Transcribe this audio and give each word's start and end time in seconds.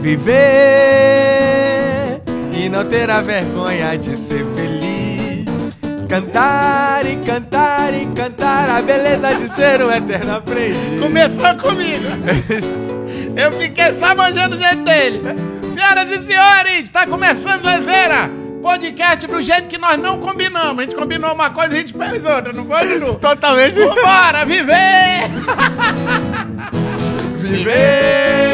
Viver 0.00 0.36
e 2.52 2.68
não 2.68 2.84
ter 2.84 3.10
a 3.10 3.20
vergonha 3.20 3.98
de 3.98 4.16
ser 4.16 4.46
feliz. 4.54 5.44
Cantar 6.08 7.04
e 7.04 7.16
cantar 7.16 7.92
e 7.92 8.06
cantar 8.06 8.70
a 8.70 8.80
beleza 8.80 9.34
de 9.34 9.48
ser 9.48 9.82
um 9.82 9.90
eterno 9.90 10.36
aprendiz. 10.36 10.78
Começou 11.00 11.54
comigo. 11.56 12.04
Eu 13.36 13.52
fiquei 13.60 13.92
só 13.94 14.14
manjando 14.14 14.56
o 14.56 14.58
jeito 14.58 14.84
dele. 14.84 15.20
Senhoras 15.74 16.12
e 16.12 16.22
senhores, 16.24 16.82
está 16.82 17.04
começando 17.06 17.64
Lezeira. 17.64 18.30
Podcast 18.62 19.26
do 19.26 19.42
jeito 19.42 19.66
que 19.66 19.78
nós 19.78 19.98
não 19.98 20.18
combinamos. 20.18 20.78
A 20.78 20.82
gente 20.82 20.94
combinou 20.94 21.34
uma 21.34 21.50
coisa 21.50 21.74
e 21.74 21.76
a 21.76 21.80
gente 21.80 21.92
fez 21.92 22.24
outra, 22.24 22.52
não 22.52 22.64
foi, 22.66 22.98
Dudu? 22.98 23.16
Totalmente. 23.20 23.74
Vambora, 23.74 24.44
viver! 24.46 25.28
Viver 27.40 28.47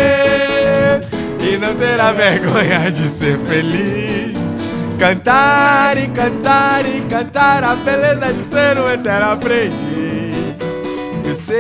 e 1.45 1.59
não 1.59 1.75
ter 1.75 2.01
a 2.01 2.11
vergonha 2.13 2.91
de 2.91 3.07
ser 3.11 3.39
feliz. 3.41 4.35
Cantar 4.99 5.99
e 5.99 6.09
cantar 6.09 6.87
e 6.87 7.03
cantar 7.03 7.63
a 7.63 7.75
beleza 7.77 8.33
de 8.33 8.43
ser 8.45 8.79
um 8.79 8.91
eterno 8.91 9.33
aprendiz. 9.33 10.35
Eu 11.27 11.35
sei 11.35 11.55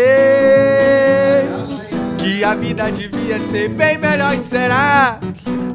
que 2.16 2.42
a 2.42 2.54
vida 2.54 2.90
devia 2.90 3.38
ser 3.38 3.68
bem 3.68 3.98
melhor 3.98 4.34
e 4.34 4.40
será. 4.40 5.18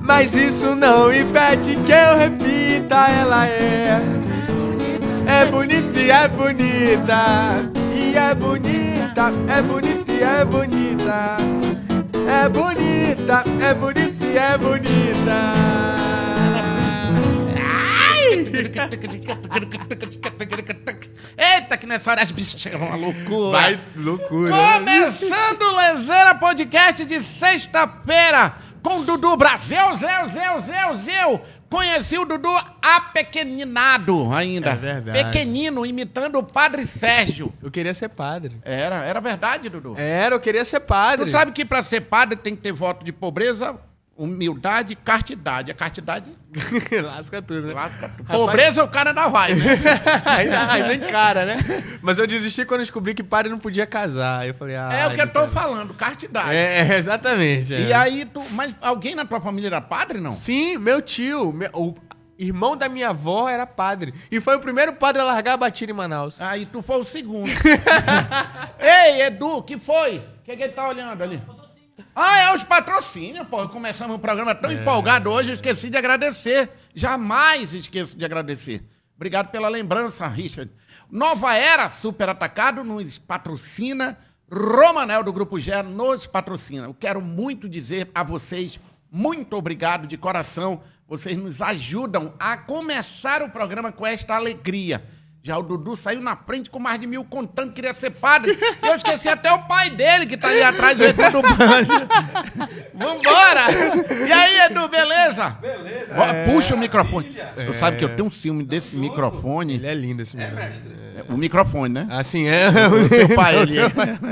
Mas 0.01 0.33
isso 0.33 0.73
não 0.73 1.13
impede 1.13 1.75
que 1.75 1.91
eu 1.91 2.17
repita, 2.17 3.07
ela 3.09 3.45
é. 3.47 4.01
É 5.27 5.45
bonita 5.45 5.99
e 5.99 6.09
é 6.09 6.27
bonita. 6.27 7.69
E 7.93 8.17
é 8.17 8.33
bonita, 8.33 9.31
é 9.47 9.61
bonita 9.61 10.11
e 10.11 10.23
é 10.23 10.45
bonita. 10.45 11.37
É 12.27 12.49
bonita, 12.49 12.88
é 13.09 13.73
bonita 13.73 14.25
e 14.25 14.37
é 14.37 14.57
bonita. 14.57 15.59
Eita, 21.37 21.77
que 21.77 21.87
nessa 21.87 22.11
hora 22.11 22.21
as 22.21 22.31
bichas 22.31 22.61
chegam 22.61 22.81
uma 22.81 22.95
loucura. 22.95 23.51
Vai, 23.51 23.79
loucura. 23.95 24.51
Começando 24.51 25.61
o 25.61 25.75
Lezeira 25.77 26.35
Podcast 26.35 27.05
de 27.05 27.23
sexta-feira 27.23 28.53
com 28.83 29.03
Dudu 29.03 29.35
Brasil, 29.35 29.97
Zeu, 29.97 30.27
Zeu, 30.27 30.59
Zeu, 30.61 30.97
Zeu. 30.97 31.41
Conheci 31.69 32.17
o 32.17 32.25
Dudu 32.25 32.49
apequeninado 32.81 34.33
ainda. 34.33 34.71
É 34.71 34.75
verdade. 34.75 35.23
Pequenino, 35.23 35.85
imitando 35.85 36.39
o 36.39 36.43
Padre 36.43 36.85
Sérgio. 36.87 37.53
Eu 37.61 37.69
queria 37.69 37.93
ser 37.93 38.09
padre. 38.09 38.57
Era, 38.63 39.03
era 39.05 39.21
verdade, 39.21 39.69
Dudu. 39.69 39.93
Era, 39.97 40.35
eu 40.35 40.39
queria 40.39 40.65
ser 40.65 40.79
padre. 40.79 41.25
Tu 41.25 41.31
sabe 41.31 41.51
que 41.51 41.63
pra 41.63 41.83
ser 41.83 42.01
padre 42.01 42.35
tem 42.35 42.55
que 42.55 42.61
ter 42.61 42.71
voto 42.71 43.05
de 43.05 43.11
pobreza, 43.11 43.77
humildade 44.23 44.93
e 44.93 44.95
castidade. 44.95 45.71
A 45.71 45.73
castidade 45.73 46.25
Lasca 47.03 47.41
tudo, 47.41 47.67
né? 47.67 47.73
lasca 47.73 48.09
tudo. 48.09 48.23
Rapaz- 48.27 48.39
Pobreza 48.45 48.83
o 48.83 48.87
cara 48.87 49.11
ainda 49.11 49.27
vai, 49.27 49.53
né? 49.55 49.65
ainda, 50.69 50.93
encara, 50.93 51.45
né? 51.45 51.55
Mas 52.01 52.19
eu 52.19 52.27
desisti 52.27 52.65
quando 52.65 52.81
descobri 52.81 53.13
que 53.13 53.23
padre 53.23 53.49
não 53.51 53.59
podia 53.59 53.85
casar. 53.87 54.41
Aí 54.41 54.49
eu 54.49 54.53
falei, 54.53 54.75
ah. 54.75 54.89
É 54.91 55.07
o 55.07 55.15
que 55.15 55.21
eu 55.21 55.27
tô 55.27 55.43
então- 55.45 55.49
falando, 55.51 55.93
castidade. 55.93 56.53
É, 56.53 56.79
é, 56.87 56.97
exatamente. 56.97 57.73
é. 57.73 57.81
E 57.81 57.93
aí 57.93 58.25
tu. 58.25 58.43
Mas 58.51 58.75
alguém 58.81 59.15
na 59.15 59.25
tua 59.25 59.39
família 59.39 59.67
era 59.67 59.81
padre, 59.81 60.19
não? 60.19 60.31
Sim, 60.31 60.77
meu 60.77 61.01
tio, 61.01 61.53
meu- 61.53 61.69
o 61.73 61.95
irmão 62.37 62.75
da 62.75 62.87
minha 62.89 63.09
avó 63.09 63.47
era 63.49 63.65
padre. 63.67 64.13
E 64.31 64.39
foi 64.41 64.55
o 64.55 64.59
primeiro 64.59 64.93
padre 64.93 65.21
a 65.21 65.25
largar 65.25 65.53
a 65.53 65.57
batida 65.57 65.91
em 65.91 65.95
Manaus. 65.95 66.39
Aí 66.41 66.65
tu 66.65 66.81
foi 66.81 66.97
o 66.99 67.05
segundo. 67.05 67.49
Ei, 68.79 69.21
Edu, 69.23 69.61
que 69.63 69.77
foi? 69.77 70.17
O 70.17 70.43
que, 70.43 70.55
que 70.55 70.63
ele 70.63 70.73
tá 70.73 70.87
olhando 70.87 71.21
ali? 71.21 71.41
Ah, 72.15 72.39
é 72.39 72.55
os 72.55 72.63
patrocínios, 72.63 73.47
pô. 73.47 73.67
Começamos 73.69 74.15
o 74.15 74.19
programa 74.19 74.53
tão 74.55 74.71
empolgado 74.71 75.29
hoje, 75.29 75.49
eu 75.49 75.55
esqueci 75.55 75.89
de 75.89 75.97
agradecer. 75.97 76.69
Jamais 76.93 77.73
esqueço 77.73 78.17
de 78.17 78.25
agradecer. 78.25 78.83
Obrigado 79.15 79.49
pela 79.49 79.67
lembrança, 79.67 80.27
Richard. 80.27 80.71
Nova 81.11 81.53
Era 81.55 81.89
Super 81.89 82.29
Atacado 82.29 82.83
nos 82.83 83.17
patrocina. 83.17 84.17
Romanel 84.51 85.23
do 85.23 85.31
Grupo 85.31 85.59
G 85.59 85.83
nos 85.83 86.25
patrocina. 86.25 86.87
Eu 86.87 86.93
quero 86.93 87.21
muito 87.21 87.69
dizer 87.69 88.09
a 88.15 88.23
vocês 88.23 88.79
muito 89.11 89.55
obrigado 89.55 90.05
de 90.05 90.17
coração. 90.17 90.81
Vocês 91.07 91.35
nos 91.35 91.61
ajudam 91.61 92.33
a 92.39 92.55
começar 92.55 93.41
o 93.41 93.49
programa 93.49 93.91
com 93.91 94.05
esta 94.05 94.35
alegria. 94.35 95.03
Já 95.41 95.57
o 95.57 95.63
Dudu 95.63 95.95
saiu 95.95 96.21
na 96.21 96.35
frente 96.35 96.69
com 96.69 96.79
mais 96.79 96.99
de 96.99 97.07
mil 97.07 97.23
contando 97.23 97.69
que 97.69 97.75
queria 97.75 97.93
ser 97.93 98.09
padre. 98.11 98.59
E 98.83 98.87
eu 98.87 98.95
esqueci 98.95 99.29
até 99.29 99.51
o 99.53 99.59
pai 99.67 99.89
dele 99.89 100.25
que 100.25 100.35
tá 100.35 100.49
ali 100.49 100.61
atrás 100.61 100.97
do 100.97 101.05
do 101.07 101.41
Banjo. 101.41 101.91
Vambora! 102.93 103.61
E 104.27 104.31
aí, 104.31 104.59
Edu, 104.69 104.87
beleza? 104.89 105.49
Beleza. 105.61 106.15
Puxa 106.45 106.75
o 106.75 106.77
microfone. 106.77 107.35
Tu 107.65 107.73
sabe 107.73 107.97
que 107.97 108.03
eu 108.03 108.15
tenho 108.15 108.27
um 108.27 108.31
ciúme 108.31 108.63
desse 108.65 108.95
microfone. 108.95 109.75
Ele 109.75 109.87
é 109.87 109.93
lindo 109.95 110.21
esse 110.21 110.35
menino. 110.35 110.57
O 111.29 111.37
microfone, 111.37 111.93
né? 111.93 112.07
Assim, 112.11 112.47
é. 112.47 112.69
Teu 113.09 113.35
pai, 113.35 113.57
ele 113.61 113.79
é. 113.79 113.85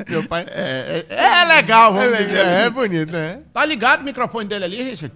Meu 0.09 0.27
pai. 0.27 0.45
É, 0.49 1.05
é- 1.09 1.41
é 1.41 1.45
legal, 1.45 1.93
vamos 1.93 2.13
É, 2.13 2.23
dizer 2.23 2.39
assim. 2.41 2.61
é 2.65 2.69
bonito, 2.69 3.11
né? 3.11 3.39
Tá 3.53 3.63
ligado 3.65 4.01
o 4.01 4.03
microfone 4.03 4.47
dele 4.47 4.65
ali, 4.65 4.83
Richard? 4.83 5.13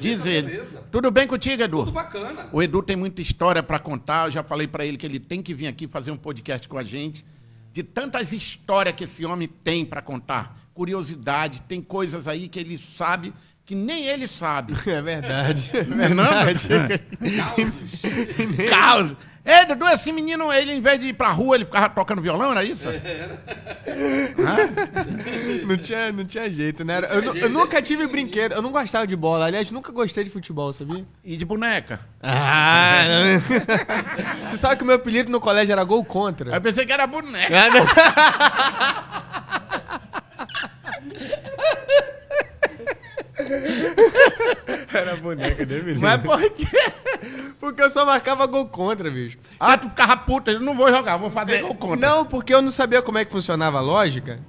Diz 0.00 0.26
ele. 0.26 0.60
Tudo 0.90 1.10
bem 1.10 1.26
contigo, 1.26 1.62
Edu? 1.62 1.78
Tudo 1.80 1.92
bacana. 1.92 2.48
O 2.52 2.62
Edu 2.62 2.82
tem 2.82 2.96
muita 2.96 3.22
história 3.22 3.62
pra 3.62 3.78
contar. 3.78 4.26
Eu 4.26 4.30
já 4.32 4.42
falei 4.42 4.66
pra 4.66 4.84
ele 4.84 4.96
que 4.96 5.06
ele 5.06 5.20
tem 5.20 5.40
que 5.42 5.54
vir 5.54 5.66
aqui 5.66 5.86
fazer 5.86 6.10
um 6.10 6.16
podcast 6.16 6.68
com 6.68 6.76
a 6.78 6.82
gente. 6.82 7.24
De 7.72 7.82
tantas 7.82 8.32
histórias 8.32 8.94
que 8.94 9.04
esse 9.04 9.24
homem 9.24 9.46
tem 9.48 9.84
pra 9.84 10.00
contar. 10.02 10.58
Curiosidade, 10.74 11.62
tem 11.62 11.80
coisas 11.80 12.26
aí 12.26 12.48
que 12.48 12.58
ele 12.58 12.76
sabe 12.78 13.32
que 13.64 13.74
nem 13.74 14.06
ele 14.06 14.28
sabe. 14.28 14.74
É 14.86 15.02
verdade. 15.02 15.70
É 15.74 15.84
Não 15.84 16.04
é 16.04 16.08
não? 16.08 16.24
verdade. 16.44 16.98
Caos. 18.70 19.16
Ei, 19.48 19.64
Dudu, 19.64 19.86
esse 19.86 20.10
menino, 20.10 20.52
ele 20.52 20.72
em 20.72 20.80
vez 20.80 20.98
de 20.98 21.06
ir 21.06 21.12
pra 21.12 21.28
rua, 21.30 21.54
ele 21.54 21.64
ficava 21.64 21.88
tocando 21.88 22.20
violão, 22.20 22.50
era 22.50 22.64
isso? 22.64 22.88
Não 25.64 25.76
tinha, 25.76 26.10
não 26.10 26.24
tinha 26.24 26.50
jeito, 26.50 26.84
né? 26.84 27.00
Eu, 27.10 27.22
nu- 27.22 27.36
eu 27.36 27.48
nunca 27.48 27.80
tive 27.80 28.08
brinquedo, 28.08 28.54
eu 28.54 28.62
não 28.62 28.72
gostava 28.72 29.06
de 29.06 29.14
bola. 29.14 29.46
Aliás, 29.46 29.70
nunca 29.70 29.92
gostei 29.92 30.24
de 30.24 30.30
futebol, 30.30 30.72
sabia? 30.72 31.04
E 31.24 31.36
de 31.36 31.44
boneca. 31.44 32.00
Ah! 32.20 33.04
tu 34.50 34.58
sabe 34.58 34.76
que 34.76 34.82
o 34.82 34.86
meu 34.86 34.96
apelido 34.96 35.30
no 35.30 35.40
colégio 35.40 35.72
era 35.72 35.84
gol 35.84 36.04
contra? 36.04 36.52
Eu 36.52 36.60
pensei 36.60 36.84
que 36.84 36.92
era 36.92 37.06
boneca. 37.06 37.54
Ah. 43.46 44.96
Era 44.96 45.16
boneca, 45.16 45.64
né, 45.66 45.78
menino? 45.80 46.00
Mas 46.00 46.20
por 46.20 46.50
quê? 46.50 46.66
Porque 47.58 47.82
eu 47.82 47.90
só 47.90 48.04
marcava 48.04 48.46
gol 48.46 48.66
contra, 48.66 49.10
bicho. 49.10 49.38
Ah, 49.58 49.76
tu 49.76 49.88
ficava 49.88 50.16
puta, 50.16 50.50
eu 50.50 50.60
não 50.60 50.76
vou 50.76 50.88
jogar, 50.88 51.16
vou 51.16 51.30
fazer 51.30 51.62
gol 51.62 51.74
contra. 51.74 52.08
Não, 52.08 52.24
porque 52.24 52.54
eu 52.54 52.62
não 52.62 52.70
sabia 52.70 53.02
como 53.02 53.18
é 53.18 53.24
que 53.24 53.32
funcionava 53.32 53.78
a 53.78 53.80
lógica. 53.80 54.40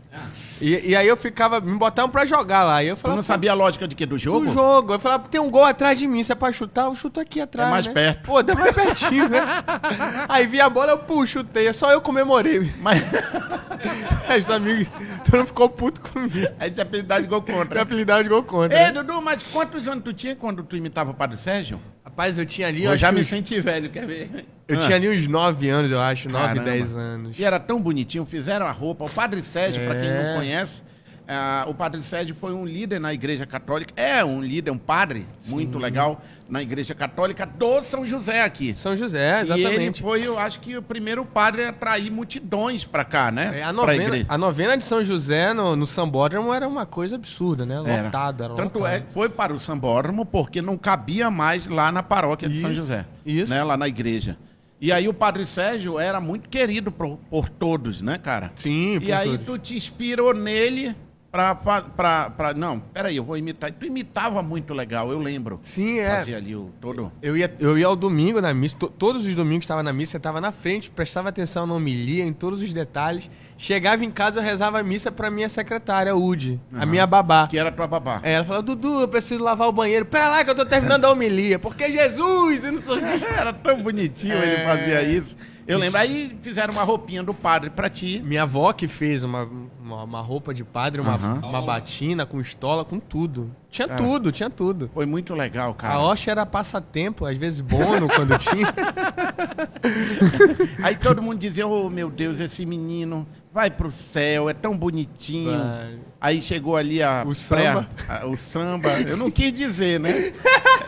E, 0.59 0.89
e 0.89 0.95
aí 0.95 1.07
eu 1.07 1.15
ficava. 1.15 1.61
Me 1.61 1.77
botavam 1.77 2.09
pra 2.09 2.25
jogar 2.25 2.63
lá. 2.63 2.83
E 2.83 2.87
eu 2.87 2.95
Tu 2.95 2.99
falava. 2.99 3.17
não 3.17 3.23
sabia 3.23 3.51
a 3.51 3.53
lógica 3.53 3.87
de 3.87 3.95
quê? 3.95 4.05
Do 4.05 4.17
jogo? 4.17 4.49
O 4.49 4.53
jogo. 4.53 4.93
Eu 4.93 4.99
falava, 4.99 5.27
tem 5.27 5.39
um 5.39 5.49
gol 5.49 5.63
atrás 5.63 5.97
de 5.99 6.07
mim. 6.07 6.23
Se 6.23 6.31
é 6.31 6.35
pra 6.35 6.51
chutar, 6.51 6.85
eu 6.85 6.95
chuto 6.95 7.19
aqui 7.19 7.39
atrás. 7.39 7.69
É 7.69 7.71
mais 7.71 7.87
né? 7.87 7.93
perto. 7.93 8.23
Pô, 8.23 8.41
dá 8.41 8.55
mais 8.55 8.71
pertinho, 8.71 9.29
né? 9.29 9.41
Aí 10.27 10.47
vi 10.47 10.59
a 10.59 10.69
bola, 10.69 10.91
eu 10.93 10.97
puxo, 10.97 11.33
chutei. 11.39 11.71
Só 11.73 11.91
eu 11.91 12.01
comemorei. 12.01 12.73
Mas 12.81 13.03
Os 14.37 14.49
amigos, 14.49 14.87
tu 15.23 15.37
não 15.37 15.45
ficou 15.45 15.69
puto 15.69 16.01
comigo. 16.01 16.47
aí 16.59 16.69
tinha 16.69 16.83
apelidado 16.83 17.21
de 17.21 17.27
gol 17.27 17.41
contra. 17.41 17.81
apelidade 17.81 18.23
de 18.23 18.29
gol 18.29 18.43
contra. 18.43 18.77
Ei, 18.77 18.85
né? 18.85 18.91
Dudu, 18.91 19.21
mas 19.21 19.43
quantos 19.43 19.87
anos 19.87 20.03
tu 20.03 20.13
tinha 20.13 20.35
quando 20.35 20.63
tu 20.63 20.75
imitava 20.75 21.11
o 21.11 21.13
Padre 21.13 21.37
Sérgio? 21.37 21.79
Rapaz, 22.17 22.35
eu 22.35 22.47
tinha 22.47 22.67
ali. 22.67 22.83
Eu 22.83 22.97
já 22.97 23.11
me 23.11 23.21
uns- 23.21 23.27
senti 23.27 23.61
velho, 23.61 23.91
quer 23.91 24.07
ver? 24.07 24.27
Eu 24.67 24.79
Ah. 24.79 24.81
tinha 24.81 24.95
ali 24.95 25.07
uns 25.07 25.27
9 25.27 25.69
anos, 25.69 25.91
eu 25.91 25.99
acho. 26.01 26.27
9, 26.27 26.47
Caramba. 26.47 26.63
10 26.71 26.95
anos. 26.95 27.37
E 27.37 27.45
era 27.45 27.59
tão 27.59 27.79
bonitinho, 27.79 28.25
fizeram 28.25 28.65
a 28.65 28.71
roupa. 28.71 29.05
O 29.05 29.09
Padre 29.09 29.43
Sérgio, 29.43 29.85
pra 29.85 29.93
quem 29.95 30.09
É. 30.09 30.23
não 30.33 30.39
conhece, 30.39 30.81
ah, 31.27 31.65
o 31.67 31.73
Padre 31.73 32.01
Sérgio 32.01 32.33
foi 32.35 32.53
um 32.53 32.65
líder 32.65 32.99
na 32.99 33.13
Igreja 33.13 33.45
Católica. 33.45 33.93
É 33.95 34.23
um 34.23 34.41
líder, 34.41 34.71
um 34.71 34.77
padre 34.77 35.25
muito 35.47 35.77
legal 35.77 36.21
na 36.47 36.61
Igreja 36.61 36.95
Católica 36.95 37.45
do 37.45 37.81
São 37.81 38.05
José 38.05 38.41
aqui. 38.43 38.73
São 38.77 38.95
José, 38.95 39.39
E 39.39 39.51
ele 39.51 39.61
exatamente. 39.63 40.01
foi, 40.01 40.25
eu 40.25 40.39
acho 40.39 40.59
que 40.61 40.77
o 40.77 40.81
primeiro 40.81 41.25
padre 41.25 41.65
a 41.65 41.69
atrair 41.69 42.09
multidões 42.09 42.85
pra 42.85 43.03
cá, 43.03 43.29
né? 43.29 43.59
É, 43.59 43.63
a, 43.63 43.73
novena, 43.73 44.25
a 44.29 44.37
novena 44.37 44.77
de 44.77 44.85
São 44.85 45.03
José 45.03 45.53
no, 45.53 45.75
no 45.75 45.85
Sambódromo 45.85 46.53
era 46.53 46.65
uma 46.67 46.85
coisa 46.85 47.15
absurda, 47.17 47.65
né? 47.65 47.75
Era. 47.85 48.03
Lotado, 48.05 48.43
era 48.43 48.53
Tanto 48.55 48.79
lotado. 48.79 48.93
é 48.95 48.99
que 49.01 49.11
foi 49.13 49.27
para 49.27 49.53
o 49.53 49.59
Sambódromo 49.59 50.25
porque 50.25 50.61
não 50.61 50.77
cabia 50.77 51.29
mais 51.29 51.67
lá 51.67 51.91
na 51.91 52.01
paróquia 52.01 52.47
de 52.47 52.59
São 52.61 52.73
José. 52.73 53.05
isso. 53.25 53.51
Né, 53.53 53.63
lá 53.63 53.75
na 53.75 53.87
igreja. 53.87 54.37
E 54.79 54.91
aí 54.91 55.07
o 55.09 55.13
Padre 55.13 55.43
Sérgio 55.45 55.99
era 55.99 56.21
muito 56.21 56.47
querido 56.47 56.91
por, 56.91 57.17
por 57.29 57.49
todos, 57.49 57.99
né, 58.01 58.17
cara? 58.17 58.51
Sim, 58.55 58.95
E 58.97 58.99
por 59.01 59.11
aí 59.11 59.29
todos. 59.31 59.45
tu 59.45 59.57
te 59.57 59.75
inspirou 59.75 60.33
nele 60.35 60.95
pra, 61.31 61.55
fa- 61.55 61.81
pra, 61.81 62.29
pra... 62.29 62.53
Não, 62.53 62.79
peraí, 62.79 63.15
eu 63.17 63.23
vou 63.23 63.37
imitar. 63.37 63.71
Tu 63.71 63.85
imitava 63.85 64.41
muito 64.41 64.73
legal, 64.73 65.11
eu 65.11 65.19
lembro. 65.19 65.59
Sim, 65.61 65.99
é. 65.99 66.17
Fazia 66.17 66.37
ali 66.37 66.55
o 66.55 66.71
todo... 66.81 67.11
Eu 67.21 67.35
ia, 67.37 67.53
eu 67.59 67.77
ia 67.77 67.85
ao 67.87 67.95
domingo 67.95 68.39
na 68.41 68.53
missa, 68.53 68.75
to- 68.77 68.87
todos 68.89 69.25
os 69.25 69.35
domingos 69.35 69.63
estava 69.65 69.83
na 69.83 69.93
missa, 69.93 70.13
sentava 70.13 70.39
na 70.41 70.51
frente, 70.51 70.89
prestava 70.89 71.29
atenção 71.29 71.65
na 71.67 71.73
homilia, 71.73 72.23
em 72.25 72.33
todos 72.33 72.61
os 72.61 72.71
detalhes. 72.73 73.29
Chegava 73.59 74.05
em 74.05 74.11
casa, 74.11 74.39
eu 74.39 74.43
rezava 74.43 74.79
a 74.79 74.83
missa 74.83 75.11
pra 75.11 75.31
minha 75.31 75.49
secretária, 75.49 76.15
Udi, 76.15 76.59
a 76.73 76.85
minha 76.85 77.07
babá. 77.07 77.47
Que 77.47 77.57
era 77.57 77.71
tua 77.71 77.87
babá. 77.87 78.19
É, 78.21 78.33
ela 78.33 78.45
falou, 78.45 78.61
Dudu, 78.61 79.01
eu 79.01 79.07
preciso 79.07 79.43
lavar 79.43 79.67
o 79.67 79.71
banheiro. 79.71 80.05
Pera 80.05 80.29
lá 80.29 80.43
que 80.43 80.51
eu 80.51 80.55
tô 80.55 80.63
terminando 80.63 81.05
a 81.05 81.11
homilia, 81.11 81.57
porque 81.57 81.91
Jesus! 81.91 82.63
E 82.63 82.69
não 82.71 82.79
sei. 82.81 82.99
Era 83.35 83.51
tão 83.53 83.81
bonitinho 83.81 84.35
É. 84.37 84.53
ele 84.53 84.63
fazia 84.63 85.01
isso. 85.01 85.35
Eu 85.67 85.77
lembro. 85.77 85.99
Aí 85.99 86.37
fizeram 86.41 86.73
uma 86.73 86.83
roupinha 86.83 87.21
do 87.21 87.33
padre 87.33 87.69
pra 87.69 87.89
ti. 87.89 88.21
Minha 88.23 88.43
avó 88.43 88.71
que 88.71 88.87
fez 88.87 89.23
uma, 89.23 89.47
uma, 89.81 90.03
uma 90.03 90.21
roupa 90.21 90.53
de 90.53 90.63
padre, 90.63 91.01
uma, 91.01 91.15
Aham. 91.15 91.41
uma 91.43 91.61
batina 91.61 92.25
com 92.25 92.39
estola, 92.39 92.85
com 92.85 92.99
tudo. 92.99 93.51
Tinha 93.69 93.87
Cara. 93.87 94.01
tudo, 94.01 94.31
tinha 94.31 94.49
tudo. 94.49 94.89
Foi 94.93 95.05
muito 95.05 95.35
legal, 95.35 95.73
cara. 95.73 95.95
A 95.95 96.07
Oxa 96.07 96.31
era 96.31 96.45
passatempo, 96.45 97.25
às 97.25 97.37
vezes 97.37 97.59
bono 97.59 98.07
quando 98.07 98.37
tinha. 98.37 98.73
Aí 100.81 100.95
todo 100.95 101.21
mundo 101.21 101.37
dizia, 101.37 101.67
oh 101.67 101.89
meu 101.89 102.09
Deus, 102.09 102.39
esse 102.39 102.65
menino 102.65 103.27
vai 103.53 103.69
pro 103.69 103.91
céu, 103.91 104.49
é 104.49 104.53
tão 104.53 104.75
bonitinho. 104.77 105.57
Vai. 105.57 105.99
Aí 106.19 106.41
chegou 106.41 106.75
ali 106.75 107.01
a 107.03 107.21
O 107.21 107.27
pré- 107.27 107.35
samba. 107.35 107.87
a- 108.09 108.25
o 108.25 108.35
samba. 108.35 108.89
Eu 109.01 109.15
não 109.15 109.29
quis 109.29 109.53
dizer, 109.53 109.99
né? 109.99 110.33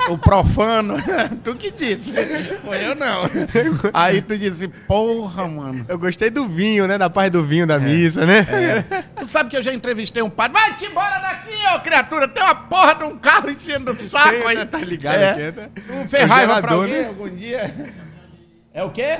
O 0.10 0.18
profano. 0.18 0.96
tu 1.44 1.56
que 1.56 1.70
disse. 1.70 2.12
Foi 2.66 2.84
eu 2.84 2.96
não. 2.96 3.24
Aí 3.94 4.24
tu 4.24 4.36
disse, 4.36 4.68
porra, 4.68 5.48
mano. 5.48 5.86
Eu 5.88 6.00
gostei 6.00 6.31
do 6.31 6.48
vinho, 6.48 6.88
né? 6.88 6.98
Da 6.98 7.12
paz 7.12 7.30
do 7.31 7.44
vinho 7.44 7.66
É. 7.66 7.68
da 7.68 7.78
missa, 7.80 8.26
né? 8.26 8.44
Tu 9.20 9.28
sabe 9.28 9.52
que 9.52 9.58
eu 9.58 9.62
já 9.62 9.72
entrevistei 9.72 10.24
um 10.24 10.31
padre. 10.31 10.60
Vai-te 10.60 10.86
embora 10.86 11.20
daqui, 11.20 11.54
ô 11.75 11.80
criatura. 11.80 12.28
Tem 12.28 12.42
uma 12.44 12.56
porra 12.56 12.96
de 12.96 13.04
um 13.04 13.16
carro 13.18 13.52
enchendo 13.52 13.92
o 13.92 13.96
saco 14.10 14.48
aí. 14.48 14.66
Tá 14.66 14.80
ligado 14.80 15.16
É. 15.16 15.30
aqui, 15.50 15.60
né? 15.62 15.70
Tu 15.75 16.10
fez 16.10 16.25
raiva 16.28 16.60
pra 16.60 16.72
alguém 16.74 17.02
né? 17.04 17.08
algum 17.08 17.30
dia? 17.30 17.72
É 18.74 18.84
o 18.84 18.90
quê? 18.90 19.20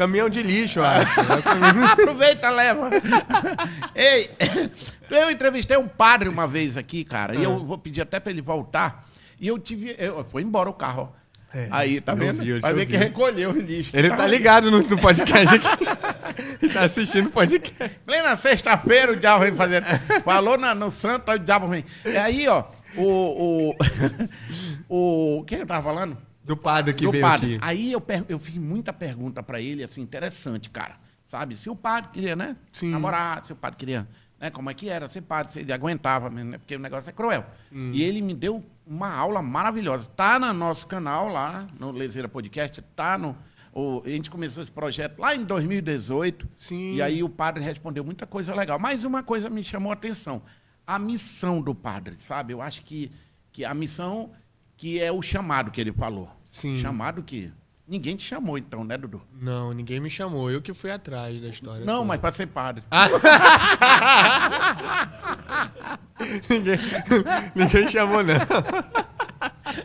Caminhão 0.00 0.30
de 0.30 0.42
lixo, 0.42 0.80
acho. 0.80 1.20
Aproveita, 1.92 2.48
leva. 2.48 2.88
Ei, 3.94 4.30
eu 5.10 5.30
entrevistei 5.30 5.76
um 5.76 5.86
padre 5.86 6.26
uma 6.26 6.48
vez 6.48 6.78
aqui, 6.78 7.04
cara, 7.04 7.34
e 7.34 7.44
eu 7.44 7.62
vou 7.62 7.76
pedir 7.76 8.00
até 8.00 8.18
pra 8.18 8.32
ele 8.32 8.40
voltar. 8.40 9.06
E 9.38 9.46
eu 9.48 9.58
tive. 9.58 9.94
Eu, 9.98 10.24
foi 10.24 10.40
embora 10.40 10.70
o 10.70 10.72
carro. 10.72 11.12
ó. 11.14 11.20
É, 11.54 11.68
Aí, 11.70 12.00
tá 12.00 12.14
vendo? 12.14 12.42
Vai 12.62 12.72
ver 12.72 12.86
que 12.86 12.96
recolheu 12.96 13.50
o 13.50 13.58
lixo. 13.58 13.90
Ele 13.92 14.08
tá 14.08 14.26
ligado 14.26 14.70
no, 14.70 14.80
no 14.80 14.96
podcast 14.98 15.54
aqui. 15.56 15.68
Ele 16.62 16.72
tá 16.72 16.84
assistindo 16.84 17.26
o 17.26 17.30
podcast. 17.30 17.98
Plena 18.06 18.36
sexta-feira 18.36 19.12
o 19.12 19.16
diabo 19.16 19.44
vem 19.44 19.54
fazer. 19.54 19.84
Falou 20.24 20.56
na- 20.56 20.74
no 20.74 20.90
santo, 20.90 21.30
aí 21.30 21.36
o 21.36 21.40
diabo 21.40 21.68
vem. 21.68 21.84
E 22.06 22.16
aí, 22.16 22.48
ó, 22.48 22.64
o. 22.96 23.68
O. 23.68 23.76
o 25.40 25.44
quem 25.44 25.58
eu 25.58 25.66
tava 25.66 25.82
falando? 25.82 26.16
Do 26.50 26.56
padre 26.56 26.94
que 26.94 27.04
do 27.04 27.12
veio 27.12 27.22
padre. 27.22 27.54
aqui. 27.56 27.64
Aí 27.64 27.92
eu, 27.92 28.02
eu 28.28 28.38
fiz 28.38 28.56
muita 28.56 28.92
pergunta 28.92 29.42
pra 29.42 29.60
ele, 29.60 29.84
assim, 29.84 30.00
interessante, 30.02 30.68
cara. 30.70 30.96
Sabe? 31.26 31.54
Se 31.56 31.70
o 31.70 31.76
padre 31.76 32.10
queria, 32.12 32.34
né? 32.34 32.56
Sim. 32.72 32.90
Namorar, 32.90 33.44
se 33.44 33.52
o 33.52 33.56
padre 33.56 33.78
queria. 33.78 34.08
Né? 34.40 34.50
Como 34.50 34.68
é 34.68 34.74
que 34.74 34.88
era 34.88 35.06
ser 35.06 35.20
padre, 35.20 35.52
se 35.52 35.60
ele 35.60 35.72
aguentava, 35.72 36.28
mesmo, 36.28 36.50
né? 36.50 36.58
porque 36.58 36.74
o 36.74 36.78
negócio 36.80 37.08
é 37.08 37.12
cruel. 37.12 37.44
E 37.70 38.02
ele 38.02 38.20
me 38.20 38.34
deu 38.34 38.64
uma 38.86 39.14
aula 39.14 39.40
maravilhosa. 39.42 40.08
Tá 40.16 40.38
no 40.40 40.52
nosso 40.52 40.86
canal 40.88 41.28
lá, 41.28 41.68
no 41.78 41.92
Lezeira 41.92 42.28
Podcast, 42.28 42.82
tá 42.96 43.16
no. 43.16 43.36
o- 43.72 44.02
a 44.04 44.08
gente 44.08 44.28
começou 44.28 44.62
esse 44.64 44.72
projeto 44.72 45.18
lá 45.20 45.36
em 45.36 45.44
2018. 45.44 46.48
Sim. 46.58 46.94
E 46.94 47.02
aí 47.02 47.22
o 47.22 47.28
padre 47.28 47.62
respondeu 47.62 48.02
muita 48.02 48.26
coisa 48.26 48.52
legal. 48.54 48.76
Mas 48.78 49.04
uma 49.04 49.22
coisa 49.22 49.48
me 49.48 49.62
chamou 49.62 49.90
a 49.90 49.94
atenção. 49.94 50.42
A 50.86 50.98
missão 50.98 51.60
do 51.62 51.72
padre, 51.74 52.16
sabe? 52.18 52.52
Eu 52.52 52.60
acho 52.60 52.82
que, 52.82 53.12
que 53.52 53.64
a 53.64 53.72
missão 53.74 54.32
que 54.76 54.98
é 54.98 55.12
o 55.12 55.20
chamado 55.22 55.70
que 55.70 55.80
ele 55.80 55.92
falou. 55.92 56.28
Sim. 56.50 56.76
Chamado 56.76 57.22
que. 57.22 57.50
Ninguém 57.88 58.14
te 58.14 58.24
chamou, 58.24 58.58
então, 58.58 58.84
né, 58.84 58.96
Dudu? 58.96 59.20
Não, 59.40 59.72
ninguém 59.72 59.98
me 59.98 60.08
chamou. 60.08 60.48
Eu 60.50 60.62
que 60.62 60.72
fui 60.72 60.92
atrás 60.92 61.40
da 61.40 61.48
história. 61.48 61.84
Não, 61.84 61.96
toda. 61.96 62.06
mas 62.06 62.20
para 62.20 62.30
ser 62.32 62.46
padre. 62.46 62.84
ninguém, 66.48 66.78
ninguém 67.56 67.88
chamou, 67.88 68.22
não. 68.22 68.34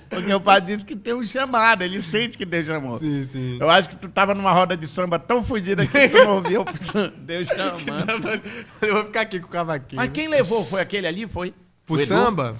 Porque 0.09 0.33
o 0.33 0.39
padre 0.39 0.75
disse 0.75 0.85
que 0.85 0.95
tem 0.95 1.13
um 1.15 1.23
chamado, 1.23 1.83
ele 1.83 1.99
sente 2.01 2.37
que 2.37 2.45
Deus 2.45 2.67
chamou. 2.67 2.99
Sim, 2.99 3.27
sim. 3.31 3.57
Eu 3.59 3.69
acho 3.69 3.89
que 3.89 3.95
tu 3.95 4.07
tava 4.07 4.35
numa 4.35 4.51
roda 4.51 4.77
de 4.77 4.87
samba 4.87 5.17
tão 5.17 5.43
fodida 5.43 5.87
que 5.87 6.09
tu 6.09 6.17
não 6.17 6.35
ouviu 6.35 6.63
Deus 7.25 7.47
chamando. 7.47 8.41
Eu 8.81 8.93
vou 8.93 9.05
ficar 9.05 9.21
aqui 9.21 9.39
com 9.39 9.47
o 9.47 9.49
cavaquinho. 9.49 9.99
Mas 9.99 10.11
quem 10.11 10.27
levou 10.27 10.63
foi 10.63 10.81
aquele 10.81 11.07
ali? 11.07 11.27
Foi? 11.27 11.55
Pro 11.85 12.05
samba? 12.05 12.55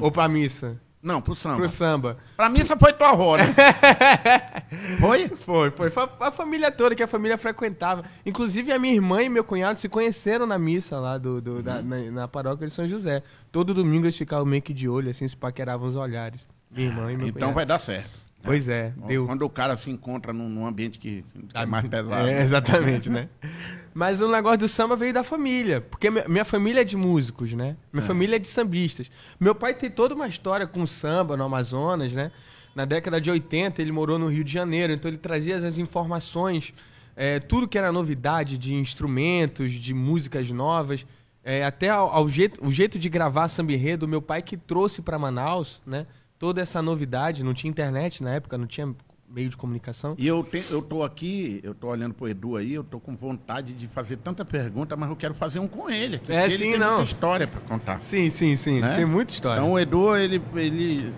Ou 0.00 0.10
pra 0.10 0.28
missa? 0.28 0.80
Não, 1.02 1.20
pro 1.22 1.34
samba. 1.34 1.56
Pro 1.58 1.68
samba. 1.68 2.16
Pra 2.36 2.48
missa 2.48 2.76
foi 2.76 2.92
tua 2.92 3.10
avó, 3.10 3.36
né? 3.36 3.44
foi? 5.00 5.28
Foi, 5.28 5.70
foi. 5.70 5.90
Foi 5.90 6.08
a 6.20 6.30
família 6.30 6.70
toda 6.70 6.94
que 6.94 7.02
a 7.02 7.06
família 7.06 7.38
frequentava. 7.38 8.04
Inclusive, 8.26 8.72
a 8.72 8.78
minha 8.78 8.94
irmã 8.94 9.22
e 9.22 9.28
meu 9.28 9.44
cunhado 9.44 9.78
se 9.78 9.88
conheceram 9.88 10.46
na 10.46 10.58
missa 10.58 10.98
lá 10.98 11.16
do, 11.16 11.40
do- 11.40 11.62
da- 11.62 11.82
na, 11.82 11.98
na 12.10 12.28
paróquia 12.28 12.66
de 12.66 12.72
São 12.72 12.86
José. 12.88 13.22
Todo 13.52 13.72
domingo 13.72 14.04
eles 14.06 14.16
ficavam 14.16 14.44
meio 14.44 14.62
que 14.62 14.74
de 14.74 14.88
olho, 14.88 15.08
assim, 15.10 15.26
se 15.28 15.36
paqueravam 15.36 15.86
os 15.86 15.94
olhares. 15.96 16.46
Minha 16.70 16.88
irmã 16.88 17.12
e 17.12 17.16
meu 17.16 17.28
Então 17.28 17.32
cunhado. 17.32 17.54
vai 17.54 17.66
dar 17.66 17.78
certo. 17.78 18.10
Pois 18.42 18.68
é, 18.68 18.92
deu. 19.06 19.26
Quando 19.26 19.42
o 19.42 19.50
cara 19.50 19.76
se 19.76 19.90
encontra 19.90 20.32
num, 20.32 20.48
num 20.48 20.66
ambiente 20.66 20.98
que 20.98 21.24
é 21.52 21.66
mais 21.66 21.86
pesado. 21.86 22.28
É, 22.28 22.42
exatamente, 22.42 23.10
né? 23.10 23.28
Mas 23.92 24.20
o 24.20 24.30
negócio 24.30 24.58
do 24.58 24.68
samba 24.68 24.94
veio 24.94 25.12
da 25.12 25.24
família. 25.24 25.80
Porque 25.80 26.08
mi- 26.08 26.22
minha 26.28 26.44
família 26.44 26.82
é 26.82 26.84
de 26.84 26.96
músicos, 26.96 27.52
né? 27.52 27.76
Minha 27.92 28.04
família 28.06 28.36
é 28.36 28.38
de 28.38 28.46
sambistas. 28.46 29.10
Meu 29.40 29.54
pai 29.54 29.74
tem 29.74 29.90
toda 29.90 30.14
uma 30.14 30.28
história 30.28 30.66
com 30.66 30.86
samba 30.86 31.36
no 31.36 31.42
Amazonas, 31.44 32.12
né? 32.12 32.30
Na 32.76 32.84
década 32.84 33.20
de 33.20 33.28
80, 33.28 33.82
ele 33.82 33.90
morou 33.90 34.18
no 34.20 34.28
Rio 34.28 34.44
de 34.44 34.52
Janeiro, 34.52 34.92
então 34.92 35.10
ele 35.10 35.18
trazia 35.18 35.56
as 35.56 35.78
informações, 35.78 36.72
é, 37.16 37.40
tudo 37.40 37.66
que 37.66 37.76
era 37.76 37.90
novidade 37.90 38.56
de 38.56 38.72
instrumentos, 38.72 39.72
de 39.72 39.92
músicas 39.92 40.48
novas, 40.52 41.04
é, 41.42 41.64
até 41.64 41.88
ao, 41.88 42.08
ao 42.10 42.28
jeito, 42.28 42.64
o 42.64 42.70
jeito 42.70 42.98
de 43.00 43.08
gravar 43.08 43.48
samba 43.48 43.72
enredo, 43.72 44.06
meu 44.06 44.22
pai 44.22 44.42
que 44.42 44.56
trouxe 44.56 45.02
para 45.02 45.18
Manaus, 45.18 45.80
né? 45.84 46.06
Toda 46.38 46.60
essa 46.60 46.80
novidade, 46.80 47.42
não 47.42 47.52
tinha 47.52 47.70
internet 47.70 48.22
na 48.22 48.34
época, 48.34 48.56
não 48.56 48.66
tinha 48.66 48.94
meio 49.28 49.50
de 49.50 49.56
comunicação. 49.56 50.14
E 50.16 50.26
eu, 50.26 50.42
te, 50.42 50.64
eu 50.70 50.80
tô 50.80 51.02
aqui, 51.02 51.60
eu 51.62 51.74
tô 51.74 51.88
olhando 51.88 52.14
pro 52.14 52.28
Edu 52.28 52.56
aí, 52.56 52.72
eu 52.74 52.82
tô 52.84 52.98
com 52.98 53.14
vontade 53.16 53.74
de 53.74 53.86
fazer 53.88 54.16
tanta 54.18 54.44
pergunta, 54.44 54.96
mas 54.96 55.10
eu 55.10 55.16
quero 55.16 55.34
fazer 55.34 55.58
um 55.58 55.66
com 55.68 55.90
ele. 55.90 56.16
aqui, 56.16 56.32
É, 56.32 56.40
porque 56.42 56.54
ele 56.54 56.64
sim, 56.64 56.70
tem 56.70 56.78
não. 56.78 56.88
muita 56.96 57.04
história 57.04 57.46
pra 57.46 57.60
contar. 57.62 58.00
Sim, 58.00 58.30
sim, 58.30 58.56
sim. 58.56 58.80
Né? 58.80 58.96
Tem 58.96 59.04
muita 59.04 59.32
história. 59.34 59.60
Então 59.60 59.72
o 59.72 59.78
Edu, 59.78 60.16
ele, 60.16 60.40
ele. 60.54 61.12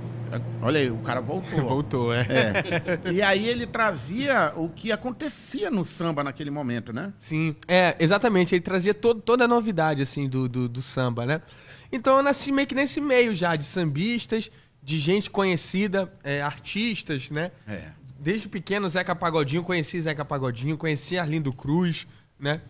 Olha 0.63 0.81
aí, 0.81 0.91
o 0.91 0.99
cara 0.99 1.21
voltou. 1.21 1.59
Voltou, 1.69 2.15
é. 2.15 2.21
É. 3.05 3.13
E 3.13 3.21
aí 3.21 3.49
ele 3.49 3.67
trazia 3.67 4.53
o 4.57 4.69
que 4.69 4.93
acontecia 4.93 5.71
no 5.71 5.85
samba 5.85 6.23
naquele 6.23 6.51
momento, 6.51 6.93
né? 6.93 7.13
Sim, 7.17 7.55
é, 7.67 7.97
exatamente. 7.99 8.55
Ele 8.55 8.63
trazia 8.63 8.95
todo, 8.95 9.21
toda 9.21 9.45
a 9.45 9.49
novidade, 9.49 10.03
assim, 10.03 10.29
do, 10.29 10.49
do, 10.49 10.69
do 10.69 10.81
samba, 10.83 11.27
né? 11.27 11.41
Então 11.93 12.17
eu 12.17 12.23
nasci 12.23 12.53
meio 12.53 12.67
que 12.69 12.75
nesse 12.77 13.01
meio 13.01 13.35
já, 13.35 13.57
de 13.57 13.65
sambistas, 13.65 14.51
de 14.83 14.99
gente 14.99 15.31
conhecida, 15.31 16.13
é, 16.25 16.41
artistas, 16.43 17.31
né? 17.31 17.51
É. 17.67 17.91
Desde 18.19 18.49
pequeno, 18.49 18.89
Zeca 18.89 19.15
Pagodinho, 19.15 19.63
conheci 19.63 20.01
Zeca 20.01 20.25
Pagodinho, 20.25 20.77
conheci 20.77 21.19
Arlindo 21.19 21.53
Cruz, 21.53 22.07
né? 22.39 22.61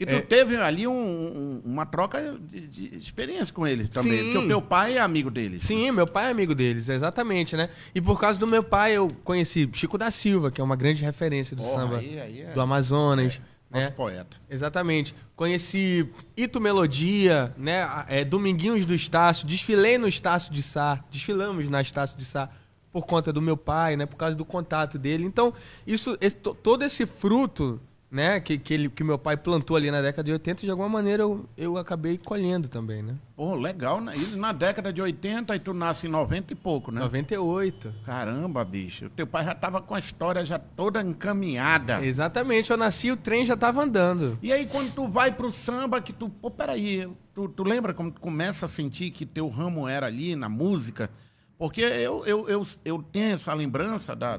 E 0.00 0.04
tu 0.04 0.20
teve 0.22 0.56
ali 0.56 0.88
um- 0.88 0.92
um- 0.92 1.62
uma 1.64 1.86
troca 1.86 2.36
de, 2.40 2.66
de 2.66 2.96
experiência 2.98 3.54
com 3.54 3.64
ele 3.66 3.86
também. 3.86 4.12
Sim. 4.18 4.24
Porque 4.24 4.38
o 4.38 4.48
teu 4.48 4.60
pai 4.60 4.96
é 4.96 5.00
amigo 5.00 5.30
dele. 5.30 5.60
Sim, 5.60 5.92
meu 5.92 6.06
pai 6.06 6.26
é 6.26 6.30
amigo 6.30 6.52
deles, 6.54 6.88
exatamente, 6.88 7.56
né? 7.56 7.68
E 7.94 8.00
por 8.00 8.18
causa 8.18 8.38
do 8.40 8.46
meu 8.46 8.62
pai, 8.64 8.92
eu 8.94 9.08
conheci 9.22 9.70
Chico 9.72 9.96
da 9.96 10.10
Silva, 10.10 10.50
que 10.50 10.60
é 10.60 10.64
uma 10.64 10.74
grande 10.74 11.04
referência 11.04 11.54
do 11.56 11.62
samba 11.64 11.98
aí- 11.98 12.18
aí 12.20 12.40
é- 12.40 12.50
do 12.52 12.60
Amazonas, 12.60 13.40
Nosso 13.70 13.86
né? 13.86 13.90
poeta. 13.90 14.36
Exatamente. 14.48 15.14
Conheci 15.34 16.08
Ito 16.36 16.60
Melodia, 16.60 17.52
né? 17.56 18.04
É, 18.08 18.24
Dominguinhos 18.24 18.86
do 18.86 18.94
Estácio, 18.94 19.46
desfilei 19.46 19.98
no 19.98 20.06
Estácio 20.06 20.52
de 20.52 20.62
Sá, 20.62 21.02
desfilamos 21.10 21.68
na 21.68 21.80
Estácio 21.80 22.16
de 22.16 22.24
Sá 22.24 22.48
por 22.92 23.06
conta 23.06 23.32
do 23.32 23.42
meu 23.42 23.56
pai, 23.56 23.96
né? 23.96 24.06
Por 24.06 24.16
causa 24.16 24.36
do 24.36 24.44
contato 24.44 24.96
dele. 24.98 25.24
Então, 25.24 25.52
isso, 25.84 26.16
esse- 26.20 26.36
to- 26.36 26.54
todo 26.54 26.84
esse 26.84 27.04
fruto, 27.06 27.80
né? 28.10 28.40
Que, 28.40 28.56
que, 28.58 28.74
ele, 28.74 28.88
que 28.88 29.02
meu 29.02 29.18
pai 29.18 29.36
plantou 29.36 29.76
ali 29.76 29.90
na 29.90 30.00
década 30.00 30.24
de 30.24 30.32
80, 30.32 30.62
de 30.62 30.70
alguma 30.70 30.88
maneira 30.88 31.22
eu, 31.22 31.48
eu 31.56 31.76
acabei 31.76 32.16
colhendo 32.16 32.68
também, 32.68 33.02
né? 33.02 33.16
Pô, 33.36 33.54
legal, 33.54 34.00
né? 34.00 34.16
Isso 34.16 34.38
na 34.38 34.52
década 34.52 34.92
de 34.92 35.02
80 35.02 35.54
e 35.54 35.58
tu 35.58 35.74
nasce 35.74 36.06
em 36.06 36.10
90 36.10 36.52
e 36.52 36.56
pouco, 36.56 36.92
né? 36.92 37.00
98. 37.00 37.92
Caramba, 38.04 38.64
bicho. 38.64 39.10
Teu 39.10 39.26
pai 39.26 39.44
já 39.44 39.54
tava 39.54 39.80
com 39.80 39.94
a 39.94 39.98
história 39.98 40.44
já 40.44 40.58
toda 40.58 41.02
encaminhada. 41.02 42.04
Exatamente, 42.04 42.70
eu 42.70 42.76
nasci 42.76 43.10
o 43.10 43.16
trem 43.16 43.44
já 43.44 43.56
tava 43.56 43.82
andando. 43.82 44.38
E 44.40 44.52
aí, 44.52 44.66
quando 44.66 44.94
tu 44.94 45.08
vai 45.08 45.32
pro 45.32 45.50
samba, 45.50 46.00
que 46.00 46.12
tu. 46.12 46.28
Pô, 46.28 46.50
peraí, 46.50 47.08
tu, 47.34 47.48
tu 47.48 47.64
lembra 47.64 47.92
como 47.92 48.10
tu 48.10 48.20
começa 48.20 48.66
a 48.66 48.68
sentir 48.68 49.10
que 49.10 49.26
teu 49.26 49.48
ramo 49.48 49.88
era 49.88 50.06
ali 50.06 50.36
na 50.36 50.48
música? 50.48 51.10
Porque 51.58 51.80
eu, 51.80 52.24
eu, 52.26 52.48
eu, 52.48 52.64
eu 52.84 53.02
tenho 53.02 53.34
essa 53.34 53.54
lembrança 53.54 54.14
da, 54.14 54.38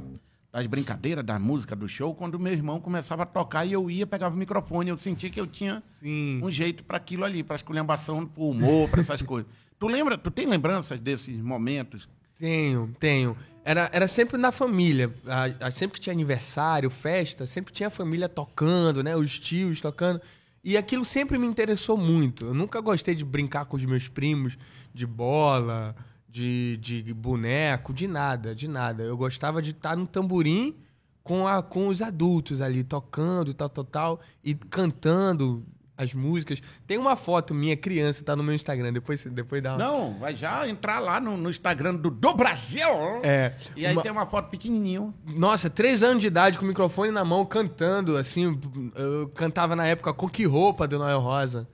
das 0.55 0.65
brincadeiras, 0.67 1.25
da 1.25 1.37
música, 1.37 1.75
do 1.75 1.85
show, 1.87 2.15
quando 2.15 2.39
meu 2.39 2.53
irmão 2.53 2.79
começava 2.79 3.23
a 3.23 3.25
tocar 3.25 3.65
e 3.65 3.73
eu 3.73 3.91
ia, 3.91 4.07
pegava 4.07 4.33
o 4.33 4.37
microfone, 4.37 4.89
eu 4.89 4.97
sentia 4.97 5.29
que 5.29 5.37
eu 5.39 5.45
tinha 5.45 5.83
Sim. 5.99 6.39
um 6.41 6.49
jeito 6.49 6.81
para 6.85 6.95
aquilo 6.95 7.25
ali, 7.25 7.43
para 7.43 7.57
esculhambação, 7.57 8.25
pro 8.25 8.43
humor, 8.43 8.87
para 8.89 9.01
essas 9.01 9.21
coisas. 9.23 9.51
Tu 9.77 9.85
lembra, 9.85 10.17
tu 10.17 10.31
tem 10.31 10.47
lembranças 10.47 10.97
desses 10.97 11.35
momentos? 11.41 12.07
Tenho, 12.39 12.95
tenho. 12.97 13.35
Era, 13.65 13.89
era 13.91 14.07
sempre 14.07 14.37
na 14.37 14.49
família. 14.53 15.13
A- 15.27 15.67
a- 15.67 15.71
sempre 15.71 15.95
que 15.95 15.99
tinha 15.99 16.13
aniversário, 16.13 16.89
festa, 16.89 17.45
sempre 17.45 17.73
tinha 17.73 17.87
a 17.87 17.91
família 17.91 18.29
tocando, 18.29 19.03
né? 19.03 19.13
Os 19.13 19.37
tios 19.37 19.81
tocando. 19.81 20.21
E 20.63 20.77
aquilo 20.77 21.03
sempre 21.03 21.37
me 21.37 21.45
interessou 21.45 21.97
muito. 21.97 22.45
Eu 22.45 22.53
nunca 22.53 22.79
gostei 22.79 23.13
de 23.13 23.25
brincar 23.25 23.65
com 23.65 23.75
os 23.75 23.83
meus 23.83 24.07
primos, 24.07 24.57
de 24.93 25.05
bola, 25.05 25.93
de, 26.41 27.01
de 27.01 27.13
boneco, 27.13 27.93
de 27.93 28.07
nada, 28.07 28.53
de 28.53 28.67
nada. 28.67 29.03
Eu 29.03 29.15
gostava 29.15 29.61
de 29.61 29.71
estar 29.71 29.95
no 29.95 30.05
tamborim 30.05 30.75
com, 31.23 31.47
a, 31.47 31.63
com 31.63 31.87
os 31.87 32.01
adultos 32.01 32.59
ali, 32.59 32.83
tocando, 32.83 33.53
tal, 33.53 33.69
tal, 33.69 33.83
tal, 33.83 34.19
e 34.43 34.53
cantando 34.53 35.65
as 35.97 36.13
músicas. 36.13 36.61
Tem 36.85 36.97
uma 36.97 37.15
foto 37.15 37.53
minha, 37.53 37.77
criança, 37.77 38.21
tá 38.21 38.35
no 38.35 38.43
meu 38.43 38.53
Instagram. 38.53 38.91
Depois, 38.91 39.23
depois 39.23 39.63
dá 39.63 39.75
uma. 39.75 39.77
Não, 39.77 40.19
vai 40.19 40.35
já 40.35 40.67
entrar 40.67 40.99
lá 40.99 41.21
no, 41.21 41.37
no 41.37 41.49
Instagram 41.49 41.95
do, 41.95 42.09
do 42.11 42.33
Brasil. 42.33 42.85
É. 43.23 43.53
E 43.77 43.85
aí 43.85 43.93
uma- 43.93 44.03
tem 44.03 44.11
uma 44.11 44.25
foto 44.25 44.49
pequenininho. 44.49 45.13
Nossa, 45.25 45.69
três 45.69 46.03
anos 46.03 46.19
de 46.21 46.27
idade 46.27 46.59
com 46.59 46.65
o 46.65 46.67
microfone 46.67 47.11
na 47.11 47.23
mão, 47.23 47.45
cantando, 47.45 48.17
assim. 48.17 48.59
Eu 48.93 49.29
cantava 49.29 49.73
na 49.73 49.85
época 49.87 50.13
Coque 50.13 50.45
Roupa 50.45 50.85
do 50.85 50.99
Noel 50.99 51.21
Rosa. 51.21 51.65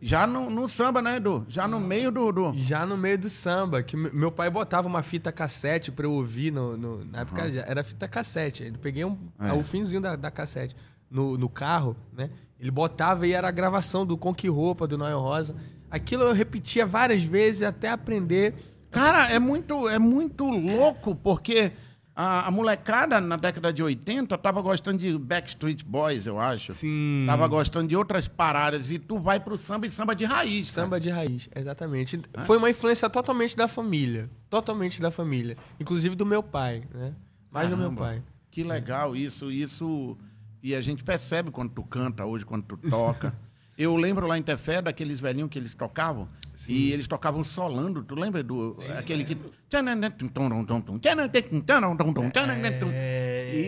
Já 0.00 0.26
no, 0.26 0.48
no 0.50 0.68
samba, 0.68 1.02
né, 1.02 1.16
Edu? 1.16 1.44
Já 1.48 1.66
no 1.68 1.78
meio 1.80 2.10
do. 2.10 2.32
do... 2.32 2.52
Já 2.56 2.86
no 2.86 2.96
meio 2.96 3.18
do 3.18 3.28
samba, 3.28 3.82
que 3.82 3.96
me- 3.96 4.10
meu 4.10 4.30
pai 4.32 4.48
botava 4.50 4.86
uma 4.88 5.02
fita 5.02 5.30
cassete 5.30 5.90
pra 5.92 6.06
eu 6.06 6.12
ouvir. 6.12 6.50
No, 6.50 6.76
no- 6.76 7.04
na 7.04 7.20
época 7.20 7.50
já 7.52 7.62
era 7.62 7.82
fita 7.84 8.08
cassete. 8.08 8.64
Eu 8.64 8.74
peguei 8.74 9.04
um, 9.04 9.18
É. 9.38 9.52
o 9.52 9.62
finzinho 9.62 10.00
da, 10.00 10.16
da 10.16 10.30
cassete 10.30 10.74
no, 11.10 11.36
no 11.38 11.48
carro, 11.48 11.96
né? 12.12 12.30
Ele 12.58 12.70
botava 12.70 13.26
e 13.26 13.32
era 13.32 13.48
a 13.48 13.50
gravação 13.50 14.06
do 14.06 14.16
Conque 14.16 14.48
Roupa 14.48 14.86
do 14.86 14.96
Noel 14.96 15.20
Rosa. 15.20 15.54
Aquilo 15.90 16.22
eu 16.24 16.32
repetia 16.32 16.86
várias 16.86 17.22
vezes 17.22 17.62
até 17.62 17.90
aprender. 17.90 18.54
Cara, 18.90 19.30
é 19.30 19.38
muito, 19.38 19.88
é 19.88 19.98
muito 19.98 20.48
louco, 20.48 21.14
porque 21.14 21.72
a, 22.16 22.48
a 22.48 22.50
molecada 22.50 23.20
na 23.20 23.36
década 23.36 23.70
de 23.70 23.82
80 23.82 24.38
tava 24.38 24.62
gostando 24.62 24.96
de 24.96 25.18
Backstreet 25.18 25.84
Boys, 25.84 26.26
eu 26.26 26.40
acho. 26.40 26.72
Sim. 26.72 27.24
Tava 27.26 27.46
gostando 27.46 27.88
de 27.88 27.94
outras 27.94 28.26
paradas. 28.26 28.90
E 28.90 28.98
tu 28.98 29.18
vai 29.18 29.38
pro 29.38 29.58
samba 29.58 29.86
e 29.86 29.90
samba 29.90 30.16
de 30.16 30.24
raiz. 30.24 30.68
Samba 30.68 30.98
de 30.98 31.10
raiz, 31.10 31.50
exatamente. 31.54 32.18
Foi 32.46 32.56
uma 32.56 32.70
influência 32.70 33.10
totalmente 33.10 33.54
da 33.54 33.68
família. 33.68 34.30
Totalmente 34.48 34.98
da 34.98 35.10
família. 35.10 35.58
Inclusive 35.78 36.16
do 36.16 36.24
meu 36.24 36.42
pai, 36.42 36.84
né? 36.94 37.12
Mais 37.50 37.68
do 37.68 37.76
meu 37.76 37.90
Caramba. 37.90 38.02
pai. 38.02 38.22
Que 38.50 38.64
legal 38.64 39.14
isso, 39.14 39.50
isso. 39.50 40.16
E 40.62 40.74
a 40.74 40.80
gente 40.80 41.04
percebe 41.04 41.50
quando 41.50 41.72
tu 41.72 41.82
canta 41.82 42.24
hoje, 42.24 42.46
quando 42.46 42.64
tu 42.64 42.78
toca. 42.78 43.34
Eu 43.78 43.94
lembro 43.94 44.26
lá 44.26 44.38
em 44.38 44.42
Tefé 44.42 44.80
daqueles 44.80 45.20
velhinhos 45.20 45.50
que 45.50 45.58
eles 45.58 45.74
tocavam. 45.74 46.28
E 46.66 46.92
eles 46.92 47.06
tocavam 47.06 47.44
solando. 47.44 48.02
Tu 48.02 48.14
lembra 48.14 48.42
do. 48.42 48.78
aquele 48.96 49.24
que. 49.24 49.36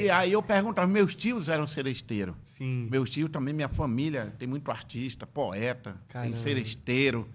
E 0.04 0.10
aí 0.10 0.32
eu 0.32 0.42
perguntava, 0.42 0.86
meus 0.86 1.14
tios 1.14 1.48
eram 1.48 1.66
seresteiros. 1.66 2.34
Sim. 2.56 2.88
Meus 2.90 3.10
tios 3.10 3.30
também, 3.30 3.52
minha 3.52 3.68
família, 3.68 4.32
tem 4.38 4.48
muito 4.48 4.70
artista, 4.70 5.26
poeta, 5.26 5.96
Caramba. 6.08 6.32
tem 6.32 6.42
seresteiro, 6.42 7.28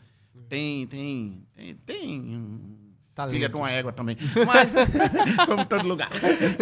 tem. 0.49 0.87
tem, 0.87 1.45
tem, 1.55 1.75
tem 1.85 2.82
Talentos. 3.15 3.37
Filha 3.37 3.47
de 3.49 3.55
uma 3.55 3.69
égua 3.69 3.91
também. 3.91 4.17
Mas, 4.47 4.73
como 5.45 5.63
todo 5.65 5.87
lugar. 5.87 6.09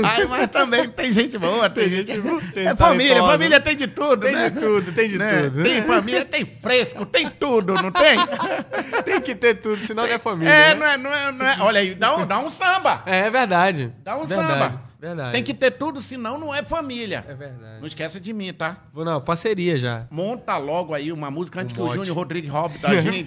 Aí, 0.04 0.28
mas 0.28 0.50
também 0.52 0.90
tem 0.90 1.14
gente 1.14 1.38
boa, 1.38 1.70
tem, 1.70 1.90
gente. 1.90 2.12
tem 2.54 2.68
é 2.68 2.76
família, 2.76 3.24
família 3.24 3.60
tem 3.62 3.74
de 3.74 3.88
tudo, 3.88 4.20
Tem 4.20 4.34
né? 4.34 4.50
de 4.50 4.60
tudo, 4.60 4.92
tem 4.92 5.08
de 5.08 5.18
Né? 5.18 5.44
tudo. 5.44 5.64
Tem 5.64 5.82
família, 5.84 6.26
tem 6.26 6.46
fresco, 6.62 7.06
tem 7.06 7.30
tudo, 7.30 7.74
não 7.76 7.90
tem? 7.90 8.18
Tem 9.06 9.22
que 9.22 9.34
ter 9.34 9.56
tudo, 9.56 9.78
senão 9.78 10.06
não 10.06 10.14
é 10.14 10.20
família. 10.20 10.52
É, 10.52 10.76
né? 10.76 10.76
não 10.76 10.86
é, 10.86 10.98
não 10.98 11.14
é, 11.14 11.32
não 11.32 11.46
é. 11.46 11.58
Olha 11.62 11.80
aí, 11.80 11.96
dá 11.96 12.16
um, 12.18 12.26
dá 12.26 12.40
um 12.40 12.52
samba. 12.52 13.02
É, 13.06 13.20
é 13.28 13.32
verdade. 13.32 13.94
Dá 14.04 14.18
um 14.18 14.26
verdade, 14.26 14.52
samba. 14.52 14.82
Verdade. 15.02 15.32
Tem 15.32 15.44
que 15.44 15.54
ter 15.56 15.72
tudo, 15.72 16.00
senão 16.00 16.38
não 16.38 16.54
é 16.54 16.62
família. 16.62 17.26
É 17.28 17.34
verdade. 17.34 17.80
Não 17.80 17.88
esqueça 17.88 18.20
de 18.20 18.32
mim, 18.34 18.54
tá? 18.54 18.78
Vou, 18.94 19.04
não, 19.04 19.20
parceria 19.20 19.76
já. 19.76 20.06
Monta 20.12 20.58
logo 20.58 20.94
aí 20.94 21.12
uma 21.12 21.32
música 21.32 21.60
antes 21.62 21.74
Um 21.74 21.76
que 21.76 21.82
o. 21.82 21.96
Júnior 21.96 22.16
Rodrigues 22.16 22.52
roube 22.52 22.78
da 22.78 22.94
gente. 23.02 23.26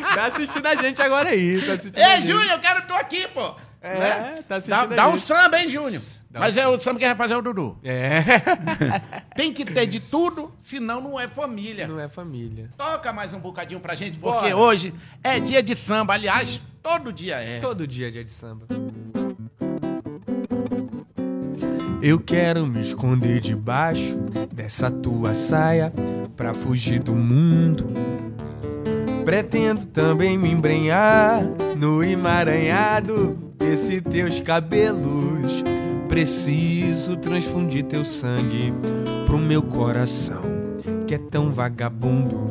Tá 0.14 0.26
assistindo 0.26 0.66
a 0.66 0.74
gente 0.74 1.00
agora 1.02 1.30
aí. 1.30 1.60
Tá 1.62 1.72
assistindo 1.74 2.02
a 2.02 2.16
Ei. 2.16 2.22
Júnior, 2.22 2.50
eu 2.50 2.58
quero 2.58 2.86
tu 2.86 2.94
aqui, 2.94 3.26
pô. 3.28 3.54
É, 3.80 3.98
Né? 3.98 4.34
tá 4.48 4.56
assistindo 4.56 4.88
Dá, 4.88 4.96
dá 4.96 5.08
um 5.08 5.18
samba, 5.18 5.60
hein, 5.60 5.68
Júnior? 5.68 6.02
Dá 6.30 6.40
Mas 6.40 6.56
um 6.56 6.60
é 6.60 6.68
o 6.68 6.78
samba 6.78 6.98
que 6.98 7.04
vai 7.06 7.14
fazer 7.16 7.34
é 7.34 7.36
o 7.36 7.42
Dudu. 7.42 7.76
É. 7.84 8.22
Tem 9.36 9.52
que 9.52 9.64
ter 9.64 9.86
de 9.86 10.00
tudo, 10.00 10.52
senão 10.58 11.00
não 11.00 11.20
é 11.20 11.28
família. 11.28 11.86
Não 11.86 11.98
é 12.00 12.08
família. 12.08 12.70
Toca 12.76 13.12
mais 13.12 13.34
um 13.34 13.38
bocadinho 13.40 13.80
pra 13.80 13.94
gente, 13.94 14.18
porque 14.18 14.50
Bora. 14.50 14.56
hoje 14.56 14.94
é 15.22 15.38
dia 15.40 15.62
de 15.62 15.74
samba. 15.76 16.14
Aliás, 16.14 16.60
todo 16.82 17.12
dia 17.12 17.36
é. 17.36 17.60
Todo 17.60 17.86
dia 17.86 18.08
é 18.08 18.10
dia 18.10 18.24
de 18.24 18.30
samba. 18.30 18.66
Eu 22.00 22.18
quero 22.18 22.66
me 22.66 22.80
esconder 22.80 23.40
debaixo 23.40 24.16
dessa 24.52 24.90
tua 24.90 25.34
saia 25.34 25.92
pra 26.36 26.52
fugir 26.54 26.98
do 27.00 27.14
mundo. 27.14 27.86
Pretendo 29.24 29.86
também 29.86 30.36
me 30.36 30.50
embrenhar 30.50 31.42
no 31.76 32.02
emaranhado 32.02 33.36
desses 33.58 34.02
teus 34.02 34.40
cabelos. 34.40 35.62
Preciso 36.08 37.16
transfundir 37.16 37.84
teu 37.84 38.04
sangue 38.04 38.72
pro 39.26 39.38
meu 39.38 39.62
coração 39.62 40.42
que 41.06 41.14
é 41.14 41.18
tão 41.18 41.50
vagabundo. 41.50 42.48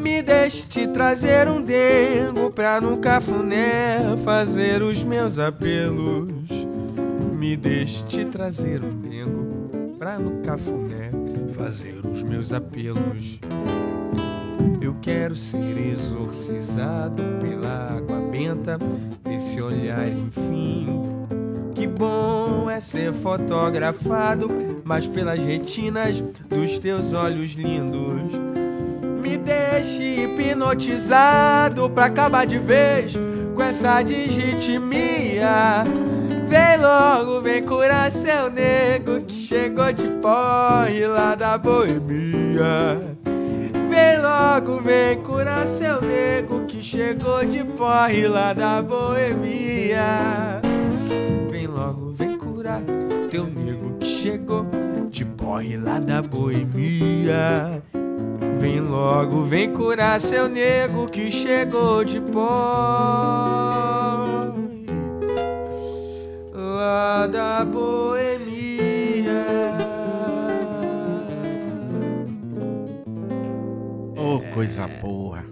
Me 0.00 0.22
deixe 0.22 0.66
te 0.66 0.86
trazer 0.86 1.48
um 1.48 1.60
dengo 1.62 2.50
pra 2.50 2.80
no 2.80 2.98
cafuné 2.98 4.16
fazer 4.24 4.82
os 4.82 5.04
meus 5.04 5.38
apelos. 5.38 6.32
Me 7.36 7.56
deixe 7.56 8.04
te 8.04 8.24
trazer 8.24 8.82
um 8.82 9.00
dengo 9.00 9.96
pra 9.98 10.18
no 10.18 10.42
cafuné 10.42 11.10
fazer 11.56 12.00
os 12.06 12.22
meus 12.22 12.52
apelos. 12.52 13.40
Eu 14.80 14.94
quero 15.00 15.34
ser 15.34 15.78
exorcizado 15.78 17.22
pela 17.40 17.96
água 17.96 18.20
benta 18.30 18.78
desse 19.22 19.62
olhar, 19.62 20.08
enfim. 20.08 20.86
Que 21.74 21.86
bom 21.86 22.70
é 22.70 22.80
ser 22.80 23.12
fotografado, 23.12 24.48
mas 24.84 25.06
pelas 25.06 25.42
retinas 25.42 26.20
dos 26.48 26.78
teus 26.78 27.12
olhos 27.12 27.52
lindos. 27.52 28.22
Me 29.20 29.36
deixe 29.36 30.24
hipnotizado 30.24 31.90
pra 31.90 32.06
acabar 32.06 32.46
de 32.46 32.58
vez 32.58 33.14
com 33.54 33.62
essa 33.62 34.02
digitimia. 34.02 35.84
Vem 36.46 36.76
logo, 36.80 37.40
vem 37.40 37.62
curar 37.62 38.10
seu 38.10 38.50
nego 38.50 39.20
que 39.22 39.34
chegou 39.34 39.92
de 39.92 40.06
porre 40.20 41.06
lá 41.06 41.34
da 41.34 41.56
boemia. 41.56 43.16
Vem 43.94 44.20
logo, 44.20 44.80
vem 44.80 45.22
curar 45.22 45.64
seu 45.68 46.00
nego 46.02 46.64
que 46.66 46.82
chegou 46.82 47.44
de 47.44 47.62
porre 47.62 48.26
lá 48.26 48.52
da 48.52 48.82
boemia. 48.82 50.60
Vem 51.48 51.68
logo, 51.68 52.10
vem 52.10 52.36
curar 52.36 52.80
teu 53.30 53.46
nego 53.46 53.96
que 53.98 54.04
chegou 54.04 54.66
de 55.08 55.24
porre 55.24 55.76
lá 55.76 56.00
da 56.00 56.20
boemia. 56.20 57.80
Vem 58.58 58.80
logo, 58.80 59.44
vem 59.44 59.72
curar 59.72 60.20
seu 60.20 60.48
nego 60.48 61.06
que 61.06 61.30
chegou 61.30 62.04
de 62.04 62.20
porre 62.20 62.44
lá 66.52 67.28
da 67.28 67.64
boemia. 67.64 68.33
Ô, 74.24 74.40
coisa 74.54 74.88
boa. 74.88 75.44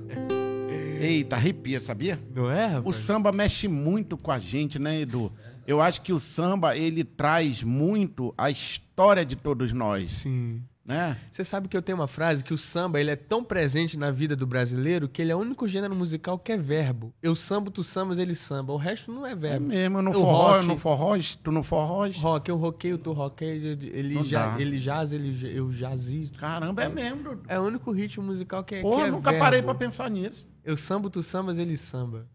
Eita, 0.99 1.37
arrepia, 1.37 1.81
sabia? 1.81 2.19
Não 2.35 2.51
é, 2.51 2.69
O 2.69 2.75
rapaz? 2.77 2.97
samba 2.97 3.31
mexe 3.31 3.69
muito 3.69 4.17
com 4.17 4.31
a 4.31 4.39
gente, 4.39 4.79
né, 4.79 5.01
Edu? 5.03 5.31
Eu 5.67 5.81
acho 5.81 6.01
que 6.01 6.13
o 6.13 6.19
samba, 6.19 6.75
ele 6.77 7.05
traz 7.05 7.63
muito 7.63 8.33
a 8.39 8.51
história 8.51 9.25
de 9.27 9.37
todos 9.37 9.73
nós, 9.73 10.11
Sim. 10.13 10.63
Né? 10.85 11.17
Você 11.31 11.45
sabe 11.45 11.69
que 11.69 11.77
eu 11.77 11.83
tenho 11.83 11.97
uma 11.99 12.09
frase 12.09 12.43
que 12.43 12.53
o 12.53 12.59
samba 12.59 13.01
ele 13.01 13.11
é 13.11 13.17
tão 13.17 13.45
presente 13.45 13.99
na 13.99 14.11
vida 14.11 14.35
do 14.35 14.47
brasileiro 14.47 15.09
que 15.09 15.23
ele 15.23 15.31
é 15.31 15.37
o 15.37 15.39
único 15.39 15.67
gênero 15.69 15.95
musical 15.95 16.39
que 16.39 16.51
é 16.53 16.57
verbo. 16.57 17.15
Eu 17.23 17.35
sambo, 17.37 17.71
tu 17.71 17.83
sambas, 17.85 18.19
ele 18.19 18.35
samba. 18.35 18.73
O 18.73 18.77
resto 18.77 19.13
não 19.13 19.25
é 19.27 19.33
É 19.33 19.35
verbo. 19.37 19.67
mesmo, 19.67 20.03
no 20.03 20.11
O 20.11 20.15
forró, 20.15 20.53
rock. 20.55 20.67
no 20.67 20.79
forró, 20.79 21.17
tu 21.43 21.53
no 21.53 21.63
forró. 21.63 22.09
Rock, 22.19 22.49
eu 22.49 22.57
roqueio, 22.57 22.99
tu 22.99 23.13
roqueio, 23.13 23.79
ele, 23.83 24.23
já, 24.25 24.61
ele 24.61 24.79
jaz, 24.79 25.13
ele, 25.13 25.57
eu 25.57 25.71
jazi. 25.73 26.31
Caramba, 26.39 26.83
é 26.83 26.89
mesmo. 26.89 27.23
Dudu. 27.23 27.43
É 27.49 27.59
o 27.59 27.63
único 27.63 27.93
ritmo 27.93 28.25
musical 28.25 28.65
que 28.65 28.77
é. 28.77 28.83
Porra, 28.83 29.03
que 29.03 29.09
é 29.09 29.11
nunca 29.11 29.31
verbo. 29.31 29.45
parei 29.45 29.63
pra 29.63 29.75
pensar 29.75 30.11
nisso. 30.11 30.49
Eu 30.65 30.77
sambo, 30.77 31.09
tu 31.11 31.23
sambas, 31.23 31.59
ele 31.59 31.77
samba. 31.77 32.27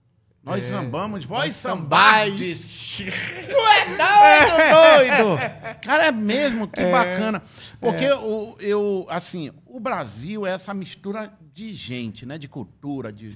Nós 0.48 0.64
É. 0.64 0.68
sambamos, 0.70 1.26
vós 1.26 1.46
Nós 1.48 1.56
sambades. 1.58 2.98
tu 2.98 3.52
é 3.52 3.88
doido, 3.88 5.28
doido. 5.28 5.40
Cara, 5.84 6.06
é 6.08 6.12
mesmo, 6.12 6.68
que 6.68 6.84
bacana. 6.92 7.42
Porque 7.80 8.10
o, 8.12 8.56
eu, 8.60 9.06
assim, 9.10 9.52
o 9.66 9.80
Brasil 9.80 10.46
é 10.48 10.52
essa 10.52 10.74
mistura 10.74 11.32
de 11.54 11.74
gente, 11.74 12.26
né? 12.26 12.38
De 12.38 12.48
cultura, 12.48 13.12
de, 13.12 13.30
de, 13.30 13.36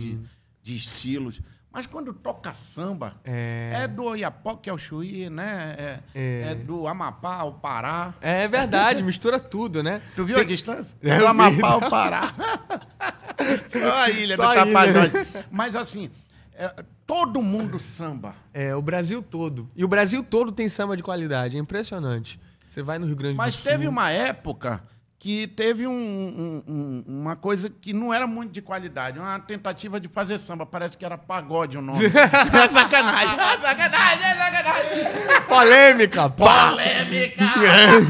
de- 0.00 0.18
de 0.62 0.76
estilos. 0.76 1.40
Mas 1.74 1.86
quando 1.86 2.12
toca 2.12 2.52
samba, 2.52 3.14
É. 3.24 3.70
é, 3.84 3.88
do 3.88 4.04
Oiapoque 4.04 4.68
ao 4.68 4.76
Chuí, 4.76 5.30
né? 5.30 5.74
É, 5.78 5.98
É. 6.14 6.42
é 6.50 6.54
do 6.54 6.86
Amapá 6.86 7.36
ao 7.36 7.54
Pará. 7.54 8.12
É 8.20 8.46
verdade, 8.46 9.02
mistura 9.04 9.40
tudo, 9.40 9.82
né? 9.82 10.02
Tu 10.14 10.22
viu 10.24 10.38
a 10.38 10.44
distância? 10.44 10.94
É, 11.02 11.18
do. 11.18 11.26
Amapá 11.26 11.68
ao 11.68 11.80
Pará. 11.90 12.32
Só 13.72 13.92
a 14.02 14.10
ilha 14.10 14.36
Só 14.36 14.48
do 14.48 14.54
Tapajós. 14.54 15.12
Mas 15.50 15.74
assim, 15.74 16.10
é, 16.54 16.74
todo 17.06 17.40
mundo 17.42 17.78
samba. 17.80 18.34
É, 18.52 18.74
o 18.74 18.82
Brasil 18.82 19.22
todo. 19.22 19.68
E 19.76 19.84
o 19.84 19.88
Brasil 19.88 20.22
todo 20.22 20.52
tem 20.52 20.68
samba 20.68 20.96
de 20.96 21.02
qualidade, 21.02 21.56
é 21.56 21.60
impressionante. 21.60 22.38
Você 22.68 22.82
vai 22.82 22.98
no 22.98 23.06
Rio 23.06 23.16
Grande 23.16 23.36
Mas 23.36 23.56
do 23.56 23.62
Sul. 23.62 23.70
teve 23.72 23.86
uma 23.88 24.10
época 24.10 24.82
que 25.18 25.46
teve 25.46 25.86
um- 25.86 25.92
um- 25.92 26.62
um- 26.66 27.04
uma 27.06 27.36
coisa 27.36 27.70
que 27.70 27.92
não 27.92 28.12
era 28.12 28.26
muito 28.26 28.50
de 28.50 28.60
qualidade, 28.60 29.20
uma 29.20 29.38
tentativa 29.38 30.00
de 30.00 30.08
fazer 30.08 30.36
samba. 30.40 30.66
Parece 30.66 30.98
que 30.98 31.04
era 31.04 31.16
pagode 31.16 31.78
o 31.78 31.80
nome. 31.82 32.00
é 32.06 32.68
sacanagem. 32.68 33.34
É 33.38 33.60
sacanagem, 33.60 34.26
é 34.26 34.36
sacanagem. 34.36 35.42
Polêmica! 35.46 36.28
pá! 36.28 36.70
Polêmica. 36.70 37.44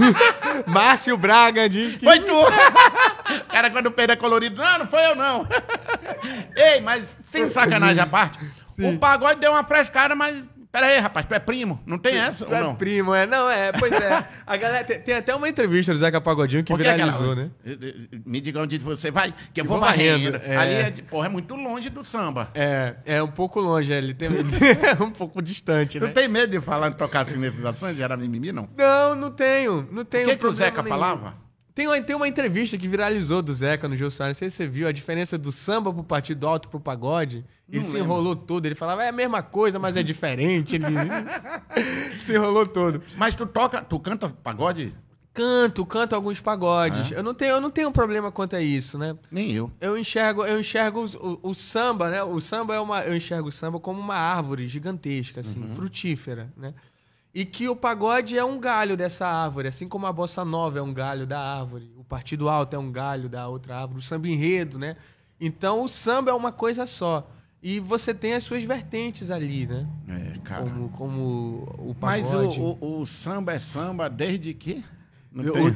Márcio 0.67 1.17
Braga 1.19 1.69
diz 1.69 1.97
que. 1.97 2.05
Foi 2.07 2.19
tu! 2.21 2.33
Cara, 3.49 3.71
quando 3.71 3.87
o 3.87 3.91
peito 3.91 4.12
é 4.12 4.17
colorido, 4.17 4.57
não, 4.62 4.79
não 4.81 4.87
foi 4.87 5.05
eu, 5.07 5.15
não. 5.17 5.47
Ei, 6.57 6.81
mas 6.81 7.17
sem 7.23 7.49
sacanagem 7.49 8.01
à 8.03 8.07
parte, 8.07 8.39
o 8.79 8.99
pagode 8.99 9.41
deu 9.41 9.53
uma 9.53 9.65
frescada, 9.65 10.15
mas. 10.15 10.43
Pera 10.71 10.87
aí, 10.87 10.99
rapaz, 11.01 11.27
tu 11.27 11.35
é 11.35 11.39
primo, 11.39 11.79
não 11.85 11.99
tem 11.99 12.17
essa, 12.17 12.47
Tu 12.47 12.55
é 12.55 12.61
não? 12.62 12.75
primo, 12.75 13.15
é? 13.15 13.27
Não, 13.27 13.47
é, 13.51 13.73
pois 13.73 13.93
é. 13.93 14.27
A 14.47 14.57
galera, 14.57 14.83
tem, 14.83 14.99
tem 15.03 15.15
até 15.17 15.35
uma 15.35 15.47
entrevista 15.47 15.93
do 15.93 15.99
Zeca 15.99 16.19
Pagodinho 16.19 16.65
que 16.65 16.73
Porque 16.73 16.89
é 16.89 16.95
viralizou, 16.95 17.33
aquela- 17.33 17.45
né? 17.45 17.51
Me 18.25 18.41
diga 18.41 18.59
onde 18.59 18.79
você 18.79 19.11
vai, 19.11 19.35
que 19.53 19.61
eu 19.61 19.67
Eu 19.67 19.69
vou 19.69 19.79
varrendo. 19.79 20.41
é. 20.43 20.57
Ali 20.57 20.73
é, 20.73 20.91
porra, 21.11 21.27
é 21.27 21.29
muito 21.29 21.55
longe 21.57 21.91
do 21.91 22.03
samba. 22.03 22.49
É, 22.55 22.95
é 23.05 23.23
um 23.23 23.29
pouco 23.29 23.61
longe, 23.61 23.93
ele 23.93 24.15
tem 24.15 24.31
é 24.99 25.03
um 25.05 25.11
pouco 25.11 25.43
distante, 25.43 26.01
Tu 26.01 26.07
né? 26.07 26.11
tem 26.12 26.27
medo 26.27 26.53
de 26.53 26.61
falar, 26.65 26.89
de 26.89 26.97
tocar 26.97 27.21
assim 27.27 27.37
nesses 27.37 27.62
assuntos, 27.67 27.95
gerar 27.95 28.17
mimimi, 28.17 28.51
não? 28.51 28.67
Não, 28.75 29.15
não 29.15 29.31
tenho, 29.31 29.87
não 29.93 30.07
tenho 30.07 30.25
O 30.25 30.31
que, 30.31 30.37
que 30.39 30.47
o 30.47 30.55
Zeca 30.55 30.83
nenhum. 30.83 30.89
falava? 30.97 31.35
Tem 31.75 31.87
uma, 31.87 32.00
tem 32.02 32.14
uma 32.14 32.29
entrevista 32.29 32.76
que 32.76 32.87
viralizou 32.87 33.41
do 33.41 33.52
Zeca 33.55 33.88
no 33.88 33.97
Jô 33.97 34.11
Soares, 34.11 34.37
não 34.37 34.38
sei 34.41 34.50
se 34.50 34.57
você 34.57 34.67
viu, 34.67 34.87
a 34.87 34.93
diferença 34.93 35.38
do 35.38 35.50
samba 35.50 35.93
pro 35.93 36.05
partido 36.05 36.47
alto 36.47 36.69
pro 36.69 36.79
pagode. 36.79 37.45
Ele 37.69 37.79
Não 37.79 37.83
se 37.83 37.93
lembro. 37.95 38.09
enrolou 38.11 38.37
todo, 38.37 38.67
ele 38.67 38.75
falava, 38.75 39.02
é 39.05 39.09
a 39.09 39.12
mesma 39.12 39.43
coisa, 39.43 39.79
mas 39.79 39.97
é 39.97 40.02
diferente. 40.02 40.76
Ele 40.76 40.85
se 42.23 42.35
enrolou 42.35 42.67
todo. 42.67 43.02
Mas 43.17 43.35
tu 43.35 43.47
toca, 43.47 43.81
tu 43.83 43.99
canta 43.99 44.29
pagode? 44.29 44.93
Canto, 45.35 45.87
canto 45.87 46.14
alguns 46.14 46.41
pagodes. 46.41 47.11
É? 47.11 47.19
Eu, 47.19 47.23
não 47.23 47.33
tenho, 47.33 47.52
eu 47.55 47.61
não 47.61 47.71
tenho 47.71 47.91
problema 47.91 48.31
quanto 48.31 48.55
a 48.55 48.61
isso, 48.61 48.99
né? 48.99 49.17
Nem 49.31 49.50
eu. 49.52 49.73
Eu 49.81 49.97
enxergo, 49.97 50.45
eu 50.45 50.61
enxergo 50.61 51.00
os- 51.02 51.14
o, 51.14 51.38
o 51.43 51.55
samba, 51.55 52.11
né? 52.11 52.23
O 52.23 52.38
samba 52.38 52.75
é 52.75 52.81
uma, 52.81 53.00
eu 53.02 53.17
enxergo 53.17 53.49
o 53.49 53.52
samba 53.52 53.81
como 53.81 53.99
uma 53.99 54.14
árvore 54.14 54.67
gigantesca, 54.67 55.41
assim, 55.41 55.61
Uhum. 55.62 55.75
frutífera, 55.75 56.52
né? 56.55 56.75
E 57.35 57.45
que 57.47 57.69
o 57.69 57.75
pagode 57.75 58.37
é 58.37 58.45
um 58.45 58.59
galho 58.61 58.97
dessa 58.97 59.27
árvore, 59.27 59.69
assim 59.69 59.89
como 59.89 60.07
a 60.07 60.12
bossa 60.12 60.45
nova 60.45 60.79
é 60.79 60.83
um 60.83 60.93
galho 60.93 61.27
da 61.27 61.41
árvore, 61.41 61.91
o 61.97 62.05
partido 62.05 62.49
alto 62.49 62.77
é 62.77 62.79
um 62.79 62.93
galho 62.93 63.29
da 63.29 63.49
outra 63.49 63.79
árvore, 63.79 64.01
o 64.01 64.03
samba 64.03 64.29
enredo, 64.29 64.79
né? 64.79 64.97
Então 65.41 65.83
o 65.83 65.89
samba 65.89 66.31
é 66.31 66.35
uma 66.35 66.53
coisa 66.53 66.87
só. 66.87 67.31
E 67.62 67.79
você 67.81 68.12
tem 68.12 68.35
as 68.35 68.43
suas 68.45 68.65
vertentes 68.65 69.31
ali, 69.31 69.67
né? 69.67 69.87
É, 70.09 70.39
cara. 70.41 70.62
Como, 70.65 70.89
como 70.91 71.21
o 71.79 71.97
Mas 72.01 72.29
pagode. 72.31 72.61
o, 72.61 72.77
o- 72.81 73.01
o 73.01 73.07
samba 73.07 73.53
é 73.55 73.59
samba 73.59 74.11
desde 74.11 74.53
que? 74.53 74.85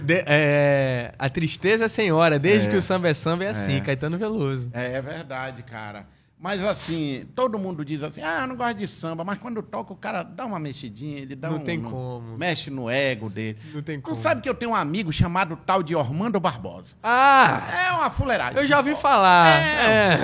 De- 0.04 0.22
é, 0.26 1.14
a 1.18 1.30
tristeza 1.30 1.86
é 1.86 1.88
senhora, 1.88 2.38
desde 2.38 2.68
É. 2.68 2.70
que 2.70 2.76
o 2.76 2.82
samba 2.82 3.08
é 3.08 3.14
samba 3.14 3.44
é 3.44 3.48
assim, 3.48 3.76
É. 3.76 3.80
Caetano 3.80 4.18
Veloso. 4.18 4.68
É, 4.74 4.92
é 4.92 5.00
verdade, 5.00 5.62
cara. 5.62 6.06
Mas 6.46 6.64
assim, 6.64 7.26
todo 7.34 7.58
mundo 7.58 7.84
diz 7.84 8.04
assim, 8.04 8.22
ah, 8.22 8.42
eu 8.42 8.46
não 8.46 8.54
gosto 8.54 8.78
de 8.78 8.86
samba, 8.86 9.24
mas 9.24 9.36
quando 9.36 9.60
toca 9.64 9.92
o 9.92 9.96
cara 9.96 10.22
dá 10.22 10.46
uma 10.46 10.60
mexidinha, 10.60 11.18
ele 11.18 11.34
dá 11.34 11.50
Não 11.50 11.56
um... 11.56 11.64
tem 11.64 11.82
como. 11.82 12.38
Mexe 12.38 12.70
no 12.70 12.88
ego 12.88 13.28
dele. 13.28 13.58
Não 13.74 13.82
tem 13.82 14.00
como. 14.00 14.14
sabe 14.14 14.40
que 14.40 14.48
eu 14.48 14.54
tenho 14.54 14.70
um 14.70 14.74
amigo 14.76 15.12
chamado 15.12 15.56
tal 15.56 15.82
de 15.82 15.96
Ormando 15.96 16.38
Barbosa. 16.38 16.94
Ah! 17.02 17.88
É 17.88 17.90
uma 17.90 18.10
fuleiragem. 18.12 18.60
Eu 18.60 18.64
já 18.64 18.78
ouvi 18.78 18.94
falar. 18.94 19.58
É. 19.58 20.12
É. 20.14 20.18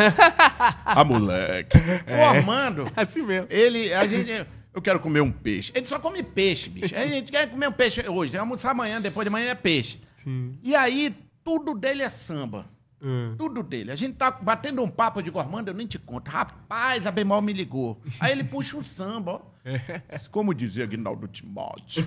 Ah, 0.94 1.02
moleque. 1.02 1.76
O 2.06 2.36
Ormando, 2.36 2.86
Assim 2.94 3.22
mesmo. 3.22 3.48
ele, 3.50 3.92
a 3.92 4.06
gente... 4.06 4.46
Eu 4.72 4.80
quero 4.80 5.00
comer 5.00 5.22
um 5.22 5.30
peixe. 5.32 5.72
Ele 5.74 5.86
só 5.86 5.98
come 5.98 6.22
peixe, 6.22 6.70
bicho. 6.70 6.94
A 6.94 7.04
gente 7.04 7.32
quer 7.32 7.50
comer 7.50 7.66
um 7.68 7.72
peixe 7.72 8.08
hoje, 8.08 8.38
almoçar 8.38 8.70
amanhã, 8.70 9.00
depois 9.00 9.24
de 9.24 9.28
amanhã 9.28 9.50
é 9.50 9.54
peixe. 9.56 10.00
Sim. 10.14 10.56
E 10.62 10.72
aí, 10.76 11.12
tudo 11.42 11.74
dele 11.74 12.04
é 12.04 12.08
samba. 12.08 12.66
Hum. 13.02 13.34
Tudo 13.36 13.62
dele. 13.62 13.90
A 13.90 13.96
gente 13.96 14.14
tá 14.14 14.30
batendo 14.30 14.82
um 14.82 14.88
papo 14.88 15.20
de 15.22 15.30
Gormando, 15.30 15.70
eu 15.70 15.74
nem 15.74 15.86
te 15.86 15.98
conto. 15.98 16.30
Rapaz, 16.30 17.06
a 17.06 17.10
Bemol 17.10 17.42
me 17.42 17.52
ligou. 17.52 18.00
Aí 18.20 18.30
ele 18.30 18.44
puxa 18.44 18.76
um 18.76 18.84
samba, 18.84 19.32
ó. 19.32 19.51
Como 20.30 20.52
dizia 20.52 20.84
Aguinaldo 20.84 21.28
Timóteo. 21.28 22.04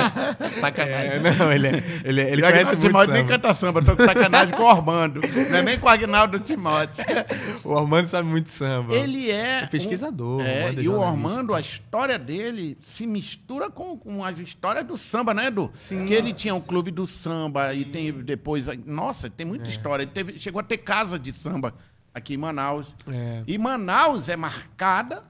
sacanagem. 0.60 1.10
É, 1.12 1.20
não, 1.20 1.52
ele, 1.52 1.66
é- 1.68 1.82
ele, 2.04 2.20
é- 2.20 2.30
ele 2.32 2.42
conhece 2.42 2.72
Aguinaldo 2.72 2.76
muito 2.76 2.80
Timóteo 2.86 3.12
nem 3.14 3.26
canta 3.26 3.54
samba, 3.54 3.82
tô 3.84 3.96
com 3.96 4.04
sacanagem 4.04 4.54
com 4.54 4.62
o 4.62 4.66
Ormando. 4.66 5.20
Não 5.50 5.56
é 5.58 5.62
nem 5.62 5.78
com 5.78 5.86
o 5.86 5.88
Aguinaldo 5.88 6.38
Timóteo. 6.40 7.04
O 7.64 7.76
Armando 7.76 8.06
sabe 8.06 8.28
muito 8.28 8.50
samba. 8.50 8.94
Ele 8.94 9.30
é. 9.30 9.62
É 9.62 9.66
pesquisador, 9.66 10.40
um- 10.40 10.44
é, 10.44 10.64
Ormando 10.66 10.80
é 10.80 10.84
e 10.84 10.88
o. 10.88 10.98
Ormando, 10.98 11.54
a 11.54 11.60
história 11.60 12.18
dele 12.18 12.78
se 12.82 13.06
mistura 13.06 13.70
com, 13.70 13.96
com 13.98 14.24
as 14.24 14.38
histórias 14.38 14.84
do 14.84 14.96
samba, 14.96 15.34
né, 15.34 15.46
Edu? 15.46 15.70
Sim. 15.74 16.06
Que 16.06 16.14
ele 16.14 16.32
tinha 16.32 16.54
um 16.54 16.60
clube 16.60 16.90
do 16.90 17.06
samba 17.06 17.74
e 17.74 17.84
tem 17.84 18.12
depois. 18.12 18.66
Nossa, 18.86 19.28
tem 19.28 19.44
É. 19.46 19.48
muita 19.48 19.68
história. 19.68 20.02
Ele 20.04 20.10
teve- 20.12 20.38
chegou 20.38 20.60
a 20.60 20.62
ter 20.62 20.78
casa 20.78 21.18
de 21.18 21.32
samba 21.32 21.74
aqui 22.14 22.34
em 22.34 22.38
Manaus. 22.38 22.94
É. 23.06 23.42
E 23.46 23.58
Manaus 23.58 24.28
é 24.28 24.36
marcada 24.36 25.24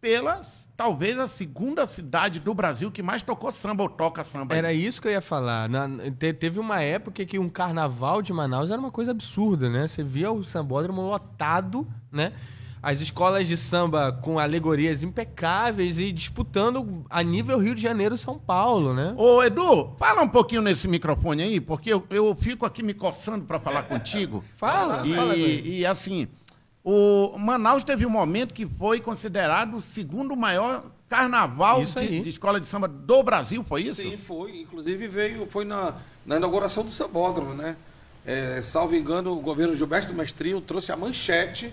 pelas, 0.00 0.67
talvez, 0.78 1.18
a 1.18 1.26
segunda 1.26 1.86
cidade 1.88 2.38
do 2.38 2.54
Brasil 2.54 2.88
que 2.92 3.02
mais 3.02 3.20
tocou 3.20 3.50
samba 3.50 3.82
ou 3.82 3.88
toca 3.88 4.22
samba. 4.22 4.54
Era 4.54 4.72
isso 4.72 5.02
que 5.02 5.08
eu 5.08 5.12
ia 5.12 5.20
falar. 5.20 5.68
Na- 5.68 5.88
te- 6.16 6.32
teve 6.32 6.60
uma 6.60 6.80
época 6.80 7.26
que 7.26 7.36
um 7.36 7.48
carnaval 7.48 8.22
de 8.22 8.32
Manaus 8.32 8.70
era 8.70 8.78
uma 8.80 8.92
coisa 8.92 9.10
absurda, 9.10 9.68
né? 9.68 9.88
Você 9.88 10.04
via 10.04 10.30
o 10.30 10.44
sambódromo 10.44 11.02
lotado, 11.02 11.84
né? 12.12 12.32
As 12.80 13.00
escolas 13.00 13.48
de 13.48 13.56
samba 13.56 14.12
com 14.12 14.38
alegorias 14.38 15.02
impecáveis 15.02 15.98
e 15.98 16.12
disputando 16.12 17.04
a 17.10 17.24
nível 17.24 17.58
Rio 17.58 17.74
de 17.74 17.82
Janeiro 17.82 18.16
São 18.16 18.38
Paulo, 18.38 18.94
né? 18.94 19.14
Ô, 19.16 19.42
Edu, 19.42 19.96
fala 19.98 20.22
um 20.22 20.28
pouquinho 20.28 20.62
nesse 20.62 20.86
microfone 20.86 21.42
aí, 21.42 21.60
porque 21.60 21.92
eu, 21.92 22.06
eu 22.08 22.36
fico 22.36 22.64
aqui 22.64 22.84
me 22.84 22.94
coçando 22.94 23.44
para 23.44 23.58
falar 23.58 23.82
contigo. 23.82 24.44
Fala, 24.56 25.04
e, 25.04 25.12
fala, 25.12 25.34
Goi. 25.34 25.62
e 25.64 25.84
assim, 25.84 26.28
o 26.90 27.38
Manaus 27.38 27.84
teve 27.84 28.06
um 28.06 28.10
momento 28.10 28.54
que 28.54 28.64
foi 28.66 28.98
considerado 29.00 29.76
o 29.76 29.80
segundo 29.82 30.34
maior 30.34 30.84
carnaval 31.08 31.84
de, 31.84 32.20
de 32.22 32.28
escola 32.28 32.58
de 32.58 32.66
samba 32.66 32.88
do 32.88 33.22
Brasil, 33.22 33.62
foi 33.62 33.82
isso? 33.82 34.00
Sim, 34.00 34.16
foi. 34.16 34.60
Inclusive 34.60 35.06
veio, 35.06 35.46
foi 35.46 35.66
na, 35.66 35.94
na 36.24 36.36
inauguração 36.36 36.82
do 36.82 36.90
Sambódromo, 36.90 37.52
né? 37.52 37.76
É, 38.24 38.62
salvo 38.62 38.94
engano, 38.96 39.32
o 39.32 39.40
governo 39.40 39.74
Gilberto 39.74 40.14
Mestrinho 40.14 40.60
trouxe 40.62 40.90
a 40.90 40.96
manchete 40.96 41.72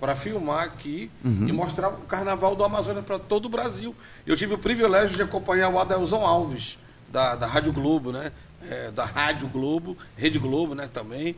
para 0.00 0.16
filmar 0.16 0.64
aqui 0.64 1.10
Uhum. 1.22 1.46
e 1.48 1.52
mostrar 1.52 1.88
o 1.90 1.98
carnaval 2.02 2.56
do 2.56 2.64
Amazonas 2.64 3.04
para 3.04 3.18
todo 3.18 3.46
o 3.46 3.48
Brasil. 3.50 3.94
Eu 4.26 4.34
tive 4.36 4.54
o 4.54 4.58
privilégio 4.58 5.16
de 5.16 5.22
acompanhar 5.22 5.68
o 5.68 5.78
Adelson 5.78 6.22
Alves, 6.24 6.78
da, 7.10 7.36
da 7.36 7.46
Rádio 7.46 7.72
Globo, 7.72 8.12
né? 8.12 8.32
É, 8.68 8.90
da 8.90 9.04
Rádio 9.04 9.46
Globo, 9.48 9.94
Rede 10.16 10.38
Globo, 10.38 10.74
né, 10.74 10.88
também. 10.90 11.36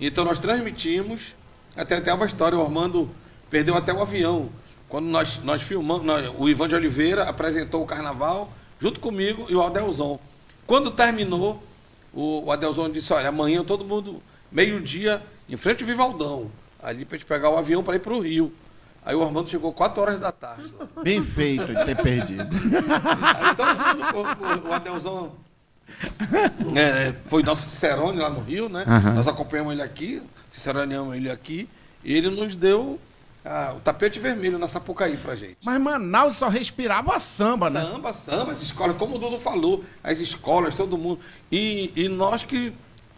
Então 0.00 0.24
nós 0.24 0.38
transmitimos, 0.38 1.34
até 1.76 1.96
até 1.96 2.12
uma 2.12 2.26
história, 2.26 2.56
o 2.58 2.62
Armando 2.62 3.10
perdeu 3.50 3.74
até 3.76 3.92
o 3.92 4.00
avião. 4.02 4.50
Quando 4.88 5.06
nós, 5.06 5.38
nós 5.42 5.62
filmamos, 5.62 6.04
nós- 6.04 6.32
o 6.38 6.48
Ivan 6.48 6.68
de 6.68 6.74
Oliveira 6.74 7.24
apresentou 7.24 7.82
o 7.82 7.86
carnaval 7.86 8.50
junto 8.78 9.00
comigo 9.00 9.46
e 9.48 9.54
o 9.54 9.62
Adelson. 9.62 10.18
Quando 10.66 10.90
terminou, 10.90 11.62
o, 12.12 12.44
o 12.46 12.52
Adelson 12.52 12.90
disse, 12.90 13.12
olha, 13.12 13.28
amanhã 13.30 13.64
todo 13.64 13.84
mundo, 13.84 14.22
meio-dia, 14.50 15.22
em 15.48 15.56
frente 15.56 15.82
ao 15.82 15.86
Vivaldão, 15.86 16.50
ali 16.82 17.04
para 17.04 17.16
gente 17.16 17.26
pegar 17.26 17.48
o 17.50 17.56
avião 17.56 17.82
para 17.82 17.96
ir 17.96 18.00
para 18.00 18.12
o 18.12 18.20
Rio. 18.20 18.52
Aí 19.04 19.14
o 19.16 19.22
Armando 19.22 19.48
chegou 19.48 19.72
4 19.72 20.00
horas 20.00 20.18
da 20.18 20.30
tarde. 20.30 20.72
Bem 21.02 21.22
feito 21.22 21.66
de 21.66 21.84
ter 21.84 21.96
perdido. 22.00 22.44
Aí 22.44 23.54
todo 23.56 23.68
mundo, 23.78 24.66
o, 24.66 24.68
o 24.68 24.72
Adelson 24.72 25.32
é, 26.76 27.14
foi 27.26 27.42
nosso 27.42 27.68
Cicerone 27.68 28.18
lá 28.18 28.30
no 28.30 28.40
Rio, 28.40 28.68
né? 28.68 28.84
Aham. 28.86 29.14
Nós 29.14 29.28
acompanhamos 29.28 29.72
ele 29.72 29.82
aqui, 29.82 30.22
Ciceroneamos 30.50 31.16
ele 31.16 31.30
aqui, 31.30 31.68
e 32.04 32.14
ele 32.14 32.30
nos 32.30 32.54
deu 32.56 32.98
ah, 33.44 33.74
o 33.76 33.80
tapete 33.80 34.20
vermelho 34.20 34.58
na 34.58 34.68
Sapucaí 34.68 35.16
pra 35.16 35.34
gente. 35.34 35.56
Mas 35.64 35.80
Manaus 35.80 36.36
só 36.36 36.48
respirava 36.48 37.18
samba, 37.18 37.68
né? 37.68 37.80
Samba, 37.80 38.12
samba, 38.12 38.52
as 38.52 38.62
escolas, 38.62 38.96
como 38.96 39.16
o 39.16 39.18
Dudu 39.18 39.38
falou, 39.38 39.84
as 40.02 40.18
escolas, 40.20 40.74
todo 40.74 40.96
mundo. 40.96 41.20
E, 41.50 41.92
e 41.96 42.08
nós 42.08 42.44
que 42.44 42.72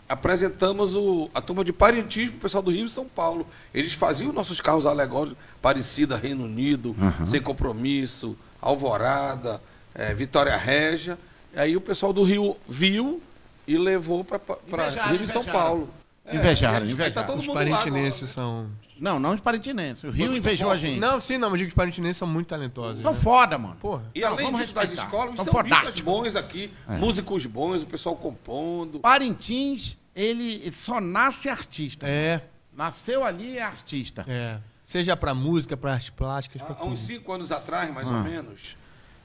apresentamos 0.09 0.95
o, 0.95 1.31
a 1.35 1.41
turma 1.41 1.65
de 1.65 1.73
Parintins 1.73 2.31
para 2.31 2.37
o 2.37 2.41
pessoal 2.41 2.63
do 2.63 2.71
Rio 2.71 2.87
e 2.87 2.91
São 2.91 3.07
Paulo. 3.07 3.47
Eles 3.73 3.93
faziam 3.93 4.33
nossos 4.33 4.61
carros 4.61 4.87
alegóricos, 4.87 5.37
Parecida, 5.61 6.17
Reino 6.17 6.45
Unido, 6.45 6.95
Sem 7.27 7.41
Compromisso, 7.41 8.37
Alvorada, 8.61 9.63
eh, 9.95 10.15
Vitória 10.15 10.57
Régia. 10.57 11.19
Aí 11.57 11.77
o 11.77 11.81
pessoal 11.81 12.12
do 12.12 12.23
Rio 12.23 12.57
viu 12.69 13.23
e 13.67 13.77
levou 13.77 14.25
para 14.25 14.40
Invejaram, 14.67 15.12
Rio 15.12 15.23
e 15.23 15.27
São 15.29 15.43
invejaram. 15.43 15.61
Paulo. 15.67 15.90
Invejaram, 16.33 16.87
e 16.87 16.88
aí 16.88 16.88
Tá 16.88 16.93
invejaram. 16.95 17.27
todo 17.27 17.40
Os 17.40 17.47
mundo 17.47 17.55
parintinenses 17.57 18.31
são. 18.31 18.69
Não, 18.99 19.19
não 19.19 19.35
os 19.35 19.40
parintinenses. 19.40 20.05
O 20.05 20.11
Rio 20.11 20.27
muito 20.31 20.38
invejou 20.38 20.71
a 20.71 20.77
gente. 20.77 20.99
Não, 21.01 21.21
sim, 21.21 21.37
não, 21.37 21.51
mas 21.51 21.59
digo 21.59 21.69
que 21.69 21.73
os 21.73 21.77
parintinenses 21.77 22.17
são 22.17 22.29
muito 22.29 22.47
talentosos. 22.47 23.03
São 23.03 23.12
né? 23.12 23.19
foda, 23.19 23.59
mano. 23.59 23.77
Porra. 23.77 24.05
E 24.14 24.21
Não, 24.21 24.29
além 24.29 24.53
disso, 24.53 24.73
das 24.75 24.93
escolas, 24.93 25.31
os 25.38 25.45
São 25.45 25.53
sambistas 25.53 25.79
fodásticos. 25.79 26.01
bons 26.01 26.37
aqui, 26.37 26.73
músicos 26.88 27.45
bons, 27.47 27.83
o 27.83 27.87
pessoal 27.87 28.17
compondo. 28.17 29.01
Parintins, 29.01 29.97
ele 30.14 30.71
só 30.73 31.01
nasce 31.01 31.49
artista. 31.49 32.07
É, 32.09 32.43
Nasceu 32.77 33.23
ali 33.25 33.59
é 33.59 33.62
artista. 33.62 34.25
é. 34.29 34.59
Seja 34.87 35.17
pra 35.17 35.35
música, 35.35 35.77
pra 35.79 35.95
artes 35.95 36.11
plásticas, 36.11 36.61
pra 36.61 36.77
Há 36.79 36.85
uns 36.85 37.01
tudo. 37.01 37.07
cinco 37.07 37.33
anos 37.33 37.51
atrás, 37.51 37.90
mais 37.93 38.07
Ah. 38.07 38.17
ou 38.17 38.23
menos, 38.23 38.77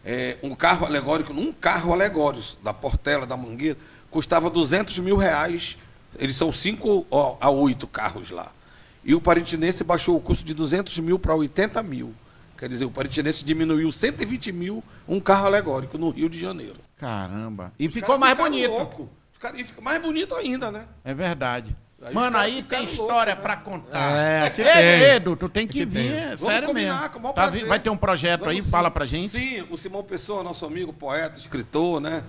é, 0.06 0.38
um 0.42 0.56
carro 0.56 0.86
alegórico, 0.86 1.34
um 1.34 1.52
carro 1.52 1.94
alegórico 1.94 2.44
da 2.64 2.74
Portela, 2.74 3.26
da 3.26 3.36
Mangueira, 3.38 3.78
custava 4.10 4.50
200 4.50 4.98
mil 5.00 5.18
reais. 5.18 5.78
Eles 6.18 6.36
são 6.36 6.52
cinco 6.52 7.06
ó, 7.12 7.38
a 7.40 7.50
oito 7.50 7.88
carros 7.88 8.32
lá. 8.32 8.52
E 9.04 9.14
o 9.16 9.22
parintinense 9.22 9.84
baixou 9.84 10.16
o 10.18 10.22
custo 10.22 10.44
de 10.44 10.54
200 10.54 10.98
mil 11.00 11.18
para 11.20 11.36
80 11.36 11.82
mil. 11.84 12.14
Quer 12.58 12.68
dizer, 12.68 12.86
o 12.86 12.92
parintinense 12.92 13.46
diminuiu 13.46 13.92
120 13.92 14.52
mil 14.52 14.84
um 15.08 15.20
carro 15.20 15.46
alegórico 15.46 15.98
no 15.98 16.10
Rio 16.10 16.30
de 16.30 16.40
Janeiro. 16.40 16.78
Caramba. 16.98 17.72
E 17.80 17.88
Os 17.88 17.94
ficou 17.94 18.18
mais 18.18 18.38
bonito. 18.38 18.70
louco. 18.72 19.10
Os 19.32 19.38
caras- 19.38 19.60
E 19.60 19.82
mais 19.82 20.02
bonito 20.02 20.36
ainda, 20.36 20.70
né? 20.70 20.86
É 21.06 21.14
verdade. 21.14 21.76
Aí 22.02 22.14
Mano, 22.14 22.38
aí 22.38 22.64
tem 22.64 22.86
história 22.86 23.34
loucos, 23.34 23.36
né? 23.36 23.36
pra 23.36 23.58
contar. 23.58 24.18
É, 24.18 24.48
aqui 24.48 24.62
Ei, 24.62 24.68
tem. 24.74 25.02
Edu, 25.16 25.36
tu 25.36 25.50
tem 25.50 25.68
que 25.68 25.82
Aqui 25.84 25.92
tem. 25.92 26.04
vir, 26.08 26.14
é 26.14 26.26
Vamos 26.36 26.40
sério 26.42 26.68
combinar, 26.70 27.00
mesmo. 27.02 27.10
com 27.14 27.20
o 27.20 27.22
maior 27.24 27.34
Tá 27.34 27.48
vai 27.68 27.80
ter 27.80 27.90
um 27.90 27.98
projeto 27.98 28.44
aí, 28.46 28.56
Vamos 28.56 28.66
sim. 28.66 28.72
fala 28.72 28.90
pra 28.90 29.06
gente. 29.06 29.28
Sim, 29.28 29.66
o 29.70 29.78
Simão 29.78 30.04
Pessoa, 30.04 30.42
nosso 30.42 30.66
amigo, 30.66 30.94
poeta, 30.94 31.38
escritor, 31.38 32.00
né? 32.00 32.24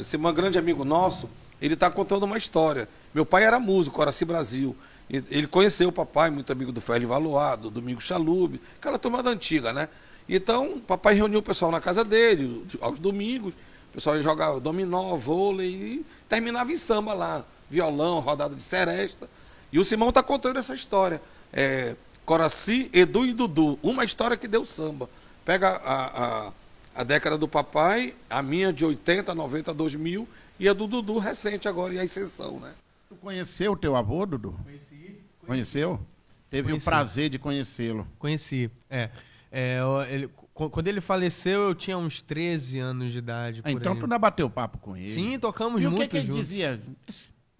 Esse 0.00 0.16
um 0.16 0.32
grande 0.32 0.58
amigo 0.58 0.84
nosso, 0.84 1.28
ele 1.60 1.74
está 1.74 1.90
contando 1.90 2.22
uma 2.22 2.38
história. 2.38 2.88
Meu 3.12 3.26
pai 3.26 3.44
era 3.44 3.60
músico, 3.60 4.00
Horaci 4.00 4.24
Brasil. 4.24 4.74
Ele 5.10 5.46
conheceu 5.46 5.90
o 5.90 5.92
papai, 5.92 6.30
muito 6.30 6.50
amigo 6.50 6.72
do 6.72 6.80
Félix 6.80 7.06
Valois, 7.06 7.58
do 7.58 7.70
Domingo 7.70 8.00
Chalube, 8.00 8.60
aquela 8.80 8.98
turma 8.98 9.22
da 9.22 9.30
antiga, 9.30 9.72
né? 9.72 9.88
Então, 10.26 10.74
o 10.76 10.80
papai 10.80 11.14
reuniu 11.14 11.40
o 11.40 11.42
pessoal 11.42 11.70
na 11.70 11.80
casa 11.80 12.02
dele, 12.02 12.66
aos 12.80 12.98
domingos. 12.98 13.52
O 13.90 13.94
pessoal 13.94 14.16
ia 14.16 14.22
jogar 14.22 14.58
dominó, 14.58 15.14
vôlei 15.16 15.68
e 15.68 16.06
terminava 16.28 16.72
em 16.72 16.76
samba 16.76 17.12
lá. 17.12 17.44
Violão, 17.76 18.20
rodada 18.20 18.54
de 18.54 18.62
seresta. 18.62 19.28
E 19.72 19.78
o 19.78 19.84
Simão 19.84 20.10
está 20.10 20.22
contando 20.22 20.58
essa 20.58 20.74
história. 20.74 21.22
É, 21.50 21.96
Coraci, 22.26 22.90
Edu 22.92 23.24
e 23.24 23.32
Dudu. 23.32 23.78
Uma 23.82 24.04
história 24.04 24.36
que 24.36 24.46
deu 24.46 24.64
samba. 24.66 25.08
Pega 25.44 25.68
a, 25.82 26.24
a, 26.48 26.52
a 26.96 27.02
década 27.04 27.38
do 27.38 27.48
papai, 27.48 28.14
a 28.28 28.42
minha 28.42 28.72
de 28.72 28.84
80, 28.84 29.34
90, 29.34 29.72
2000 29.72 30.28
e 30.60 30.68
a 30.68 30.72
do 30.74 30.86
Dudu 30.86 31.18
recente 31.18 31.66
agora, 31.66 31.94
e 31.94 31.98
a 31.98 32.04
exceção, 32.04 32.60
né? 32.60 32.72
Tu 33.08 33.14
conheceu 33.16 33.72
o 33.72 33.76
teu 33.76 33.96
avô, 33.96 34.24
Dudu? 34.26 34.54
Conheci. 34.62 35.16
Conheceu? 35.46 36.00
Teve 36.50 36.68
Conheci. 36.68 36.82
o 36.82 36.90
prazer 36.90 37.30
de 37.30 37.38
conhecê-lo. 37.38 38.06
Conheci. 38.18 38.70
É. 38.90 39.08
É, 39.50 39.80
ele- 40.10 40.28
qu- 40.54 40.68
quando 40.70 40.86
ele 40.88 41.00
faleceu, 41.00 41.62
eu 41.62 41.74
tinha 41.74 41.96
uns 41.98 42.20
13 42.22 42.78
anos 42.78 43.10
de 43.12 43.18
idade. 43.18 43.60
Ah, 43.60 43.70
por 43.70 43.70
então 43.72 43.92
aí. 43.94 43.98
tu 43.98 44.04
ainda 44.04 44.18
bateu 44.18 44.48
papo 44.50 44.78
com 44.78 44.96
ele. 44.96 45.10
Sim, 45.10 45.38
tocamos 45.38 45.82
E 45.82 45.86
o 45.86 45.90
muito 45.90 46.02
que, 46.02 46.08
que 46.08 46.16
ele 46.18 46.26
juntos. 46.28 46.42
dizia? 46.48 46.80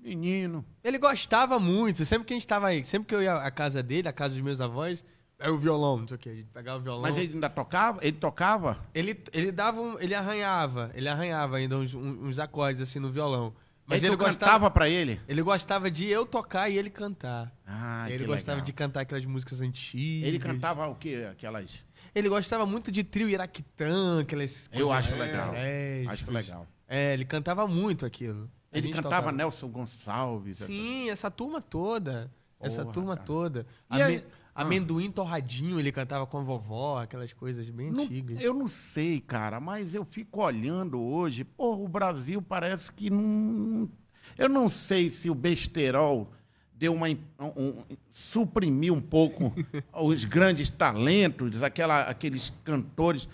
Menino. 0.02 0.64
Ele 0.82 0.98
gostava 0.98 1.58
muito. 1.60 2.04
Sempre 2.04 2.26
que 2.26 2.32
a 2.34 2.36
gente 2.36 2.46
tava 2.46 2.66
aí, 2.68 2.84
sempre 2.84 3.08
que 3.08 3.14
eu 3.14 3.22
ia 3.22 3.34
à 3.36 3.50
casa 3.50 3.82
dele, 3.82 4.08
à 4.08 4.12
casa 4.12 4.34
dos 4.34 4.42
meus 4.42 4.60
avós, 4.60 5.04
é 5.38 5.48
o 5.48 5.58
violão, 5.58 5.98
não 5.98 6.08
sei 6.08 6.16
o 6.16 6.18
quê. 6.18 6.28
A 6.30 6.34
gente 6.34 6.48
pegava 6.52 6.78
o 6.78 6.82
violão. 6.82 7.02
Mas 7.02 7.16
ele 7.16 7.34
ainda 7.34 7.48
tocava? 7.48 7.98
Ele 8.02 8.16
tocava? 8.16 8.80
Ele, 8.94 9.18
ele 9.32 9.52
dava 9.52 9.80
um, 9.80 9.98
ele 10.00 10.14
arranhava, 10.14 10.90
ele 10.94 11.08
arranhava 11.08 11.56
ainda 11.56 11.76
uns, 11.78 11.94
uns- 11.94 12.38
acordes 12.38 12.80
assim 12.80 12.98
no 12.98 13.10
violão. 13.10 13.54
Mas 13.86 14.02
ele 14.02 14.12
tu 14.16 14.18
gostava, 14.18 14.52
cantava 14.52 14.70
pra 14.70 14.88
ele? 14.88 15.20
ele 15.28 15.42
gostava 15.42 15.90
de 15.90 16.06
eu 16.08 16.24
tocar 16.24 16.68
e 16.68 16.78
ele 16.78 16.88
cantar. 16.90 17.52
Ah, 17.66 18.06
ele 18.08 18.18
que 18.20 18.24
gostava 18.26 18.56
legal. 18.56 18.64
de 18.66 18.72
cantar 18.72 19.00
aquelas 19.00 19.24
músicas 19.24 19.60
antigas. 19.60 20.28
Ele 20.28 20.38
cantava 20.38 20.86
o 20.86 20.94
quê? 20.94 21.26
Aquelas... 21.30 21.70
Ele 22.14 22.28
gostava 22.28 22.64
muito 22.66 22.92
de 22.92 23.02
trio 23.02 23.28
Iraquitã, 23.28 24.20
aquelas 24.20 24.68
Eu 24.72 24.92
acho 24.92 25.14
legal. 25.16 25.50
serestas. 25.52 26.12
Acho 26.12 26.30
legal. 26.30 26.66
É, 26.88 27.12
ele 27.14 27.24
cantava 27.24 27.66
muito 27.66 28.06
aquilo. 28.06 28.48
Ele 28.72 28.88
cantava 28.88 29.16
tocava. 29.16 29.32
Nelson 29.32 29.68
Gonçalves. 29.68 30.60
essa- 30.62 30.66
Sim, 30.70 31.10
essa 31.10 31.30
turma 31.30 31.60
toda. 31.60 32.30
essa 32.60 32.82
Porra, 32.82 32.92
turma 32.94 33.14
cara. 33.16 33.26
toda. 33.26 33.66
E 33.90 33.94
Ame- 33.94 34.04
aí- 34.04 34.24
Ah. 34.54 34.62
Amendoim 34.62 35.10
torradinho, 35.10 35.80
ele 35.80 35.90
cantava 35.90 36.26
com 36.26 36.36
a 36.38 36.42
vovó, 36.42 37.00
aquelas 37.00 37.32
coisas 37.32 37.68
bem 37.70 37.90
Não- 37.90 38.04
antigas. 38.04 38.38
eu 38.42 38.52
não 38.52 38.68
sei, 38.68 39.18
cara, 39.18 39.58
mas 39.58 39.94
eu 39.94 40.04
fico 40.04 40.42
olhando 40.42 41.00
hoje, 41.00 41.42
pô, 41.42 41.74
o 41.74 41.88
Brasil 41.88 42.42
parece 42.42 42.92
que 42.92 43.08
não. 43.08 43.88
Eu 44.36 44.48
não 44.50 44.68
sei 44.68 45.08
se 45.08 45.30
o 45.30 45.34
besterol 45.34 46.30
deu 46.74 46.92
uma. 46.92 47.08
um- 47.08 47.16
um- 47.56 47.82
suprimiu 48.10 48.94
um 48.94 49.00
pouco 49.00 49.52
os 50.02 50.24
grandes 50.26 50.68
talentos, 50.68 51.62
aquela, 51.62 52.02
aqueles 52.02 52.52
cantores. 52.62 53.26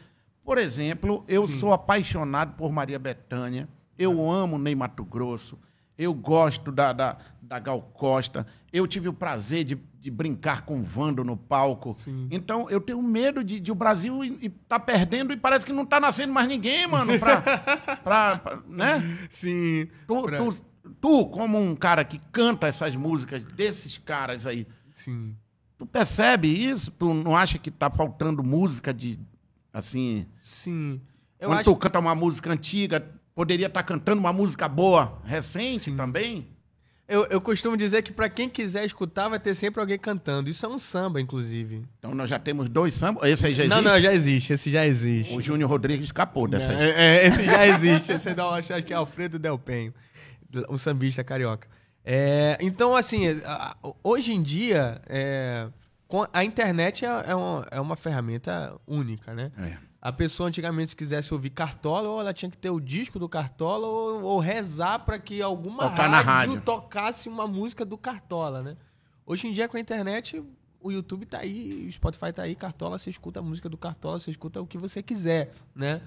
Por 0.45 0.57
exemplo, 0.57 1.25
eu 1.29 1.47
sou 1.49 1.73
apaixonado 1.73 2.55
por 2.57 2.71
Maria 2.73 2.99
Bethânia, 2.99 3.69
eu 3.99 4.31
amo 4.31 4.59
Ney 4.59 4.75
Mato 4.75 5.05
Grosso, 5.05 5.59
eu 5.97 6.15
gosto 6.15 6.71
da, 6.71 6.93
da, 6.93 7.17
da 7.43 7.59
Gal 7.59 7.83
Costa, 7.83 8.47
eu 8.73 8.87
tive 8.87 9.09
o 9.09 9.13
prazer 9.13 9.65
de, 9.65 9.75
de 10.01 10.11
brincar 10.11 10.63
com 10.63 10.79
o 10.81 10.85
Vando 10.85 11.25
no 11.25 11.37
palco. 11.37 11.97
Então, 12.31 12.71
eu 12.71 12.81
tenho 12.81 13.03
medo 13.03 13.43
de, 13.43 13.59
de 13.59 13.73
o 13.73 13.75
Brasil 13.75 14.23
estar 14.41 14.79
perdendo 14.81 15.33
e 15.33 15.37
parece 15.37 15.67
que 15.67 15.73
não 15.73 15.83
está 15.83 15.99
nascendo 15.99 16.33
mais 16.33 16.47
ninguém, 16.47 16.87
mano, 16.87 17.19
pra, 17.19 17.41
pra- 18.05 18.39
pra- 18.39 18.63
né? 18.69 19.19
Sim. 19.31 19.89
Tu, 20.07 20.23
pra- 20.23 20.39
tu, 20.39 20.63
tu, 21.01 21.27
como 21.27 21.59
um 21.59 21.75
cara 21.75 22.05
que 22.05 22.21
canta 22.31 22.69
essas 22.69 22.95
músicas 22.95 23.43
desses 23.43 23.99
caras 23.99 24.47
aí, 24.47 24.67
Sim. 24.93 25.35
tu 25.77 25.85
percebe 25.85 26.47
isso? 26.49 26.93
Tu 26.93 27.13
não 27.13 27.37
acha 27.37 27.59
que 27.59 27.71
tá 27.73 27.91
faltando 27.91 28.45
música 28.45 28.95
de, 28.95 29.19
assim... 29.73 30.27
Sim. 30.43 31.01
Eu 31.41 31.49
quando 31.49 31.61
acho 31.61 31.71
tu 31.73 31.77
canta 31.77 31.99
uma 31.99 32.15
música 32.15 32.53
antiga, 32.53 33.01
poderia 33.39 33.69
estar 33.69 33.85
cantando 33.85 34.19
uma 34.19 34.33
música 34.33 34.67
boa, 34.67 35.23
recente 35.25 35.93
também? 35.93 36.49
Eu, 37.07 37.25
eu 37.27 37.41
costumo 37.41 37.77
dizer 37.77 38.03
que 38.03 38.11
pra 38.11 38.29
quem 38.29 38.49
quiser 38.49 38.85
escutar, 38.85 39.29
vai 39.29 39.39
ter 39.39 39.55
sempre 39.55 39.81
alguém 39.81 39.97
cantando. 39.97 40.51
Isso 40.51 40.67
é 40.67 40.69
um 40.69 40.77
samba, 40.77 41.21
inclusive. 41.21 41.85
Então 42.01 42.13
nós 42.17 42.29
já 42.29 42.37
temos 42.37 42.69
dois 42.69 42.95
sambas. 42.95 43.31
Esse 43.31 43.47
aí 43.47 43.55
já 43.55 43.63
Não, 43.67 43.77
existe? 43.77 43.93
não, 43.93 44.01
já 44.01 44.13
existe. 44.13 44.53
Esse 44.55 44.73
já 44.73 44.85
existe. 44.85 45.37
O 45.37 45.41
Júnior 45.41 45.71
Rodrigues 45.71 46.07
escapou 46.07 46.49
dessa 46.49 46.73
aí. 46.73 46.79
É, 46.79 46.91
é, 46.91 47.27
esse 47.29 47.45
já 47.45 47.65
existe. 47.65 48.11
Esse 48.11 48.29
é 48.31 48.35
da, 48.35 48.49
acho 48.49 48.83
que 48.83 48.93
é 48.93 48.97
Alfredo 48.97 49.39
Del 49.39 49.57
Penho, 49.57 49.95
um 50.69 50.77
sambista 50.77 51.23
carioca. 51.23 51.69
É, 52.05 52.59
então, 52.61 52.97
assim, 52.97 53.23
hoje 54.03 54.33
em 54.33 54.43
dia, 54.43 55.01
é, 55.07 55.69
a 56.33 56.43
internet 56.43 57.05
é, 57.05 57.09
é 57.29 57.35
uma, 57.37 57.67
é 57.71 57.81
uma 57.81 57.95
ferramenta 57.95 58.75
única, 58.85 59.33
né? 59.33 59.53
É. 59.59 59.88
A 60.01 60.13
pessoa 60.13 60.49
antigamente, 60.49 60.91
se 60.91 60.97
quisesse 60.97 61.35
ouvir 61.35 61.51
Cartola, 61.51 62.09
ou 62.09 62.21
ela 62.21 62.33
tinha 62.33 62.51
que 62.51 62.57
ter 62.57 62.71
o 62.71 62.79
disco 62.79 63.19
do 63.19 63.29
Cartola, 63.29 63.87
ou, 63.87 64.23
ou 64.23 64.39
rezar 64.39 65.01
para 65.01 65.19
que 65.19 65.43
alguma 65.43 65.91
Tocar 65.91 66.09
rádio, 66.09 66.25
rádio. 66.27 66.61
tocasse 66.61 67.29
uma 67.29 67.49
música 67.49 67.85
do 67.85 67.99
Cartola, 67.99 68.63
né? 68.63 68.77
Hoje 69.27 69.49
em 69.49 69.53
dia, 69.53 69.69
com 69.69 69.77
a 69.77 69.81
internet, 69.81 70.43
o 70.81 70.93
YouTube 70.93 71.27
tá 71.27 71.39
aí, 71.41 71.87
o 71.89 71.93
Spotify 71.93 72.33
tá 72.33 72.43
aí, 72.43 72.55
Cartola, 72.55 72.97
você 72.97 73.11
escuta 73.11 73.41
a 73.41 73.43
música 73.43 73.69
do 73.69 73.77
Cartola, 73.77 74.19
você 74.19 74.31
escuta 74.31 74.61
o 74.61 74.67
que 74.67 74.79
você 74.79 75.03
quiser, 75.03 75.53
né? 75.75 76.01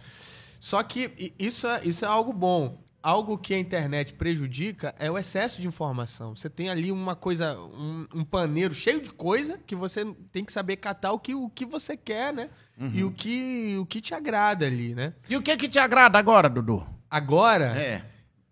Só 0.59 0.81
que 0.83 1.33
isso 1.37 1.67
é, 1.67 1.81
isso 1.83 2.05
é 2.05 2.07
algo 2.07 2.31
bom. 2.31 2.77
Algo 3.03 3.37
que 3.37 3.53
a 3.53 3.57
internet 3.59 4.13
prejudica 4.13 4.93
é 4.99 5.09
o 5.09 5.17
excesso 5.17 5.59
de 5.61 5.67
informação. 5.67 6.35
Você 6.35 6.49
tem 6.49 6.69
ali 6.69 6.91
uma 6.91 7.15
coisa, 7.15 7.57
um, 7.59 8.05
um 8.13 8.23
paneiro 8.23 8.73
cheio 8.75 9.01
de 9.01 9.09
coisa 9.09 9.57
que 9.65 9.75
você 9.75 10.05
tem 10.31 10.45
que 10.45 10.51
saber 10.51 10.75
catar 10.77 11.11
o 11.11 11.19
que, 11.19 11.33
o 11.33 11.49
que 11.49 11.65
você 11.65 11.97
quer, 11.97 12.31
né? 12.33 12.49
E 12.93 13.03
o 13.03 13.11
que, 13.11 13.77
o 13.79 13.85
que 13.85 14.01
te 14.01 14.13
agrada 14.15 14.65
ali, 14.65 14.95
né? 14.95 15.13
E 15.29 15.35
o 15.37 15.41
que 15.41 15.55
que 15.55 15.69
te 15.69 15.77
agrada 15.77 16.17
agora, 16.17 16.49
Dudu? 16.49 16.83
Agora, 17.09 17.77
É. 17.77 18.03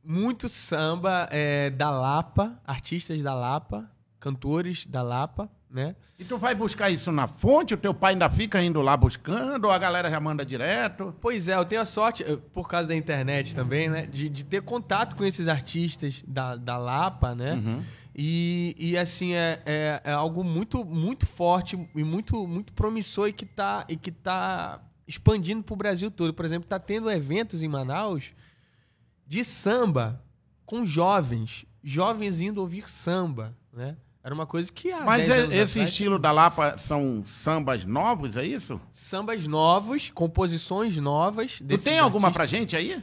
muito 0.04 0.48
samba 0.50 1.28
é, 1.32 1.70
da 1.72 1.90
Lapa, 1.90 2.60
artistas 2.66 3.22
da 3.24 3.34
Lapa, 3.34 3.90
cantores 4.20 4.86
da 4.86 5.02
Lapa, 5.02 5.50
né? 5.70 5.96
E 6.18 6.24
tu 6.24 6.38
vai 6.38 6.56
buscar 6.56 6.90
isso 6.90 7.12
na 7.12 7.28
fonte? 7.28 7.74
O 7.74 7.78
teu 7.78 7.94
pai 7.94 8.14
ainda 8.14 8.30
fica 8.30 8.62
indo 8.62 8.82
lá 8.82 8.98
buscando? 8.98 9.66
Ou 9.66 9.72
a 9.72 9.78
galera 9.78 10.10
já 10.10 10.20
manda 10.20 10.44
direto? 10.44 11.16
Pois 11.22 11.48
é, 11.48 11.56
eu 11.56 11.66
tenho 11.66 11.82
a 11.82 11.86
sorte, 11.86 12.24
eh, 12.24 12.38
por 12.54 12.68
causa 12.68 12.88
da 12.88 12.96
internet 12.96 13.54
também, 13.54 13.88
né? 13.88 14.08
De, 14.08 14.30
de 14.30 14.44
ter 14.44 14.64
contato 14.64 15.16
com 15.16 15.24
esses 15.24 15.48
artistas 15.48 16.24
da, 16.28 16.56
da 16.56 16.78
Lapa, 16.78 17.36
né? 17.36 17.54
Uhum. 17.54 17.84
E, 18.16 18.76
e 18.78 18.98
assim, 18.98 19.34
é, 19.34 19.62
é, 19.66 20.02
é 20.04 20.12
algo 20.12 20.44
muito, 20.44 20.84
muito 20.84 21.26
forte 21.26 21.78
e 21.96 22.04
muito, 22.04 22.48
muito 22.48 22.74
promissor 22.74 23.30
e 23.30 23.34
que 23.34 23.46
tá, 23.46 23.86
e 23.88 23.96
que 23.96 24.12
tá 24.12 24.82
expandindo 25.08 25.64
pro 25.64 25.76
Brasil 25.76 26.10
todo. 26.10 26.34
Por 26.34 26.46
exemplo, 26.46 26.68
tá 26.68 26.80
tendo 26.80 27.10
eventos 27.10 27.62
em 27.62 27.68
Manaus 27.68 28.34
de 29.26 29.44
samba 29.46 30.24
com 30.66 30.84
jovens. 30.84 31.66
jovens 31.84 32.42
indo 32.42 32.60
ouvir 32.60 32.90
samba, 32.90 33.56
né? 33.72 33.96
Era 34.30 34.36
uma 34.36 34.46
coisa 34.46 34.72
que 34.72 34.92
há 34.92 35.00
Mas 35.04 35.28
10 35.28 35.32
é- 35.32 35.56
esse 35.58 35.80
atrás, 35.80 35.90
estilo 35.90 36.20
da 36.20 36.32
Lapa 36.32 36.78
são 36.78 37.24
sambas 37.26 37.84
novos, 37.84 38.38
é 38.38 38.46
isso? 38.46 38.80
Sambas 38.92 39.48
novos, 39.48 40.12
composições 40.12 41.00
novas. 41.00 41.60
Tu 41.68 41.78
tem 41.80 41.98
alguma 41.98 42.32
pra 42.32 42.46
gente 42.46 42.76
aí? 42.76 43.02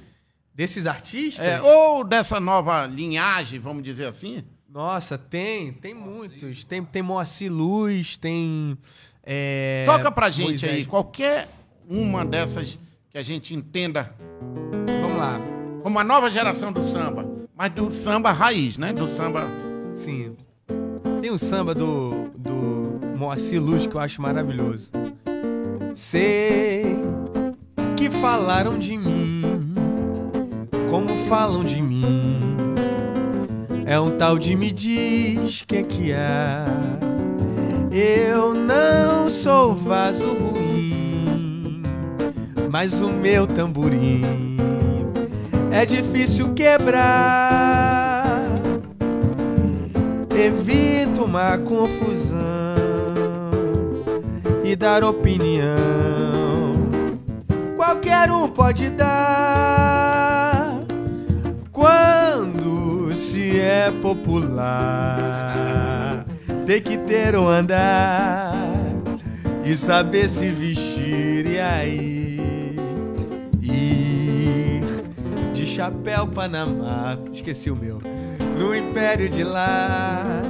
Desses 0.55 0.87
artistas? 0.87 1.45
É, 1.45 1.61
ou 1.61 2.05
dessa 2.05 2.39
nova 2.39 2.87
linhagem, 2.87 3.59
vamos 3.59 3.83
dizer 3.83 4.07
assim? 4.07 4.45
Nossa, 4.69 5.19
tem, 5.19 5.73
tem 5.73 5.93
muitos. 5.93 6.62
Tem, 6.62 6.85
tem 6.85 7.03
Moacir 7.03 7.53
Luz, 7.53 8.17
tem. 8.17 8.79
é, 9.25 9.83
Toca 9.85 10.12
pra 10.12 10.31
gente 10.31 10.47
Moisés. 10.51 10.73
aí, 10.75 10.85
qualquer 10.87 11.49
uma 11.91 12.25
dessas 12.25 12.79
que 13.11 13.19
a 13.19 13.23
gente 13.23 13.53
entenda 13.53 14.15
Vamos 15.03 15.17
lá. 15.19 15.41
como 15.83 15.99
a 15.99 16.05
nova 16.05 16.31
geração 16.31 16.73
do 16.73 16.85
samba. 16.85 17.27
Mas 17.53 17.73
do 17.73 17.93
samba 17.93 18.31
raiz, 18.31 18.79
né? 18.79 18.93
Do 18.93 19.09
samba. 19.09 19.41
Sim. 19.93 20.37
Tem 21.20 21.31
um 21.31 21.38
samba 21.38 21.74
do, 21.74 22.29
do 22.37 23.00
Moacir 23.16 23.61
Luz 23.61 23.87
que 23.87 23.94
eu 23.94 24.00
acho 24.00 24.20
maravilhoso. 24.20 24.90
Sei 25.94 26.98
que 27.96 28.11
falaram 28.11 28.79
de 28.79 28.96
mim, 28.96 29.42
como 30.90 31.09
falam 31.29 31.64
de 31.64 31.81
mim. 31.81 32.37
É 33.87 33.98
um 33.98 34.11
tal 34.11 34.38
de 34.38 34.55
me 34.55 34.70
diz 34.70 35.62
que 35.66 35.76
é 35.76 35.83
que 35.83 36.12
há. 36.12 36.66
Eu 37.90 38.52
não 38.52 39.31
sou 39.31 39.74
vaso 39.74 40.26
ruim, 40.26 41.83
mas 42.70 43.00
o 43.00 43.11
meu 43.11 43.46
tamborim 43.46 44.57
é 45.72 45.87
difícil 45.87 46.52
quebrar. 46.52 47.95
Evito 50.38 51.25
uma 51.25 51.57
confusão 51.57 52.37
e 54.62 54.77
dar 54.77 55.03
opinião. 55.03 55.64
Qualquer 57.75 58.31
um 58.31 58.46
pode 58.46 58.90
dar 58.90 60.81
quando 61.72 63.14
se 63.14 63.59
é 63.59 63.90
popular. 64.03 65.46
Tem 66.66 66.83
que 66.83 66.99
ter 66.99 67.35
um 67.35 67.49
andar 67.49 68.53
e 69.64 69.75
saber 69.75 70.29
se 70.29 70.49
vestir 70.49 71.46
e 71.46 71.59
aí 71.59 72.77
ir 73.62 74.83
de 75.55 75.66
chapéu 75.66 76.27
Panamá. 76.27 77.16
Esqueci 77.33 77.70
o 77.70 77.77
meu. 77.77 78.26
No 78.59 78.75
império 78.75 79.29
de 79.29 79.45
lá, 79.45 80.40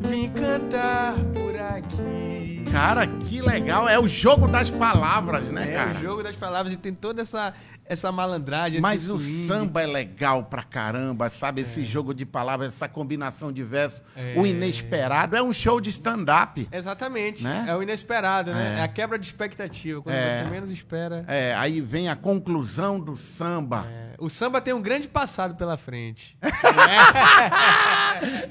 vim 0.00 0.28
cantar 0.28 1.14
por 1.34 1.58
aqui. 1.58 2.64
Cara, 2.70 3.06
que 3.06 3.40
legal. 3.40 3.88
É 3.88 3.98
o 3.98 4.08
jogo 4.08 4.48
das 4.48 4.70
palavras, 4.70 5.44
né, 5.50 5.72
É 5.72 5.76
cara? 5.76 5.98
o 5.98 6.00
jogo 6.02 6.22
das 6.22 6.34
palavras 6.36 6.72
e 6.72 6.76
tem 6.76 6.92
toda 6.94 7.22
essa, 7.22 7.54
essa 7.92 8.10
malandragem. 8.12 8.80
Mas 8.80 9.08
o 9.10 9.18
swing. 9.18 9.46
samba 9.46 9.82
é 9.82 9.86
legal 9.86 10.44
pra 10.44 10.62
caramba, 10.62 11.28
sabe? 11.28 11.62
Esse 11.62 11.82
jogo 11.82 12.14
de 12.14 12.24
palavras, 12.26 12.74
essa 12.74 12.88
combinação 12.88 13.52
de 13.52 13.62
versos, 13.62 14.02
É. 14.16 14.34
o 14.36 14.46
inesperado. 14.46 15.36
É 15.36 15.42
um 15.42 15.52
show 15.52 15.80
de 15.80 15.90
stand-up. 15.90 16.68
Exatamente. 16.72 17.44
Né? 17.44 17.66
É 17.68 17.76
o 17.76 17.82
inesperado, 17.82 18.52
né? 18.52 18.76
É. 18.76 18.80
É, 18.80 18.82
a 18.82 18.88
quebra 18.88 19.18
de 19.18 19.26
expectativa. 19.26 20.02
Quando 20.02 20.14
É. 20.14 20.42
você 20.44 20.50
menos 20.50 20.70
espera. 20.70 21.24
É, 21.28 21.54
aí 21.54 21.80
vem 21.80 22.08
a 22.08 22.16
conclusão 22.16 22.98
do 23.00 23.16
samba. 23.16 23.86
É. 23.88 24.02
O 24.18 24.28
samba 24.30 24.60
tem 24.60 24.72
um 24.72 24.80
grande 24.80 25.08
passado 25.08 25.56
pela 25.56 25.76
frente. 25.76 26.38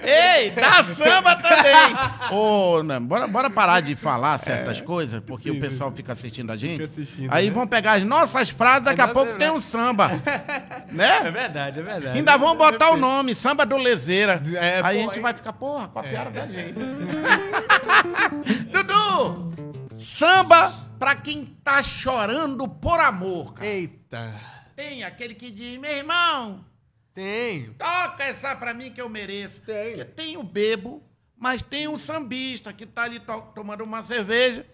Ei, 0.03 0.51
dá 0.51 0.83
samba 0.83 1.35
também! 1.37 2.37
Ô, 2.37 2.83
né, 2.83 2.99
bora, 2.99 3.27
bora 3.27 3.49
parar 3.49 3.79
de 3.79 3.95
falar 3.95 4.37
certas 4.37 4.81
coisas, 4.81 5.21
porque 5.25 5.49
o 5.49 5.59
pessoal 5.59 5.91
fica 5.91 6.11
assistindo 6.11 6.51
a 6.51 6.57
gente. 6.57 6.71
É. 6.71 6.87
Fica 6.87 7.01
assistindo, 7.03 7.29
aí 7.31 7.47
né? 7.47 7.53
vão 7.53 7.65
pegar 7.67 7.93
as 7.93 8.03
nossas 8.03 8.51
pradas, 8.51 8.83
daqui 8.85 9.01
a 9.01 9.07
pouco 9.07 9.30
é 9.31 9.37
tem 9.37 9.49
um 9.51 9.61
samba. 9.61 10.09
né? 10.91 11.31
verdade, 11.31 11.79
é 11.79 11.83
verdade. 11.83 12.17
Ainda 12.17 12.37
vão 12.37 12.55
botar 12.55 12.91
o 12.91 12.97
nome, 12.97 13.33
samba 13.35 13.65
do 13.65 13.77
Lezeira. 13.77 14.41
É, 14.55 14.81
aí 14.83 15.01
a 15.01 15.03
pô, 15.03 15.09
gente 15.09 15.15
hein? 15.17 15.21
vai 15.21 15.33
ficar, 15.33 15.53
porra, 15.53 15.87
copiaram 15.87 16.31
da 16.31 16.45
gente. 16.47 16.75
Dudu! 18.71 19.51
Samba 19.97 20.71
pra 20.99 21.15
quem 21.15 21.45
tá 21.63 21.81
chorando 21.83 22.67
por 22.67 22.99
amor, 22.99 23.53
cara. 23.53 23.67
Eita. 23.67 24.33
Tem 24.75 25.03
aquele 25.03 25.33
que 25.35 25.51
diz, 25.51 25.79
meu 25.79 25.91
irmão, 25.91 26.65
Tenho. 27.13 27.73
toca 27.75 28.23
essa 28.23 28.55
pra 28.55 28.73
mim 28.73 28.91
que 28.91 29.01
eu 29.01 29.09
mereço. 29.09 29.61
Tem. 29.61 29.95
Porque 29.97 30.05
tem 30.05 30.37
o 30.37 30.43
bebo, 30.43 31.03
mas 31.37 31.61
tem 31.61 31.87
um 31.87 31.97
sambista 31.97 32.71
que 32.73 32.85
tá 32.85 33.03
ali 33.03 33.19
to- 33.19 33.51
tomando 33.53 33.83
uma 33.83 34.03
cerveja. 34.03 34.65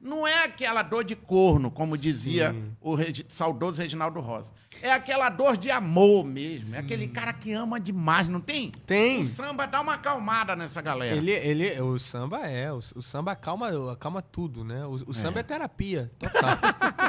Não 0.00 0.26
é 0.26 0.44
aquela 0.44 0.82
dor 0.82 1.04
de 1.04 1.14
corno, 1.14 1.70
como 1.70 1.96
dizia 1.96 2.52
Sim. 2.52 2.72
o 2.80 2.94
Regi- 2.94 3.26
saudoso 3.28 3.80
Reginaldo 3.80 4.18
Rosa. 4.20 4.50
É 4.82 4.92
aquela 4.92 5.28
dor 5.28 5.58
de 5.58 5.70
amor 5.70 6.24
mesmo. 6.24 6.74
É 6.74 6.78
aquele 6.78 7.06
cara 7.06 7.34
que 7.34 7.52
ama 7.52 7.78
demais, 7.78 8.28
não 8.28 8.40
tem? 8.40 8.70
Tem. 8.86 9.20
O 9.20 9.26
samba 9.26 9.66
dá 9.66 9.80
uma 9.80 9.94
acalmada 9.94 10.56
nessa 10.56 10.80
galera. 10.80 11.14
Ele, 11.14 11.32
ele, 11.32 11.78
o 11.82 11.98
samba 11.98 12.46
é, 12.46 12.72
o, 12.72 12.78
o 12.78 13.02
samba 13.02 13.32
acalma, 13.32 13.92
acalma 13.92 14.22
tudo, 14.22 14.64
né? 14.64 14.86
O, 14.86 14.92
o 15.08 15.12
samba 15.12 15.40
é 15.40 15.42
terapia, 15.42 16.10
total. 16.18 16.56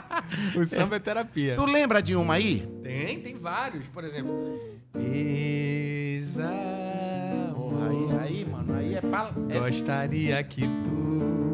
o 0.59 0.65
samba 0.65 0.97
é 0.97 0.99
terapia. 0.99 1.55
Tu 1.55 1.65
lembra 1.65 2.01
de 2.01 2.13
uma 2.13 2.33
aí? 2.33 2.67
Tem, 2.83 3.21
tem 3.21 3.37
vários, 3.37 3.87
por 3.87 4.03
exemplo. 4.03 4.59
Exa. 4.95 6.49
Aí, 6.49 8.19
aí, 8.19 8.45
mano, 8.45 8.75
aí 8.75 8.95
é, 8.95 9.01
pal... 9.01 9.31
é 9.49 9.59
Gostaria 9.59 10.43
que 10.43 10.61
tu 10.61 11.50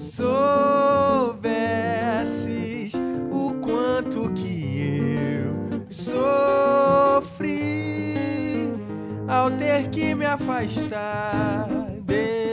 soubesses 0.00 1.44
o 3.30 3.52
quanto 3.60 4.30
que 4.30 5.18
eu 5.28 5.84
sofri 5.90 7.44
ao 9.28 9.50
ter 9.50 9.90
que 9.90 10.14
me 10.14 10.24
afastar 10.24 11.68
de 12.00 12.49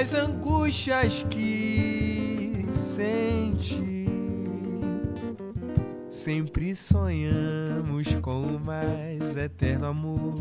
das 0.00 0.14
angústias 0.14 1.26
que 1.28 2.64
senti. 2.70 4.06
Sempre 6.08 6.74
sonhamos 6.74 8.08
com 8.22 8.40
o 8.40 8.58
mais 8.58 9.36
eterno 9.36 9.84
amor. 9.84 10.34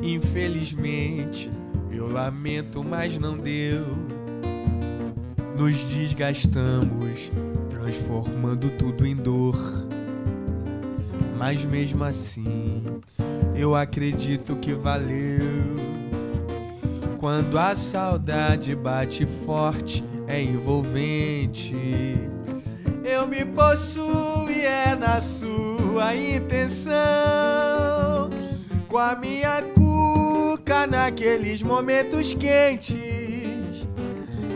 Infelizmente, 0.00 1.50
eu 1.90 2.08
lamento, 2.08 2.84
mas 2.84 3.18
não 3.18 3.36
deu. 3.36 3.84
Nos 5.58 5.74
desgastamos, 5.88 7.32
transformando 7.68 8.70
tudo 8.78 9.04
em 9.04 9.16
dor. 9.16 9.58
Mas 11.36 11.64
mesmo 11.64 12.04
assim, 12.04 12.84
eu 13.56 13.74
acredito 13.74 14.54
que 14.54 14.72
valeu. 14.72 15.85
Quando 17.26 17.58
a 17.58 17.74
saudade 17.74 18.76
bate 18.76 19.26
forte, 19.44 20.04
é 20.28 20.40
envolvente. 20.40 21.74
Eu 23.02 23.26
me 23.26 23.44
possuo 23.44 24.48
e 24.48 24.64
é 24.64 24.94
na 24.94 25.20
sua 25.20 26.14
intenção. 26.14 26.94
Com 28.86 28.96
a 28.96 29.16
minha 29.16 29.60
cuca 29.60 30.86
naqueles 30.86 31.64
momentos 31.64 32.32
quentes 32.32 32.94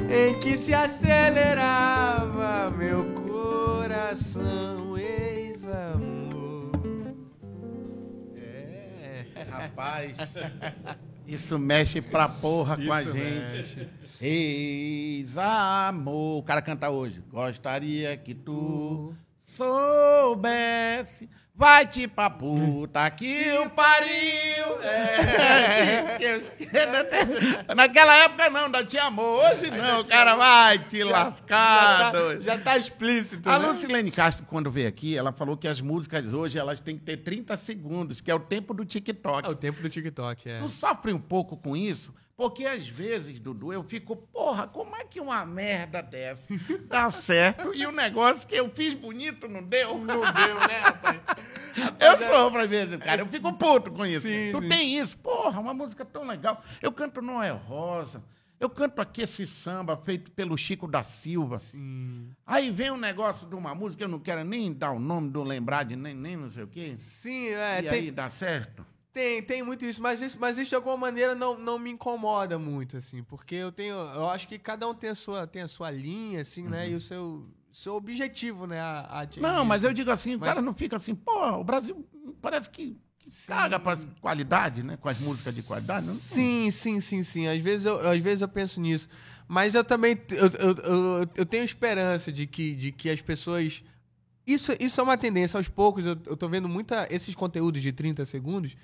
em 0.09 0.39
que 0.39 0.57
se 0.57 0.73
acelerava 0.73 2.71
meu 2.71 3.05
coração, 3.27 4.97
ex-amor. 4.97 6.71
É. 8.37 9.25
Rapaz, 9.51 10.15
isso 11.31 11.59
mexe 11.59 12.01
pra 12.01 12.29
porra 12.29 12.77
com 12.77 12.93
a 12.93 13.03
gente. 13.03 13.15
mexe. 13.15 13.89
Ex-amor. 15.21 16.39
O 16.39 16.43
cara 16.43 16.61
canta 16.61 16.91
hoje. 16.91 17.23
Gostaria 17.31 18.17
que 18.17 18.35
tu 18.35 19.15
soubesse. 19.51 21.29
Vai 21.55 21.87
te 21.87 22.09
pra 22.09 22.31
puta 22.31 23.11
que 23.11 23.53
o 23.59 23.69
pariu. 23.69 24.11
É. 24.83 26.17
Diz 26.19 26.49
que 26.49 26.65
Deus. 26.67 26.81
Naquela 27.77 28.15
época 28.25 28.49
não, 28.49 28.65
ainda 28.65 28.83
tinha 28.83 29.05
amor. 29.05 29.45
Hoje 29.45 29.71
não, 29.71 30.01
o 30.01 30.07
cara 30.07 30.37
vai 30.37 30.79
te 30.79 31.05
lascar. 31.05 32.13
doido. 32.13 32.43
Já 32.43 32.59
tá 32.59 32.79
explícito. 32.79 33.49
A 33.49 33.59
né? 33.59 33.67
Lucilene 33.67 34.11
Castro, 34.11 34.47
quando 34.47 34.71
veio 34.71 34.89
aqui, 34.89 35.17
ela 35.17 35.33
falou 35.33 35.55
que 35.57 35.69
as 35.69 35.83
músicas 35.83 36.33
hoje 36.33 36.59
elas 36.59 36.81
têm 36.81 36.97
que 36.97 37.05
ter 37.05 37.19
30 37.19 37.55
segundos, 37.59 38.23
que 38.23 38.31
é 38.31 38.35
o 38.35 38.41
tempo 38.41 38.73
do 38.73 38.85
TikTok. 38.85 39.47
É 39.47 39.51
o 39.51 39.55
tempo 39.55 39.83
do 39.83 39.89
TikTok, 39.91 40.49
é. 40.49 40.61
Tu 40.61 40.71
sofre 40.71 41.13
um 41.13 41.21
pouco 41.21 41.59
com 41.59 41.77
isso? 41.77 42.15
Porque 42.41 42.65
às 42.65 42.89
vezes, 42.89 43.39
Dudu, 43.39 43.71
eu 43.71 43.83
fico, 43.83 44.17
porra, 44.17 44.67
como 44.67 44.97
é 44.97 45.05
que 45.05 45.21
uma 45.21 45.45
merda 45.45 46.01
dessa 46.01 46.49
dá 46.89 47.11
certo 47.11 47.75
e 47.75 47.85
o 47.85 47.93
negócio 47.93 48.49
que 48.49 48.55
eu 48.55 48.71
fiz 48.71 48.95
bonito 48.95 49.47
não 49.47 49.63
deu? 49.63 49.99
Não 49.99 50.21
deu, 50.33 50.55
né, 50.67 50.79
rapaz? 50.79 51.21
Eu 52.01 52.17
sofro 52.17 52.63
às 52.63 52.67
vezes, 52.67 52.97
cara. 52.97 53.21
Eu 53.21 53.27
fico 53.27 53.53
puto 53.53 53.91
com 53.91 54.07
isso. 54.07 54.27
Sim, 54.27 54.53
tu 54.53 54.63
sim. 54.63 54.69
tem 54.71 54.97
isso? 54.97 55.19
Porra, 55.19 55.61
uma 55.61 55.75
música 55.75 56.03
tão 56.03 56.27
legal. 56.27 56.65
Eu 56.81 56.91
canto 56.91 57.21
Noel 57.21 57.59
Rosa. 57.59 58.25
Eu 58.59 58.71
canto 58.71 59.03
aqui 59.03 59.21
esse 59.21 59.47
samba 59.47 59.95
feito 59.99 60.31
pelo 60.31 60.57
Chico 60.57 60.89
da 60.89 61.03
Silva. 61.03 61.59
Sim. 61.59 62.31
Aí 62.47 62.71
vem 62.71 62.91
um 62.91 62.97
negócio 62.97 63.47
de 63.47 63.55
uma 63.55 63.75
música, 63.75 64.05
eu 64.05 64.09
não 64.09 64.19
quero 64.19 64.45
nem 64.45 64.73
dar 64.73 64.93
o 64.93 64.99
nome, 64.99 65.31
não 65.31 65.43
lembrar 65.43 65.83
de 65.83 65.95
nem, 65.95 66.15
nem 66.15 66.39
não 66.39 66.49
sei 66.49 66.65
o 66.65 66.69
quê. 66.69 66.95
Sim, 66.97 67.49
é. 67.49 67.81
e 67.81 67.83
tem, 67.83 67.91
aí 67.91 68.11
dá 68.11 68.31
certo? 68.31 68.83
Tem, 69.13 69.43
tem 69.43 69.63
muito 69.63 69.85
isso, 69.85 70.01
mas 70.01 70.23
isso, 70.23 70.37
mas 70.39 70.57
isso 70.57 70.69
de 70.71 70.75
alguma 70.77 70.97
maneira 70.97 71.35
não, 71.35 71.59
não 71.59 71.79
me 71.81 71.91
incomoda 71.91 72.59
muito, 72.59 72.97
assim, 72.97 73.25
porque 73.25 73.57
eu 73.57 73.73
tenho, 73.73 73.95
eu 73.97 74.29
acho 74.29 74.47
que 74.47 74.57
cada 74.59 74.89
um 74.89 74.95
tem 74.95 75.11
a 75.11 75.15
sua, 75.17 75.47
tem 75.49 75.63
a 75.63 75.69
sua 75.69 75.91
linha, 75.91 76.41
assim, 76.43 76.63
né, 76.63 76.89
e 76.89 76.95
o 76.95 77.01
seu, 77.01 77.45
seu 77.73 77.95
objetivo, 77.97 78.69
né, 78.69 78.79
a, 78.81 79.23
a 79.23 79.41
Não, 79.41 79.65
mas 79.65 79.79
assim. 79.83 79.91
eu 79.91 79.95
digo 79.95 80.11
assim, 80.13 80.37
o 80.37 80.39
Mas- 80.39 80.49
cara 80.49 80.63
não 80.63 80.73
fica 80.75 80.97
assim, 80.97 81.15
pô, 81.17 81.33
o 81.57 81.65
Brasil 81.65 82.07
parece 82.41 82.71
que, 82.71 82.97
caga 83.47 83.79
pra 83.79 83.97
qualidade, 84.21 84.83
né? 84.83 84.97
Com 84.97 85.09
as 85.09 85.21
músicas 85.21 85.55
de 85.55 85.63
qualidade. 85.63 86.05
Não? 86.05 86.15
Sim, 86.15 86.69
sim, 86.73 86.99
sim, 87.01 87.23
sim. 87.23 87.47
Às 87.47 87.61
vezes 87.61 87.87
eu, 87.87 88.09
às 88.09 88.21
vezes 88.21 88.43
eu 88.43 88.49
penso 88.49 88.81
nisso. 88.81 89.09
Mas 89.47 89.75
eu 89.77 89.85
também 89.85 90.21
eu, 90.31 90.49
eu, 90.49 90.75
eu, 90.85 91.29
eu 91.37 91.47
tenho 91.47 91.63
esperança 91.63 92.33
de 92.33 92.45
que, 92.49 92.75
de 92.75 92.91
que 92.91 93.09
as 93.09 93.21
pessoas. 93.21 93.85
Isso, 94.45 94.73
isso 94.81 95.01
é 95.01 95.05
uma 95.05 95.17
tendência. 95.17 95.57
Aos 95.59 95.69
poucos, 95.69 96.07
eu, 96.07 96.19
eu 96.27 96.37
tô 96.37 96.49
vendo 96.49 96.69
muita. 96.69 97.07
Esses 97.09 97.33
conteúdos 97.37 97.81
de 97.83 97.93
30 97.93 98.25
segundos. 98.25 98.75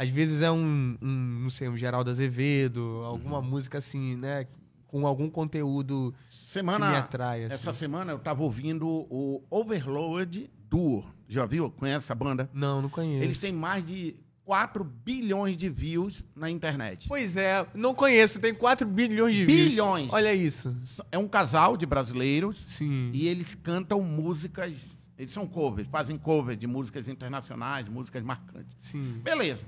Às 0.00 0.08
vezes 0.08 0.40
é 0.40 0.50
um, 0.50 0.96
um 1.02 1.40
não 1.42 1.50
sei, 1.50 1.68
um 1.68 1.76
Geraldo 1.76 2.08
Azevedo, 2.08 3.02
alguma 3.04 3.42
música 3.42 3.76
assim, 3.76 4.16
né? 4.16 4.46
Com 4.86 5.06
algum 5.06 5.28
conteúdo 5.28 6.14
Semana, 6.26 6.86
que 6.86 6.92
me 6.92 6.98
atrai. 6.98 7.44
Assim. 7.44 7.54
essa 7.54 7.72
semana 7.74 8.12
eu 8.12 8.18
tava 8.18 8.42
ouvindo 8.42 8.88
o 8.88 9.44
Overload 9.50 10.50
Duo. 10.70 11.04
Já 11.28 11.44
viu? 11.44 11.70
Conhece 11.70 12.06
essa 12.06 12.14
banda? 12.14 12.48
Não, 12.54 12.80
não 12.80 12.88
conheço. 12.88 13.22
Eles 13.22 13.36
têm 13.36 13.52
mais 13.52 13.84
de 13.84 14.16
4 14.46 14.82
bilhões 14.82 15.54
de 15.54 15.68
views 15.68 16.26
na 16.34 16.48
internet. 16.48 17.06
Pois 17.06 17.36
é, 17.36 17.66
não 17.74 17.94
conheço. 17.94 18.40
Tem 18.40 18.54
4 18.54 18.86
bilhões 18.86 19.34
de 19.34 19.44
views. 19.44 19.68
Bilhões! 19.68 20.10
Olha 20.14 20.34
isso. 20.34 20.74
É 21.12 21.18
um 21.18 21.28
casal 21.28 21.76
de 21.76 21.84
brasileiros 21.84 22.62
Sim. 22.64 23.10
e 23.12 23.28
eles 23.28 23.54
cantam 23.54 24.00
músicas. 24.00 24.96
Eles 25.18 25.30
são 25.30 25.46
covers, 25.46 25.86
fazem 25.88 26.16
covers 26.16 26.58
de 26.58 26.66
músicas 26.66 27.06
internacionais, 27.06 27.86
músicas 27.86 28.22
marcantes. 28.22 28.74
Sim. 28.80 29.20
Beleza. 29.22 29.66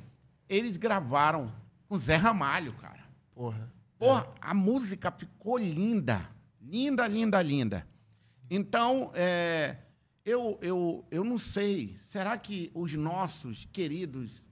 Eles 0.52 0.76
gravaram 0.76 1.50
com 1.88 1.96
Zé 1.96 2.16
Ramalho, 2.16 2.74
cara. 2.74 3.02
Porra. 3.34 3.72
Porra, 3.98 4.28
a 4.38 4.52
música 4.52 5.10
ficou 5.10 5.56
linda. 5.56 6.28
Linda, 6.60 7.06
linda, 7.06 7.40
linda. 7.40 7.86
Então, 8.50 9.10
é, 9.14 9.78
eu, 10.22 10.58
eu, 10.60 11.06
eu 11.10 11.24
não 11.24 11.38
sei. 11.38 11.96
Será 11.96 12.36
que 12.36 12.70
os 12.74 12.92
nossos 12.92 13.66
queridos 13.72 14.46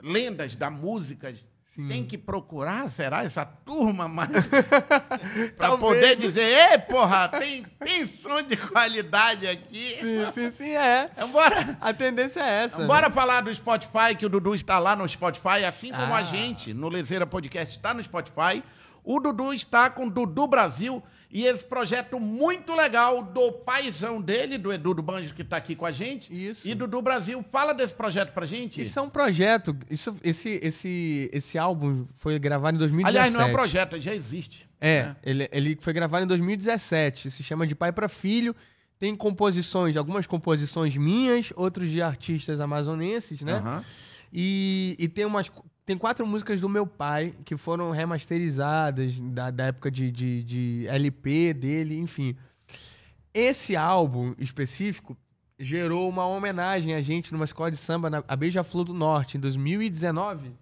lendas 0.00 0.54
da 0.54 0.70
música 0.70 1.32
Sim. 1.70 1.86
têm 1.86 2.04
que 2.04 2.18
procurar, 2.18 2.90
será, 2.90 3.22
essa 3.22 3.44
turma 3.44 4.08
mais. 4.08 4.28
para 5.56 5.76
poder 5.76 6.16
dizer, 6.16 6.42
ei, 6.72 6.78
porra, 6.78 7.28
tem, 7.28 7.62
tem 7.78 8.04
som 8.06 8.42
de 8.42 8.56
qualidade 8.56 9.46
aqui. 9.46 9.96
Sim, 10.00 10.30
sim, 10.30 10.50
sim, 10.50 10.70
é. 10.70 11.10
Bora, 11.30 11.78
A 11.80 11.92
tendência 11.94 12.40
é 12.40 12.64
essa. 12.64 12.78
né? 12.80 12.86
Bora 12.86 13.10
falar 13.10 13.42
do 13.42 13.54
Spotify, 13.54 14.16
que 14.18 14.26
o 14.26 14.28
Dudu 14.28 14.54
está 14.54 14.78
lá 14.78 14.96
no 14.96 15.08
Spotify, 15.08 15.64
assim 15.66 15.90
como 15.90 16.12
Ah. 16.12 16.18
a 16.18 16.22
gente, 16.24 16.74
no 16.74 16.88
Lezeira 16.88 17.24
Podcast, 17.26 17.76
está 17.76 17.94
no 17.94 18.02
Spotify. 18.02 18.62
O 19.04 19.18
Dudu 19.20 19.52
está 19.52 19.90
com 19.90 20.06
o 20.06 20.10
Dudu 20.10 20.46
Brasil 20.46 21.02
e 21.30 21.44
esse 21.44 21.62
projeto 21.62 22.18
muito 22.18 22.74
legal 22.74 23.22
do 23.22 23.52
paizão 23.52 24.20
dele, 24.20 24.58
do 24.58 24.72
Edu 24.72 24.94
do 24.94 25.02
Banjo, 25.02 25.32
que 25.32 25.42
está 25.42 25.56
aqui 25.56 25.76
com 25.76 25.86
a 25.86 25.92
gente. 25.92 26.32
Isso. 26.32 26.66
E 26.66 26.74
Dudu 26.74 27.00
Brasil. 27.00 27.44
Fala 27.52 27.72
desse 27.72 27.94
projeto 27.94 28.32
pra 28.32 28.44
gente. 28.46 28.80
Isso 28.80 28.98
é 28.98 29.02
um 29.02 29.08
projeto. 29.08 29.76
Isso, 29.88 30.16
esse, 30.24 30.58
esse, 30.60 31.30
esse 31.32 31.56
álbum 31.56 32.06
foi 32.16 32.36
gravado 32.38 32.76
em 32.76 32.78
2017. 32.78 33.16
Aliás, 33.16 33.32
não 33.32 33.42
é 33.42 33.44
um 33.44 33.56
projeto, 33.56 34.00
já 34.00 34.12
existe. 34.12 34.68
É, 34.80 35.04
né? 35.04 35.16
ele, 35.22 35.48
ele 35.52 35.78
foi 35.80 35.92
gravado 35.92 36.24
em 36.24 36.26
2017. 36.26 37.30
Se 37.30 37.42
chama 37.44 37.64
De 37.64 37.76
Pai 37.76 37.92
para 37.92 38.08
Filho. 38.08 38.54
Tem 38.98 39.16
composições, 39.16 39.96
algumas 39.96 40.26
composições 40.26 40.94
minhas, 40.96 41.52
outros 41.56 41.88
de 41.88 42.02
artistas 42.02 42.60
amazonenses, 42.60 43.40
né? 43.40 43.54
Aham. 43.54 43.84
E, 44.32 44.94
e 44.98 45.08
tem 45.08 45.24
umas. 45.24 45.50
Tem 45.90 45.98
quatro 45.98 46.24
músicas 46.24 46.60
do 46.60 46.68
meu 46.68 46.86
pai 46.86 47.34
que 47.44 47.56
foram 47.56 47.90
remasterizadas 47.90 49.18
da, 49.18 49.50
da 49.50 49.64
época 49.64 49.90
de, 49.90 50.08
de, 50.08 50.44
de 50.44 50.86
LP 50.86 51.52
dele, 51.52 51.98
enfim. 51.98 52.36
Esse 53.34 53.74
álbum 53.74 54.32
específico 54.38 55.16
gerou 55.58 56.08
uma 56.08 56.24
homenagem 56.24 56.94
a 56.94 57.00
gente 57.00 57.32
numa 57.32 57.44
escola 57.44 57.72
de 57.72 57.76
samba, 57.76 58.08
na, 58.08 58.22
a 58.28 58.36
Beija-Flor 58.36 58.84
do 58.84 58.94
Norte, 58.94 59.36
em 59.36 59.40
2019. 59.40 60.52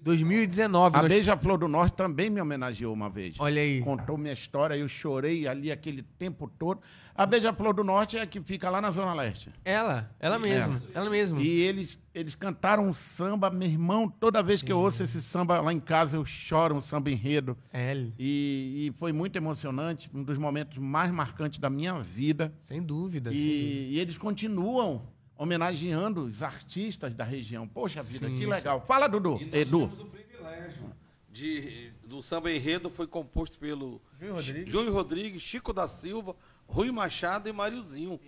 2019. 0.00 0.96
A 0.96 1.02
nós- 1.02 1.10
Beija-Flor 1.10 1.58
do 1.58 1.66
Norte 1.66 1.94
também 1.94 2.30
me 2.30 2.40
homenageou 2.40 2.94
uma 2.94 3.10
vez. 3.10 3.34
Olha 3.38 3.60
aí. 3.60 3.82
Contou 3.82 4.16
minha 4.16 4.32
história, 4.32 4.76
eu 4.76 4.86
chorei 4.88 5.48
ali 5.48 5.72
aquele 5.72 6.02
tempo 6.02 6.48
todo. 6.56 6.80
A 7.14 7.26
Beija-Flor 7.26 7.74
do 7.74 7.82
Norte 7.84 8.16
é 8.16 8.22
a 8.22 8.26
que 8.26 8.40
fica 8.40 8.70
lá 8.70 8.80
na 8.80 8.92
Zona 8.92 9.12
Leste. 9.12 9.50
Ela, 9.64 10.08
ela 10.20 10.38
mesma, 10.38 10.80
ela 10.94 11.10
mesma. 11.10 11.42
E 11.42 11.48
eles, 11.48 11.98
eles 12.14 12.34
cantaram 12.34 12.88
um 12.88 12.94
samba, 12.94 13.50
meu 13.50 13.68
irmão, 13.68 14.08
toda 14.08 14.42
vez 14.42 14.62
que 14.62 14.72
eu 14.72 14.78
ouço 14.78 15.02
esse 15.02 15.22
samba 15.22 15.60
lá 15.60 15.72
em 15.72 15.78
casa, 15.80 16.16
eu 16.16 16.24
choro 16.24 16.74
um 16.74 16.80
samba 16.82 17.10
enredo. 17.10 17.56
L, 17.72 18.12
E, 18.18 18.86
e 18.88 18.98
foi 18.98 19.12
muito 19.12 19.36
emocionante, 19.36 20.10
um 20.12 20.22
dos 20.22 20.36
momentos 20.38 20.78
mais 20.78 21.10
marcantes 21.12 21.58
da 21.58 21.70
minha 21.70 21.98
vida. 22.00 22.52
sem 22.64 22.82
dúvida. 22.82 23.30
sem 23.30 23.38
dúvida. 23.40 23.54
E, 23.54 23.94
e 23.94 24.00
eles 24.00 24.18
continuam 24.18 25.02
homenageando 25.36 26.24
os 26.24 26.42
artistas 26.42 27.14
da 27.14 27.24
região. 27.24 27.66
Poxa 27.66 28.02
vida, 28.02 28.28
Sim, 28.28 28.34
que 28.36 28.42
sim. 28.44 28.50
legal. 28.50 28.80
Fala, 28.82 29.08
Dudu. 29.08 29.38
E 29.40 29.44
nós 29.46 29.54
Edu. 29.54 29.78
tivemos 29.88 30.00
o 30.00 30.06
privilégio 30.06 30.84
de, 31.30 31.92
do 32.04 32.20
samba 32.22 32.52
enredo 32.52 32.90
foi 32.90 33.06
composto 33.06 33.56
pelo 33.58 34.02
Júnior 34.18 34.36
Rodrigues. 34.36 34.72
Júnior 34.72 34.94
Rodrigues, 34.94 35.42
Chico 35.42 35.72
da 35.72 35.86
Silva, 35.86 36.34
Rui 36.66 36.90
Machado 36.90 37.48
e 37.48 37.52
Máriozinho. 37.52 38.20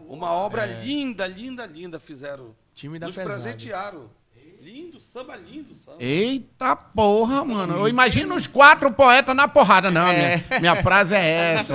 Uma 0.00 0.32
obra 0.32 0.64
linda, 0.82 1.26
linda, 1.26 1.66
linda 1.66 2.00
fizeram. 2.00 2.56
Time 2.76 2.98
da 2.98 3.06
Nos 3.06 3.16
pesada. 3.16 3.34
presentearam. 3.34 4.10
Lindo, 4.60 5.00
samba 5.00 5.34
lindo, 5.36 5.74
samba. 5.74 5.96
Eita 5.98 6.76
porra, 6.76 7.42
mano. 7.44 7.74
Eu 7.78 7.88
imagino 7.88 8.34
os 8.34 8.46
quatro 8.46 8.90
poetas 8.92 9.34
na 9.34 9.48
porrada. 9.48 9.90
Não, 9.90 10.08
minha, 10.12 10.44
minha 10.60 10.76
frase 10.82 11.14
é 11.14 11.54
essa. 11.54 11.74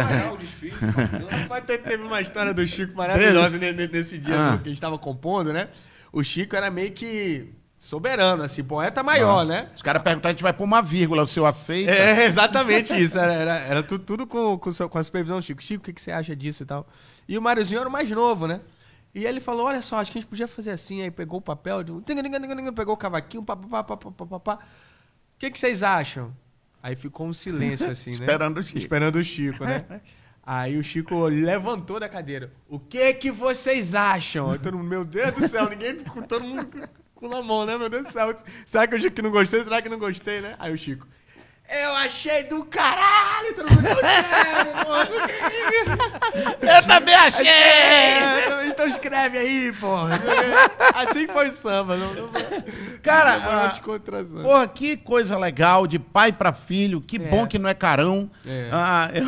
Mas 1.49 1.63
te- 1.65 1.77
teve 1.79 2.03
uma 2.03 2.21
história 2.21 2.53
do 2.53 2.65
Chico 2.67 2.95
maravilhosa 2.95 3.57
ne- 3.57 3.71
ne- 3.73 3.87
nesse 3.87 4.17
dia 4.17 4.35
Ah. 4.35 4.57
que 4.61 4.67
a 4.67 4.71
gente 4.71 4.79
tava 4.81 4.97
compondo, 4.99 5.51
né? 5.51 5.69
O 6.13 6.21
Chico 6.23 6.55
era 6.55 6.69
meio 6.69 6.91
que 6.91 7.47
soberano, 7.79 8.43
assim, 8.43 8.63
poeta 8.63 9.01
maior, 9.01 9.43
né? 9.45 9.69
Os 9.75 9.81
caras 9.81 10.03
perguntaram, 10.03 10.29
a 10.31 10.33
gente 10.33 10.43
vai 10.43 10.53
pôr 10.53 10.65
uma 10.65 10.81
vírgula, 10.83 11.23
o 11.23 11.27
senhor 11.27 11.47
aceita? 11.47 11.91
É, 11.91 12.25
exatamente 12.29 12.93
isso. 12.95 13.17
Era, 13.17 13.33
era, 13.33 13.57
era 13.59 13.81
tu- 13.83 13.97
tudo, 13.97 14.27
com, 14.27 14.55
com, 14.59 14.71
seu- 14.71 14.87
com 14.89 14.97
a 14.99 15.03
supervisão 15.03 15.37
do 15.39 15.41
Chico. 15.43 15.63
Chico, 15.63 15.81
o 15.81 15.85
que, 15.85 15.93
que 15.93 16.01
você 16.01 16.11
acha 16.11 16.35
disso 16.35 16.61
e 16.61 16.65
tal? 16.65 16.85
E 17.27 17.37
o 17.37 17.41
Máriozinho 17.41 17.79
era 17.79 17.87
o 17.89 17.91
mais 17.91 18.11
novo, 18.11 18.45
né? 18.47 18.59
E 19.13 19.25
ele 19.25 19.39
falou: 19.39 19.65
Olha 19.65 19.81
só, 19.81 19.97
acho 19.99 20.11
que 20.11 20.17
a 20.17 20.21
gente 20.21 20.29
podia 20.29 20.47
fazer 20.47 20.71
assim. 20.71 21.01
Aí 21.01 21.11
pegou 21.11 21.39
o 21.39 21.41
papel, 21.41 21.79
pegou 22.73 22.93
o 22.93 22.97
cavaquinho, 22.97 23.43
pá, 23.43 23.55
pá, 23.55 23.83
pá, 23.83 23.97
pá, 23.97 24.11
pá, 24.11 24.25
pá, 24.25 24.39
pá. 24.39 24.55
O 24.55 25.39
que, 25.39 25.49
que 25.51 25.59
vocês 25.59 25.83
acham? 25.83 26.33
Aí 26.81 26.95
ficou 26.95 27.27
um 27.27 27.33
silêncio 27.33 27.89
assim, 27.91 28.11
né? 28.11 28.15
Esperando 28.17 28.57
o 28.57 28.63
Chico. 28.63 28.77
Esperando 28.77 29.15
o 29.17 29.23
Chico, 29.23 29.65
né? 29.65 29.85
Aí 30.43 30.77
o 30.77 30.83
Chico 30.83 31.25
levantou 31.27 31.99
da 31.99 32.09
cadeira. 32.09 32.51
O 32.67 32.79
que 32.79 33.13
que 33.13 33.31
vocês 33.31 33.93
acham? 33.93 34.49
Aí 34.49 34.57
todo 34.57 34.75
mundo, 34.77 34.87
meu 34.89 35.05
Deus 35.05 35.33
do 35.35 35.47
céu, 35.47 35.69
ninguém, 35.69 35.97
todo 35.97 36.43
mundo 36.43 36.67
com- 37.13 37.27
na 37.29 37.41
mão, 37.43 37.63
né? 37.65 37.77
Meu 37.77 37.89
Deus 37.89 38.05
do 38.05 38.11
céu. 38.11 38.35
Será 38.65 38.87
que 38.87 38.95
o 38.95 38.99
Chico 38.99 39.21
não 39.21 39.29
gostei? 39.29 39.63
Será 39.63 39.81
que 39.81 39.87
não 39.89 39.99
gostei, 39.99 40.41
né? 40.41 40.55
Aí 40.57 40.73
o 40.73 40.77
Chico, 40.77 41.07
Eu 41.69 41.91
achei 41.95 42.45
do 42.45 42.65
caralho! 42.65 43.20
Todo 43.55 43.69
mundo 43.71 43.87
escreve, 43.87 44.71
pô. 44.85 44.91
Eu 46.65 46.83
também 46.87 47.15
achei! 47.15 47.47
É, 47.47 48.67
então 48.67 48.87
escreve 48.87 49.37
aí, 49.37 49.71
pô. 49.79 49.95
Assim 50.95 51.27
foi 51.27 51.49
o 51.49 51.51
samba. 51.51 51.95
Não, 51.97 52.13
não, 52.13 52.29
Cara, 53.01 53.37
não, 53.37 53.45
não, 53.45 53.51
ah. 53.51 53.69
Porra, 54.43 54.67
que 54.67 54.95
coisa 54.97 55.37
legal, 55.37 55.87
de 55.87 55.97
pai 55.99 56.31
pra 56.31 56.53
filho, 56.53 57.01
que 57.01 57.17
bom 57.19 57.47
que 57.47 57.57
não 57.59 57.69
é 57.69 57.73
carão. 57.73 58.29
É. 58.45 58.69
Ah, 58.71 59.09
é, 59.13 59.19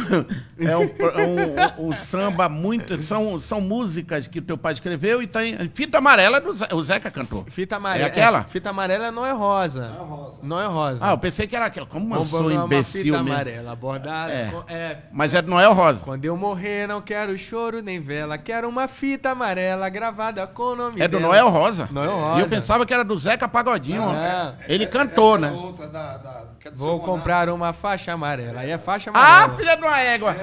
é 0.72 0.78
um, 0.78 0.84
é 0.84 1.82
um- 1.82 1.90
um 1.90 1.94
samba 1.96 2.48
muito. 2.48 3.00
São, 3.00 3.40
são 3.40 3.60
músicas 3.60 4.28
que 4.28 4.40
o 4.40 4.42
teu 4.42 4.58
pai 4.58 4.74
escreveu 4.74 5.22
e 5.22 5.28
tem. 5.28 5.58
Fita 5.74 5.98
amarela 5.98 6.40
do 6.40 6.54
Ze- 6.54 6.68
o 6.72 6.84
Zeca 6.84 7.10
cantou. 7.12 7.46
Fita 7.50 7.76
amarela. 7.78 8.06
É 8.06 8.08
aquela? 8.08 8.44
fita 8.44 8.70
amarela 8.70 9.12
não 9.12 9.26
é 9.26 9.32
rosa. 9.32 9.90
Não 9.90 9.96
é 10.04 10.06
rosa. 10.08 10.40
Não 10.44 10.62
é 10.62 10.66
rosa. 10.68 11.06
Ah, 11.06 11.12
eu 11.12 11.18
pensei 11.18 11.48
que 11.48 11.56
era 11.56 11.66
aquela. 11.66 11.86
Como 11.88 12.14
eu 12.16 12.26
sou 12.26 12.52
imbecil 12.52 13.04
fita 13.04 13.18
mesmo. 13.24 13.34
amarela 13.34 13.76
É. 14.10 14.50
com- 14.52 14.64
é. 14.68 14.98
Mas 15.12 15.34
é 15.34 15.42
do 15.42 15.50
Noel 15.50 15.74
Rosa. 15.74 16.04
Quando 16.04 16.26
eu 16.26 16.36
morrer, 16.38 16.88
não 16.88 17.02
quero 17.02 17.38
choro 17.38 17.82
nem 17.82 18.00
vela. 18.02 18.38
Quero 18.38 18.68
uma 18.70 18.88
fita 18.88 19.32
amarela 19.32 19.88
gravada 19.90 20.46
com 20.48 20.64
o 20.64 20.76
nome 20.76 21.02
É 21.02 21.08
do 21.08 21.18
dela. 21.18 21.30
Noel 21.30 21.50
Rosa. 21.50 21.88
Noel 21.92 22.12
E 22.12 22.14
Rosa. 22.22 22.42
eu 22.42 22.50
pensava 22.50 22.86
que 22.86 22.94
era 22.94 23.04
do 23.04 23.18
Zeca 23.18 23.48
Pagodinho. 23.48 24.02
É. 24.12 24.56
Ele 24.68 24.86
cantou, 24.88 25.38
né? 25.38 25.52
Outra 25.52 25.88
da, 25.88 26.18
da, 26.18 26.44
que 26.60 26.68
é 26.68 26.72
do 26.72 26.78
Vou 26.78 27.00
comprar 27.00 27.50
uma 27.50 27.74
faixa 27.74 28.12
amarela. 28.14 28.62
Aí 28.62 28.72
é 28.72 28.78
faixa 28.78 29.12
Ah, 29.14 29.44
amarela. 29.44 29.58
filha 29.58 29.76
de 29.78 29.84
uma 29.84 30.00
égua. 30.00 30.36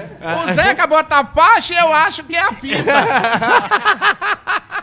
O 0.49 0.53
Zeca 0.53 0.87
bota 0.87 1.15
a 1.17 1.25
faixa 1.25 1.73
e 1.73 1.77
eu 1.77 1.93
acho 1.93 2.23
que 2.23 2.35
é 2.35 2.41
a 2.41 2.53
fita. 2.53 2.91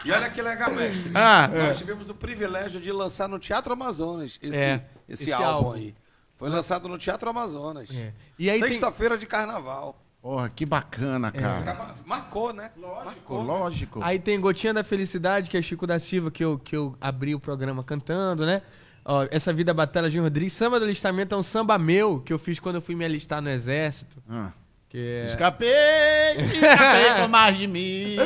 E 0.04 0.12
olha 0.12 0.30
que 0.30 0.40
legal, 0.40 0.70
mestre. 0.70 1.10
Ah. 1.14 1.48
Nós 1.52 1.76
tivemos 1.78 2.08
o 2.08 2.14
privilégio 2.14 2.80
de 2.80 2.90
lançar 2.92 3.28
no 3.28 3.38
Teatro 3.38 3.72
Amazonas 3.72 4.38
esse, 4.40 4.56
É, 4.56 4.80
esse, 5.08 5.24
esse 5.24 5.32
álbum, 5.32 5.46
álbum. 5.66 5.72
aí. 5.72 5.94
Foi 6.38 6.48
lançado 6.48 6.88
no 6.88 6.96
Teatro 6.96 7.28
Amazonas. 7.28 7.88
É. 7.94 8.12
E 8.38 8.48
aí 8.48 8.60
tem- 8.60 8.68
Sexta-feira 8.68 9.18
de 9.18 9.26
carnaval. 9.26 10.00
Porra, 10.22 10.48
que 10.48 10.64
bacana, 10.66 11.30
cara. 11.30 11.94
Marcou, 12.06 12.52
né? 12.52 12.70
Lógico, 12.76 13.34
lógico. 13.36 14.00
Aí 14.02 14.18
tem 14.18 14.40
Gotinha 14.40 14.74
da 14.74 14.82
Felicidade, 14.82 15.48
que 15.50 15.56
é 15.56 15.62
Chico 15.62 15.86
da 15.86 15.98
Silva, 15.98 16.30
que 16.30 16.44
eu, 16.44 16.58
que 16.58 16.74
eu 16.76 16.96
abri 17.00 17.34
o 17.34 17.40
programa 17.40 17.84
cantando, 17.84 18.44
né? 18.46 18.62
Ó, 19.04 19.26
Essa 19.30 19.52
Vida 19.52 19.72
Batalha 19.72 20.10
de 20.10 20.18
Rodrigues. 20.18 20.52
Samba 20.52 20.78
do 20.78 20.84
Alistamento 20.84 21.34
é 21.34 21.38
um 21.38 21.42
samba 21.42 21.78
meu, 21.78 22.20
que 22.20 22.32
eu 22.32 22.38
fiz 22.38 22.58
quando 22.60 22.76
eu 22.76 22.82
fui 22.82 22.94
me 22.94 23.04
alistar 23.04 23.40
no 23.40 23.48
Exército. 23.48 24.22
Ah. 24.28 24.52
Que 24.90 25.22
é... 25.22 25.26
Escapei, 25.26 25.68
escapei 26.54 27.14
com 27.20 27.28
mais 27.28 27.56
de 27.58 27.66
mil. 27.66 28.22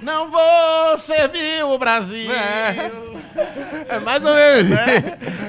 Não 0.00 0.30
vou 0.30 0.98
servir 1.00 1.62
o 1.64 1.76
Brasil. 1.76 2.30
É 3.86 3.98
mais 3.98 4.24
ou 4.24 4.32
menos. 4.34 4.70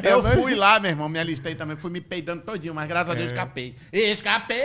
Eu 0.04 0.20
É 0.20 0.22
mais- 0.22 0.40
fui 0.42 0.56
lá, 0.56 0.78
meu 0.80 0.92
irmão, 0.92 1.08
me 1.08 1.18
alistei 1.20 1.56
também, 1.56 1.78
fui 1.78 1.90
me 1.90 2.02
peidando 2.02 2.42
todinho, 2.44 2.76
mas 2.76 2.86
graças 2.88 3.12
a 3.12 3.14
Deus 3.14 3.32
escapei. 3.32 3.74
Escapei, 3.94 4.58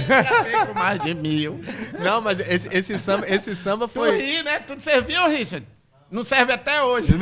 escapei 0.00 0.66
com 0.66 0.74
mais 0.74 0.98
de 1.00 1.14
mil. 1.14 1.60
Não, 2.00 2.20
mas 2.20 2.40
esse, 2.40 2.68
esse 2.76 2.98
samba, 2.98 3.26
esse 3.28 3.54
samba 3.54 3.86
Tu 3.86 3.92
foi... 3.94 4.16
ri, 4.18 4.42
né? 4.42 4.58
Tu 4.58 4.80
serviu, 4.80 5.28
Richard? 5.28 5.64
Não 6.14 6.24
serve 6.24 6.52
até 6.52 6.80
hoje. 6.80 7.12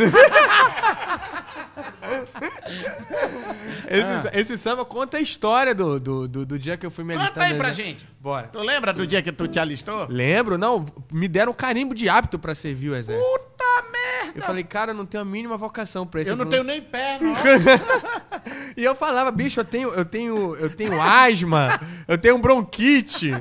Esse, 3.89 4.39
esse 4.39 4.57
samba 4.59 4.85
conta 4.85 5.17
a 5.17 5.21
história 5.21 5.75
do, 5.75 5.99
do, 5.99 6.29
do, 6.29 6.47
do 6.47 6.59
dia 6.59 6.77
que 6.77 6.85
eu 6.85 6.91
fui 6.91 7.03
me 7.03 7.15
alistar 7.15 7.35
Conta 7.35 7.47
aí 7.47 7.55
pra 7.55 7.73
gente. 7.73 8.07
Bora. 8.21 8.49
Tu 8.49 8.59
lembra 8.59 8.93
do 8.93 9.07
dia 9.07 9.23
que 9.23 9.33
tu 9.33 9.49
te 9.49 9.59
alistou? 9.59 10.07
Lembro, 10.09 10.59
não, 10.59 10.85
me 11.11 11.27
deram 11.27 11.53
um 11.53 11.55
carimbo 11.55 11.95
de 11.95 12.09
hábito 12.09 12.39
pra 12.39 12.55
servir 12.55 12.91
o 12.91 12.97
exército. 12.97 13.27
Puta 13.31 13.65
merda! 13.91 14.33
Eu 14.35 14.43
falei, 14.43 14.65
cara, 14.65 14.91
eu 14.91 14.95
não 14.95 15.07
tenho 15.07 15.23
a 15.23 15.27
mínima 15.27 15.57
vocação 15.57 16.07
pra 16.07 16.21
isso. 16.21 16.31
Eu 16.31 16.37
não 16.37 16.45
Ele 16.45 16.51
tenho 16.51 16.65
nem 16.65 16.83
perna. 16.83 17.33
ó. 17.33 18.41
E 18.77 18.85
eu 18.85 18.95
falava, 18.95 19.31
bicho, 19.31 19.61
eu 19.61 19.65
tenho, 19.65 19.89
eu 19.95 20.05
tenho, 20.05 20.57
eu 20.57 20.69
tenho 20.69 21.01
asma, 21.01 21.81
eu 22.07 22.19
tenho 22.19 22.37
bronquite. 22.39 23.33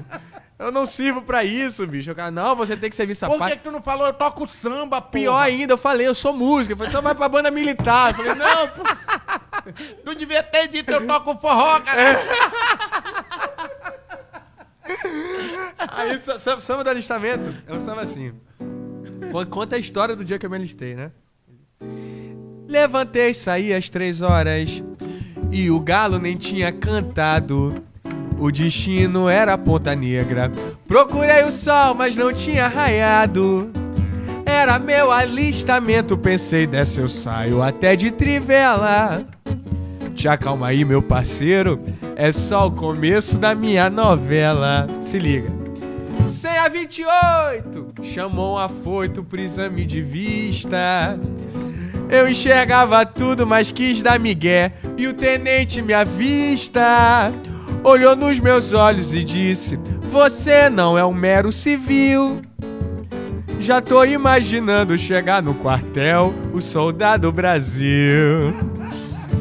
Eu 0.62 0.72
não 0.72 0.86
sirvo 0.86 1.24
pra 1.24 1.44
isso, 1.44 1.88
bicho. 1.88 2.12
O 2.12 2.16
cara, 2.16 2.30
não, 2.30 2.56
você 2.56 2.78
tem 2.78 2.88
que 2.90 2.96
servir 2.96 3.18
Por 3.18 3.28
que, 3.30 3.34
sapato. 3.34 3.58
que 3.58 3.64
tu 3.64 3.72
não 3.72 3.82
falou? 3.82 4.06
Eu 4.06 4.14
toco 4.14 4.48
samba, 4.48 5.02
porra. 5.02 5.12
Pior 5.12 5.38
ainda, 5.38 5.74
eu 5.74 5.78
falei, 5.78 6.08
eu 6.08 6.14
sou 6.14 6.34
músico. 6.34 6.74
Eu 6.74 6.78
falei, 6.78 6.92
então 6.92 7.02
vai 7.02 7.16
pra 7.16 7.28
banda 7.28 7.50
militar. 7.50 8.10
Eu 8.12 8.16
falei, 8.16 8.36
não, 8.36 8.68
pô. 8.68 8.84
Tu 10.06 10.16
devia 10.16 10.42
ter 10.44 10.68
dito, 10.68 10.92
eu 10.92 11.06
toco 11.08 11.36
forró, 11.40 11.80
cara. 11.80 12.20
Aí, 15.92 16.18
sa- 16.20 16.40
sa- 16.40 16.60
samba 16.60 16.84
do 16.84 16.90
alistamento 16.90 17.54
é 17.68 17.74
um 17.74 17.80
samba 17.80 18.02
assim. 18.02 18.34
Con- 19.32 19.46
Conta 19.48 19.76
a 19.76 19.80
história 19.80 20.16
do 20.16 20.24
dia 20.26 20.38
que 20.40 20.46
eu 20.46 20.50
me 20.50 20.58
alistei, 20.58 20.96
né? 20.96 21.12
Levantei, 22.68 23.34
saí 23.34 23.74
às 23.74 23.90
três 23.90 24.22
horas 24.22 24.84
e 25.52 25.70
o 25.72 25.80
galo 25.80 26.20
nem 26.20 26.38
tinha 26.38 26.72
cantado. 26.72 27.74
O 28.42 28.52
destino 28.52 29.30
era 29.30 29.56
Ponta 29.56 29.96
Negra. 29.96 30.52
Procurei 30.88 31.44
o 31.44 31.52
sol, 31.52 31.94
mas 31.94 32.16
não 32.16 32.34
tinha 32.34 32.68
raiado. 32.68 33.72
Era 34.44 34.80
meu 34.80 35.12
alistamento, 35.12 36.18
pensei, 36.18 36.66
dessa 36.66 37.02
eu 37.02 37.08
saio 37.08 37.62
até 37.62 37.96
de 37.96 38.10
trivela. 38.10 39.24
Te 40.16 40.28
acalma 40.28 40.70
aí, 40.70 40.84
meu 40.84 41.04
parceiro. 41.04 41.80
É 42.16 42.32
só 42.32 42.66
o 42.66 42.72
começo 42.72 43.38
da 43.38 43.54
minha 43.54 43.92
novela. 43.92 44.88
Se 45.02 45.20
liga. 45.20 45.52
Sem 46.28 46.58
a 46.58 46.68
28, 46.68 47.94
chamou 48.02 48.56
um 48.56 48.58
afoito 48.58 49.24
pro 49.24 49.40
exame 49.40 49.86
de 49.86 50.02
vista. 50.02 51.16
Eu 52.10 52.28
enxergava 52.28 53.06
tudo, 53.06 53.46
mas 53.46 53.70
quis 53.70 54.02
dar 54.02 54.20
migué. 54.20 54.74
E 54.98 55.08
o 55.08 55.14
tenente 55.14 55.80
me 55.84 55.94
avista. 55.94 57.32
Olhou 57.84 58.16
nos 58.16 58.40
meus 58.40 58.74
olhos 58.74 59.14
e 59.14 59.24
disse: 59.24 59.80
Você 60.12 60.70
não 60.70 60.98
é 60.98 61.06
um 61.06 61.14
mero 61.14 61.52
civil. 61.52 62.42
Já 63.60 63.82
tô 63.82 64.04
imaginando 64.04 64.98
chegar 64.98 65.42
no 65.42 65.54
quartel, 65.56 66.34
o 66.54 66.62
soldado 66.62 67.32
Brasil. 67.32 68.54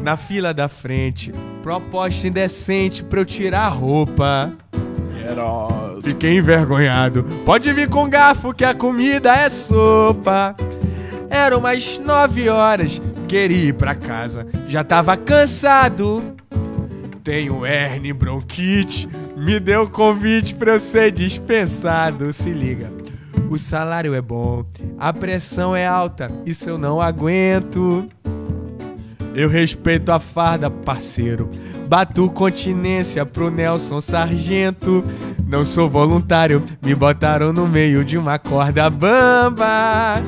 Na 0.03 0.17
fila 0.17 0.55
da 0.55 0.69
frente, 0.69 1.33
proposta 1.63 2.29
indecente 2.29 3.03
pra 3.03 3.21
eu 3.21 3.25
tirar 3.25 3.67
a 3.67 3.69
roupa. 3.69 4.53
Fiquei 6.03 6.39
envergonhado. 6.39 7.25
Pode 7.45 7.73
vir 7.73 7.89
com 7.89 8.09
garfo 8.09 8.55
que 8.55 8.65
a 8.65 8.75
comida 8.75 9.35
é 9.35 9.49
sopa. 9.51 10.57
Eram 11.29 11.59
umas 11.59 11.99
nove 11.99 12.49
horas, 12.49 13.01
queria 13.29 13.69
ir 13.69 13.75
pra 13.75 13.95
casa. 13.95 14.47
Já 14.67 14.83
tava 14.83 15.17
cansado. 15.17 16.35
Tenho 17.23 17.67
hernia 17.67 18.15
bronquite. 18.15 19.09
Me 19.37 19.61
deu 19.61 19.89
convite 19.89 20.55
pra 20.55 20.73
eu 20.73 20.79
ser 20.79 21.11
dispensado. 21.11 22.33
Se 22.33 22.51
liga. 22.51 22.91
O 23.51 23.59
salário 23.59 24.15
é 24.15 24.23
bom, 24.23 24.65
a 24.97 25.13
pressão 25.13 25.75
é 25.75 25.85
alta, 25.85 26.31
isso 26.47 26.71
eu 26.71 26.79
não 26.79 27.01
aguento. 27.01 28.09
Eu 29.35 29.49
respeito 29.49 30.13
a 30.13 30.21
farda, 30.21 30.71
parceiro. 30.71 31.51
Bato 31.89 32.31
continência 32.31 33.27
pro 33.27 33.51
Nelson 33.51 34.01
Sargento. 34.01 35.05
Não 35.45 35.65
sou 35.65 35.91
voluntário, 35.91 36.63
me 36.81 36.95
botaram 36.95 37.53
no 37.53 37.67
meio 37.67 38.05
de 38.05 38.17
uma 38.17 38.39
corda 38.39 38.89
bamba. 38.89 40.23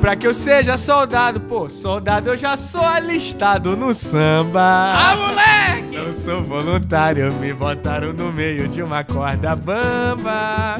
Pra 0.00 0.16
que 0.16 0.26
eu 0.26 0.32
seja 0.32 0.78
soldado, 0.78 1.40
pô, 1.40 1.68
soldado 1.68 2.30
eu 2.30 2.36
já 2.36 2.56
sou 2.56 2.82
alistado 2.82 3.76
no 3.76 3.92
samba. 3.92 4.60
Ah, 4.62 5.14
moleque! 5.14 5.98
Não 5.98 6.10
sou 6.10 6.42
voluntário, 6.42 7.30
me 7.34 7.52
botaram 7.52 8.12
no 8.12 8.32
meio 8.32 8.66
de 8.66 8.82
uma 8.82 9.04
corda 9.04 9.54
bamba. 9.54 10.78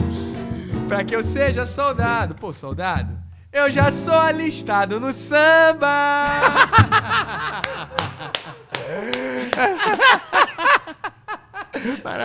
Pra 0.89 1.05
que 1.05 1.14
eu 1.14 1.23
seja 1.23 1.66
soldado, 1.66 2.35
pô, 2.35 2.51
soldado, 2.51 3.12
eu 3.53 3.71
já 3.71 3.91
sou 3.91 4.18
alistado 4.18 4.99
no 4.99 5.12
samba. 5.12 5.91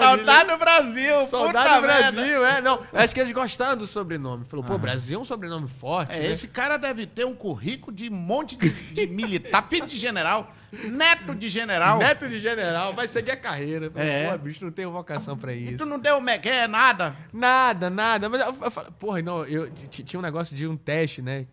Soldado 0.01 0.57
Brasil, 0.57 1.25
Soldado 1.25 1.69
puta 1.69 1.81
do 1.81 1.87
merda. 1.87 2.11
Brasil, 2.11 2.45
é, 2.45 2.61
não. 2.61 2.79
Acho 2.93 3.13
que 3.13 3.19
eles 3.19 3.31
gostaram 3.31 3.77
do 3.77 3.85
sobrenome. 3.85 4.45
Falou, 4.45 4.65
pô, 4.65 4.77
Brasil 4.77 5.17
é 5.17 5.21
um 5.21 5.25
sobrenome 5.25 5.67
forte. 5.67 6.15
É, 6.15 6.19
né? 6.19 6.31
esse 6.31 6.47
cara 6.47 6.77
deve 6.77 7.05
ter 7.05 7.25
um 7.25 7.35
currículo 7.35 7.95
de 7.95 8.09
um 8.09 8.13
monte 8.13 8.55
de, 8.55 8.69
de 8.69 9.07
militar, 9.07 9.65
filho 9.69 9.85
de 9.85 9.97
general, 9.97 10.53
neto 10.83 11.33
de 11.35 11.49
general. 11.49 11.97
Neto 11.99 12.27
de 12.29 12.39
general, 12.39 12.93
vai 12.93 13.07
seguir 13.07 13.31
a 13.31 13.37
carreira. 13.37 13.91
É. 13.95 14.31
Pô, 14.31 14.37
bicho, 14.37 14.63
não 14.63 14.71
tenho 14.71 14.91
vocação 14.91 15.37
pra 15.37 15.53
E 15.53 15.65
isso. 15.65 15.77
tu 15.77 15.85
não 15.85 15.99
deu 15.99 16.19
mequé, 16.21 16.67
nada. 16.67 17.15
Nada, 17.33 17.89
nada. 17.89 18.29
Mas 18.29 18.41
eu, 18.41 18.47
eu 18.61 18.71
porra, 18.99 19.21
não, 19.21 19.43
eu 19.45 19.69
tinha 19.71 20.19
um 20.19 20.23
negócio 20.23 20.55
de 20.55 20.67
um 20.67 20.75
teste, 20.77 21.21
né? 21.21 21.45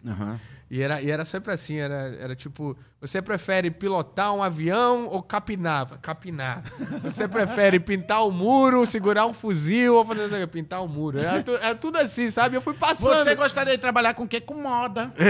E 0.71 0.81
era, 0.81 1.03
e 1.03 1.11
era 1.11 1.23
sempre 1.23 1.53
assim, 1.53 1.77
era, 1.77 2.17
era 2.19 2.35
tipo, 2.35 2.75
você 2.99 3.21
prefere 3.21 3.71
pilotar 3.71 4.33
um 4.33 4.43
avião 4.43 5.07
ou 5.07 5.23
capinar? 5.23 5.87
Capinar. 6.01 6.63
Você 7.03 7.29
prefere 7.29 7.79
pintar 7.79 8.27
o 8.27 8.31
muro, 8.31 8.87
segurar 8.87 9.27
um 9.27 9.35
fuzil 9.35 9.97
ou 9.97 10.03
fazer 10.07 10.23
assim, 10.35 10.47
pintar 10.47 10.83
o 10.83 10.89
muro? 10.89 11.19
Era, 11.19 11.43
tu- 11.43 11.57
era 11.57 11.75
tudo 11.75 11.99
assim, 11.99 12.31
sabe? 12.31 12.57
Eu 12.57 12.63
fui 12.63 12.73
passando. 12.73 13.23
Você 13.23 13.35
gostaria 13.35 13.75
de 13.77 13.83
trabalhar 13.83 14.15
com 14.15 14.23
o 14.25 14.29
quê? 14.29 14.41
Com 14.41 14.55
moda. 14.63 15.13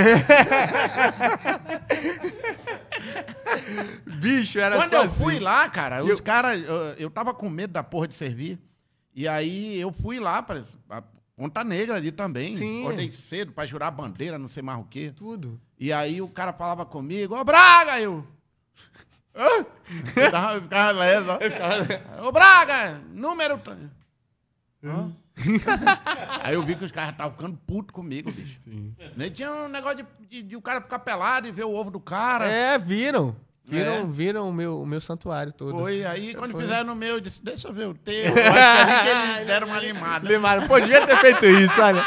Bicho, 4.20 4.58
era 4.58 4.76
Quando 4.76 4.90
só 4.90 5.04
eu 5.04 5.10
fui 5.10 5.38
lá, 5.38 5.68
cara, 5.68 5.98
E 6.00 6.02
os 6.02 6.10
eu- 6.10 6.22
caras. 6.22 6.62
Eu, 6.62 6.74
eu 6.98 7.10
tava 7.10 7.32
com 7.34 7.48
medo 7.48 7.72
da 7.72 7.82
porra 7.82 8.08
de 8.08 8.14
servir. 8.14 8.58
E 9.14 9.28
aí 9.28 9.78
eu 9.80 9.92
fui 9.92 10.18
lá 10.18 10.42
pra 10.42 10.62
a 10.90 11.02
Ponta 11.36 11.62
Negra 11.64 11.96
ali 11.96 12.12
também. 12.12 12.56
Sim. 12.56 12.82
Acordei 12.82 13.10
cedo 13.10 13.52
pra 13.52 13.66
jurar 13.66 13.90
bandeira, 13.90 14.38
não 14.38 14.48
sei 14.48 14.62
mais 14.62 14.78
o 14.80 14.84
quê. 14.84 15.12
Tudo. 15.14 15.60
E 15.78 15.92
aí 15.92 16.20
o 16.22 16.28
cara 16.28 16.52
falava 16.52 16.84
comigo, 16.86 17.36
ô 17.36 17.44
Braga, 17.44 18.00
eu. 18.00 18.26
Hã? 19.34 19.66
Eu 20.16 20.62
ficava 20.62 20.90
leso, 20.92 21.26
ó. 21.30 22.26
Ô 22.28 22.32
Braga, 22.32 23.00
número. 23.12 23.60
Hã? 24.84 25.12
aí 26.42 26.54
eu 26.54 26.62
vi 26.64 26.74
que 26.76 26.84
os 26.84 26.92
caras 26.92 27.12
estavam 27.12 27.32
ficando 27.32 27.56
putos 27.66 27.92
comigo, 27.94 28.30
bicho. 28.30 28.58
Nem 29.16 29.30
tinha 29.30 29.50
um 29.52 29.68
negócio 29.68 29.98
de, 29.98 30.04
de- 30.28 30.42
de 30.42 30.56
o 30.56 30.60
cara 30.62 30.80
ficar 30.80 30.98
pelado 30.98 31.46
e 31.48 31.50
ver 31.52 31.64
o 31.64 31.72
ovo 31.74 31.90
do 31.90 32.00
cara. 32.00 32.46
É, 32.46 32.78
viram. 32.78 33.34
Viram, 33.64 33.92
É. 33.94 34.04
viram 34.06 34.48
o, 34.48 34.52
meu, 34.52 34.82
o 34.82 34.86
meu 34.86 35.00
santuário 35.00 35.52
todo. 35.52 35.78
Foi, 35.78 36.04
aí 36.04 36.34
quando 36.34 36.50
Foi. 36.50 36.62
fizeram 36.62 36.84
no 36.84 36.96
meu, 36.96 37.10
eu 37.14 37.20
disse, 37.20 37.42
deixa 37.42 37.68
eu 37.68 37.72
ver 37.72 37.86
o 37.86 37.94
teu. 37.94 38.14
Eu 38.24 38.34
acho 38.34 38.34
que 39.04 39.08
ali 39.08 39.22
que 39.30 39.36
eles 39.36 39.46
deram 39.46 39.66
uma 39.68 39.78
limada. 39.80 40.28
Limaram. 40.28 40.66
Pô, 40.66 40.80
devia 40.80 41.06
ter 41.06 41.16
feito 41.18 41.46
isso, 41.46 41.80
olha. 41.80 42.04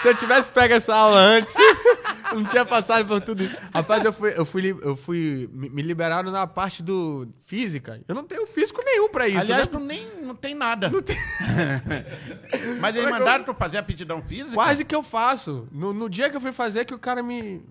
Se 0.00 0.08
eu 0.08 0.14
tivesse 0.14 0.50
pego 0.50 0.74
essa 0.74 0.94
aula 0.94 1.18
antes, 1.18 1.54
não 2.32 2.44
tinha 2.44 2.64
passado 2.64 3.06
por 3.06 3.20
tudo 3.20 3.42
isso. 3.42 3.56
Rapaz, 3.74 4.04
eu 4.04 4.12
fui, 4.12 4.32
eu 4.36 4.44
fui, 4.44 4.78
eu 4.82 4.96
fui 4.96 5.48
me 5.52 5.82
liberaram 5.82 6.30
na 6.30 6.46
parte 6.46 6.82
do 6.82 7.28
física. 7.46 8.00
Eu 8.06 8.14
não 8.14 8.24
tenho 8.24 8.46
físico 8.46 8.80
nenhum 8.84 9.08
pra 9.08 9.26
isso, 9.26 9.40
Aliás, 9.40 9.66
né? 9.66 9.66
tu 9.66 9.80
nem 9.80 10.06
não 10.22 10.34
tem 10.34 10.54
nada. 10.54 10.90
Mas 12.80 12.96
eles 12.96 13.10
mandaram 13.10 13.44
tu 13.44 13.54
fazer 13.54 13.78
a 13.78 13.80
aptidão 13.80 14.22
física? 14.22 14.54
Quase 14.54 14.84
que 14.84 14.94
eu 14.94 15.02
faço. 15.02 15.66
No, 15.72 15.92
no 15.92 16.08
dia 16.08 16.30
que 16.30 16.36
eu 16.36 16.40
fui 16.40 16.52
fazer, 16.52 16.84
que 16.84 16.94
o 16.94 16.98
cara 16.98 17.22
me 17.22 17.62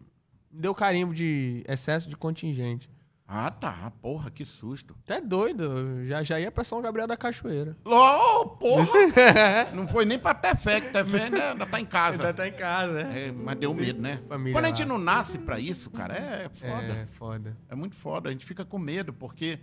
deu 0.51 0.73
carimbo 0.73 1.13
de 1.13 1.63
excesso 1.67 2.09
de 2.09 2.17
contingente. 2.17 2.89
Ah, 3.28 3.51
tá. 3.51 3.91
Porra, 4.01 4.32
que 4.32 4.45
susto. 4.45 4.95
Até 5.03 5.19
doido. 5.19 6.05
Já, 6.05 6.23
já 6.23 6.39
ia 6.39 6.49
pra 6.49 6.63
São 6.63 6.82
Gabriel 6.82 7.05
da 7.07 7.17
Cachoeira. 7.17 7.75
Lô, 7.84 8.45
porra! 8.51 8.88
não 9.75 9.86
foi 9.88 10.05
nem 10.05 10.17
pra 10.17 10.34
Tefé, 10.34 10.80
que 10.80 10.93
Tefé 10.93 11.23
ainda, 11.23 11.51
ainda 11.51 11.65
tá 11.65 11.80
em 11.80 11.86
casa. 11.86 12.34
tá 12.34 12.47
em 12.47 12.53
casa, 12.53 13.01
É, 13.01 13.30
mas 13.32 13.57
deu 13.57 13.73
medo, 13.73 14.01
né? 14.01 14.21
Família 14.30 14.53
Quando 14.53 14.65
a 14.65 14.67
gente 14.69 14.84
lá. 14.84 14.88
não 14.88 14.97
nasce 14.97 15.38
pra 15.39 15.59
isso, 15.59 15.89
cara, 15.91 16.13
é 16.15 16.49
foda. 16.49 16.93
É, 16.93 17.05
foda. 17.05 17.57
É 17.69 17.75
muito 17.75 17.95
foda. 17.95 18.30
A 18.30 18.32
gente 18.32 18.45
fica 18.45 18.63
com 18.63 18.80
medo, 18.80 19.11
porque 19.11 19.59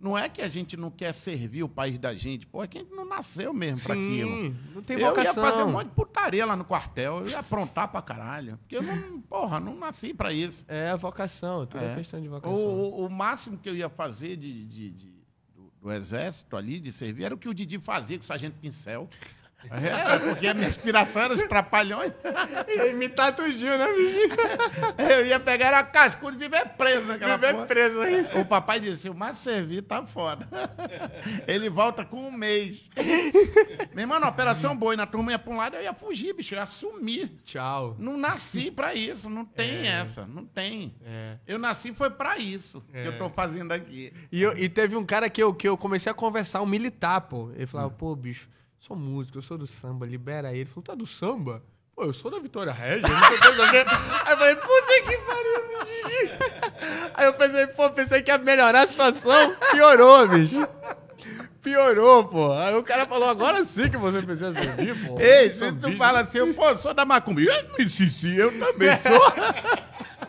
não 0.00 0.16
é 0.16 0.28
que 0.28 0.40
a 0.40 0.46
gente 0.48 0.76
não 0.76 0.90
quer 0.90 1.12
servir 1.12 1.62
o 1.64 1.68
país 1.68 1.98
da 1.98 2.14
gente, 2.14 2.46
pô, 2.46 2.62
é 2.62 2.68
que 2.68 2.78
a 2.78 2.80
gente 2.82 2.94
não 2.94 3.04
nasceu 3.04 3.52
mesmo 3.52 3.84
pra 3.84 3.94
aquilo. 3.94 4.54
Não 4.74 4.82
tem 4.82 4.98
eu 4.98 5.08
vocação. 5.08 5.42
ia 5.44 5.50
fazer 5.50 5.62
um 5.64 5.72
monte 5.72 5.88
de 5.88 5.94
putaria 5.94 6.46
lá 6.46 6.54
no 6.56 6.64
quartel, 6.64 7.18
eu 7.18 7.28
ia 7.28 7.38
aprontar 7.40 7.88
pra 7.88 8.00
caralho. 8.00 8.56
Porque 8.58 8.76
eu 8.76 8.82
não, 8.82 9.20
porra, 9.28 9.58
não 9.58 9.74
nasci 9.76 10.14
pra 10.14 10.32
isso. 10.32 10.64
É 10.68 10.90
a 10.90 10.96
vocação, 10.96 11.66
tudo 11.66 11.82
é, 11.82 11.92
É. 11.92 11.94
questão 11.96 12.20
de 12.20 12.28
O, 12.28 12.30
vocação. 12.30 12.54
o- 12.64 13.06
o 13.06 13.10
máximo 13.10 13.58
que 13.58 13.68
eu 13.68 13.74
ia 13.76 13.88
fazer 13.88 14.36
de, 14.36 14.64
de- 14.66 14.90
de- 14.90 15.18
do, 15.56 15.72
do 15.82 15.92
exército 15.92 16.56
ali, 16.56 16.78
de 16.78 16.92
servir, 16.92 17.24
era 17.24 17.34
o 17.34 17.38
que 17.38 17.48
o 17.48 17.54
Didi 17.54 17.78
fazia 17.78 18.16
com 18.18 18.22
o 18.24 18.26
Sargento 18.26 18.56
Pincel. 18.60 19.08
Era, 19.70 20.20
porque 20.20 20.46
a 20.46 20.54
minha 20.54 20.68
inspiração 20.68 21.22
era 21.22 21.34
os 21.34 21.42
trapalhões. 21.42 22.12
Imitar 22.90 23.34
tudinho, 23.34 23.76
né, 23.76 23.86
bichinho? 23.92 24.28
Eu 25.18 25.26
ia 25.26 25.40
pegar 25.40 25.66
era 25.66 25.82
cascudo 25.82 26.36
e 26.36 26.38
viver 26.38 26.64
preso 26.70 27.06
naquela 27.06 27.36
Viver 27.36 27.54
porra. 27.54 27.66
preso 27.66 28.00
aí. 28.00 28.28
O 28.40 28.44
papai 28.44 28.78
disse, 28.80 29.10
o 29.10 29.14
mais 29.14 29.36
servir 29.38 29.82
tá 29.82 30.06
foda. 30.06 30.48
Ele 31.46 31.68
volta 31.68 32.04
com 32.04 32.16
um 32.28 32.30
mês. 32.30 32.88
Meu 33.94 34.02
irmão, 34.04 34.20
na 34.20 34.28
operação 34.28 34.76
boi, 34.76 34.94
na 34.96 35.06
turma 35.06 35.32
ia 35.32 35.38
pra 35.38 35.52
um 35.52 35.56
lado, 35.56 35.76
eu 35.76 35.82
ia 35.82 35.92
fugir, 35.94 36.34
bicho, 36.34 36.54
eu 36.54 36.58
ia 36.60 36.66
sumir. 36.66 37.32
Tchau. 37.44 37.96
Não 37.98 38.16
nasci 38.16 38.70
pra 38.70 38.94
isso, 38.94 39.28
não 39.28 39.44
tem 39.44 39.86
essa, 39.88 40.24
não 40.24 40.44
tem. 40.46 40.94
É. 41.04 41.36
Eu 41.46 41.58
nasci 41.58 41.92
foi 41.92 42.10
pra 42.10 42.38
isso 42.38 42.82
É. 42.92 43.02
que 43.02 43.08
eu 43.08 43.18
tô 43.18 43.28
fazendo 43.30 43.72
aqui. 43.72 44.12
E, 44.30 44.40
eu- 44.40 44.56
e 44.56 44.68
teve 44.68 44.96
um 44.96 45.04
cara 45.04 45.28
que 45.28 45.42
eu, 45.42 45.52
que 45.52 45.68
eu 45.68 45.76
comecei 45.76 46.10
a 46.10 46.14
conversar, 46.14 46.62
um 46.62 46.66
militar, 46.66 47.22
pô. 47.22 47.50
Ele 47.56 47.66
falava, 47.66 47.90
pô, 47.90 48.14
bicho, 48.14 48.48
sou 48.78 48.96
músico, 48.96 49.38
eu 49.38 49.42
sou 49.42 49.58
do 49.58 49.66
samba, 49.66 50.06
libera 50.06 50.48
aí. 50.48 50.58
Ele 50.60 50.68
falou, 50.68 50.82
tá 50.82 50.94
do 50.94 51.06
samba? 51.06 51.62
Pô, 51.94 52.04
eu 52.04 52.12
sou 52.12 52.30
da 52.30 52.38
Vitória 52.38 52.72
Regia, 52.72 53.08
não 53.08 53.18
sei 53.36 53.66
o 53.66 53.70
que. 53.70 53.76
Aí 53.78 54.32
eu 54.32 54.36
falei, 54.38 54.54
puta 54.56 55.02
que 55.04 55.18
pariu. 55.18 55.58
Aí 57.14 57.26
eu 57.26 57.32
pensei, 57.34 57.66
pô, 57.68 57.90
pensei 57.90 58.22
que 58.22 58.30
ia 58.30 58.38
melhorar 58.38 58.82
a 58.82 58.86
situação. 58.86 59.54
Piorou, 59.72 60.28
bicho. 60.28 60.66
Piorou, 61.60 62.24
pô. 62.28 62.52
Aí 62.52 62.74
o 62.76 62.82
cara 62.84 63.04
falou, 63.06 63.28
agora 63.28 63.64
sim 63.64 63.90
que 63.90 63.96
você 63.96 64.22
precisa 64.22 64.54
servir, 64.54 64.94
pô. 65.06 65.18
Ei, 65.20 65.52
Sou 65.52 65.68
se 65.70 65.74
tu 65.74 65.86
bicho. 65.88 65.98
fala 65.98 66.20
assim, 66.20 66.38
eu, 66.38 66.54
pô, 66.54 66.78
sou 66.78 66.94
da 66.94 67.04
macumba. 67.04 67.40
Eu, 67.40 67.88
sim, 67.88 68.08
sim, 68.08 68.34
eu 68.36 68.56
também 68.58 68.96
sou. 68.96 69.18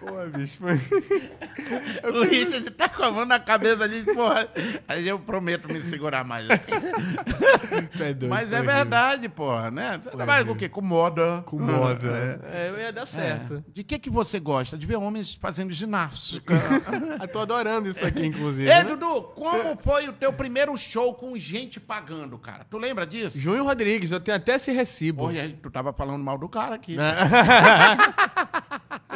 Pô, 0.00 0.38
bicho, 0.38 0.58
foi... 0.58 0.74
o 2.10 2.22
Richard 2.22 2.70
tá 2.70 2.88
com 2.88 3.02
a 3.02 3.10
mão 3.10 3.24
na 3.24 3.38
cabeça 3.38 3.84
ali, 3.84 4.02
porra. 4.02 4.48
Aí 4.86 5.06
eu 5.06 5.18
prometo 5.18 5.72
me 5.72 5.80
segurar 5.80 6.24
mais. 6.24 6.48
É 6.48 8.12
doido, 8.12 8.28
Mas 8.28 8.52
é 8.52 8.62
verdade, 8.62 9.28
porra, 9.28 9.70
né? 9.70 10.00
Você 10.02 10.10
trabalha 10.10 10.44
com 10.44 10.52
o 10.52 10.56
quê? 10.56 10.68
Com 10.68 10.80
moda. 10.82 11.42
Com 11.46 11.58
moda. 11.58 12.40
É, 12.44 12.72
ia 12.82 12.92
dar 12.92 13.06
certo. 13.06 13.64
De 13.72 13.82
que 13.82 13.98
que 13.98 14.10
você 14.10 14.38
gosta? 14.38 14.76
De 14.76 14.86
ver 14.86 14.96
homens 14.96 15.34
fazendo 15.34 15.72
ginástica. 15.72 16.54
Eu 17.20 17.28
tô 17.28 17.40
adorando 17.40 17.88
isso 17.88 18.04
aqui, 18.06 18.24
inclusive. 18.24 18.70
Ei, 18.70 18.84
né? 18.84 18.84
Dudu, 18.84 19.22
como 19.34 19.76
foi 19.80 20.08
o 20.08 20.12
teu 20.12 20.32
primeiro 20.32 20.76
show 20.76 21.14
com 21.14 21.36
gente 21.36 21.80
pagando, 21.80 22.38
cara? 22.38 22.64
Tu 22.68 22.78
lembra 22.78 23.06
disso? 23.06 23.38
Júnior 23.38 23.66
Rodrigues, 23.66 24.10
eu 24.10 24.20
tenho 24.20 24.36
até 24.36 24.54
esse 24.54 24.72
recibo. 24.72 25.22
Porra, 25.22 25.48
tu 25.62 25.70
tava 25.70 25.92
falando 25.92 26.22
mal 26.22 26.38
do 26.38 26.48
cara 26.48 26.74
aqui. 26.74 26.96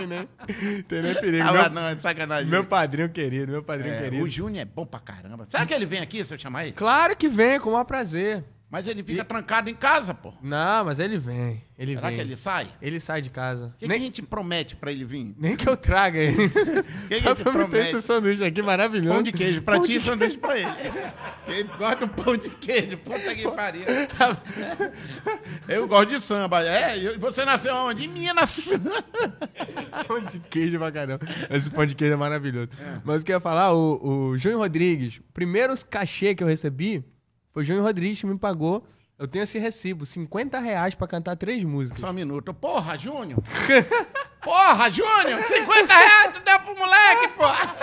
Tem 0.00 0.06
nem, 0.06 0.82
tem 0.82 1.02
nem 1.02 1.14
perigo. 1.14 1.44
Tava, 1.44 1.62
Meu, 1.64 1.70
não, 1.70 1.88
é 1.88 1.96
sacanagem. 1.96 2.48
meu 2.48 2.64
padrinho 2.64 3.08
querido, 3.10 3.52
meu 3.52 3.62
padrinho 3.62 3.94
É, 3.94 4.02
querido. 4.02 4.24
o 4.24 4.28
Júnior 4.28 4.62
é 4.62 4.64
bom 4.64 4.86
pra 4.86 4.98
caramba. 5.00 5.46
Será 5.48 5.66
que 5.66 5.74
ele 5.74 5.86
vem 5.86 6.00
aqui 6.00 6.24
se 6.24 6.32
eu 6.34 6.38
chamar 6.38 6.64
ele? 6.64 6.72
Claro 6.72 7.14
que 7.16 7.28
vem, 7.28 7.60
com 7.60 7.68
o 7.70 7.72
maior 7.72 7.84
prazer. 7.84 8.42
Mas 8.70 8.86
ele 8.86 9.02
fica 9.02 9.24
trancado 9.24 9.68
em 9.68 9.74
casa, 9.74 10.14
pô. 10.14 10.32
Não, 10.40 10.84
mas 10.84 11.00
ele 11.00 11.18
vem. 11.18 11.60
Ele 11.76 11.94
Será 11.94 12.06
vem. 12.08 12.16
que 12.16 12.22
ele 12.22 12.36
sai? 12.36 12.68
Ele 12.80 13.00
sai 13.00 13.20
de 13.20 13.28
casa. 13.28 13.66
O 13.66 13.70
que, 13.70 13.78
que 13.78 13.88
nem, 13.88 13.96
a 13.96 14.00
gente 14.00 14.22
promete 14.22 14.76
pra 14.76 14.92
ele 14.92 15.04
vir? 15.04 15.34
nem 15.36 15.56
que 15.56 15.68
eu 15.68 15.76
traga 15.76 16.18
ele. 16.18 16.48
que 17.08 17.18
Só 17.24 17.34
promete? 17.34 17.76
esse 17.78 18.00
sanduíche 18.02 18.44
aqui 18.44 18.62
maravilhoso. 18.62 19.12
Pão 19.14 19.22
de 19.24 19.32
queijo 19.32 19.62
pra 19.62 19.74
Pão 19.74 19.82
ti 19.82 19.96
e 19.96 20.00
sanduíche 20.00 20.38
pra 20.38 20.56
ele. 20.56 20.70
Ele 21.48 21.68
gosta 21.76 22.06
do 22.06 22.08
pão 22.12 22.36
de 22.36 22.48
queijo, 22.50 22.96
puta 22.98 23.34
que 23.34 23.50
pariu. 23.50 23.82
Eu 25.66 25.88
gosto 25.88 26.10
de 26.10 26.20
samba. 26.20 26.62
É, 26.62 26.96
e 26.96 27.18
você 27.18 27.44
nasceu 27.44 27.74
onde? 27.74 28.04
Em 28.04 28.08
Minas. 28.08 28.70
Pão 30.06 30.20
de 30.20 30.38
queijo 30.38 30.78
pra 30.78 30.92
caramba. 30.92 31.26
Esse 31.50 31.68
pão 31.68 31.84
de 31.86 31.96
queijo 31.96 32.14
é 32.14 32.16
maravilhoso. 32.16 32.68
Mas 33.04 33.22
o 33.22 33.24
que 33.24 33.32
eu 33.32 33.36
ia 33.36 33.40
falar, 33.40 33.72
o, 33.74 34.28
o 34.30 34.38
Júnior 34.38 34.60
Rodrigues, 34.60 35.16
o 35.18 35.32
primeiro 35.32 35.74
cachê 35.88 36.36
que 36.36 36.42
eu 36.44 36.46
recebi 36.46 37.04
foi 37.52 37.62
o 37.62 37.64
Júnior 37.64 37.84
Rodrigues 37.84 38.20
que 38.20 38.26
me 38.26 38.38
pagou. 38.38 38.86
Eu 39.18 39.28
tenho 39.28 39.42
esse 39.42 39.58
recibo, 39.58 40.06
50 40.06 40.58
reais 40.58 40.94
pra 40.94 41.06
cantar 41.06 41.36
três 41.36 41.62
músicas. 41.62 42.00
Só 42.00 42.08
um 42.08 42.12
minuto. 42.12 42.54
Porra, 42.54 42.96
Júnior. 42.96 43.42
Porra, 44.40 44.90
Júnior. 44.90 45.42
50 45.42 45.94
reais 45.94 46.32
tu 46.32 46.40
deu 46.40 46.58
pro 46.60 46.78
moleque, 46.78 47.28
porra. 47.36 47.74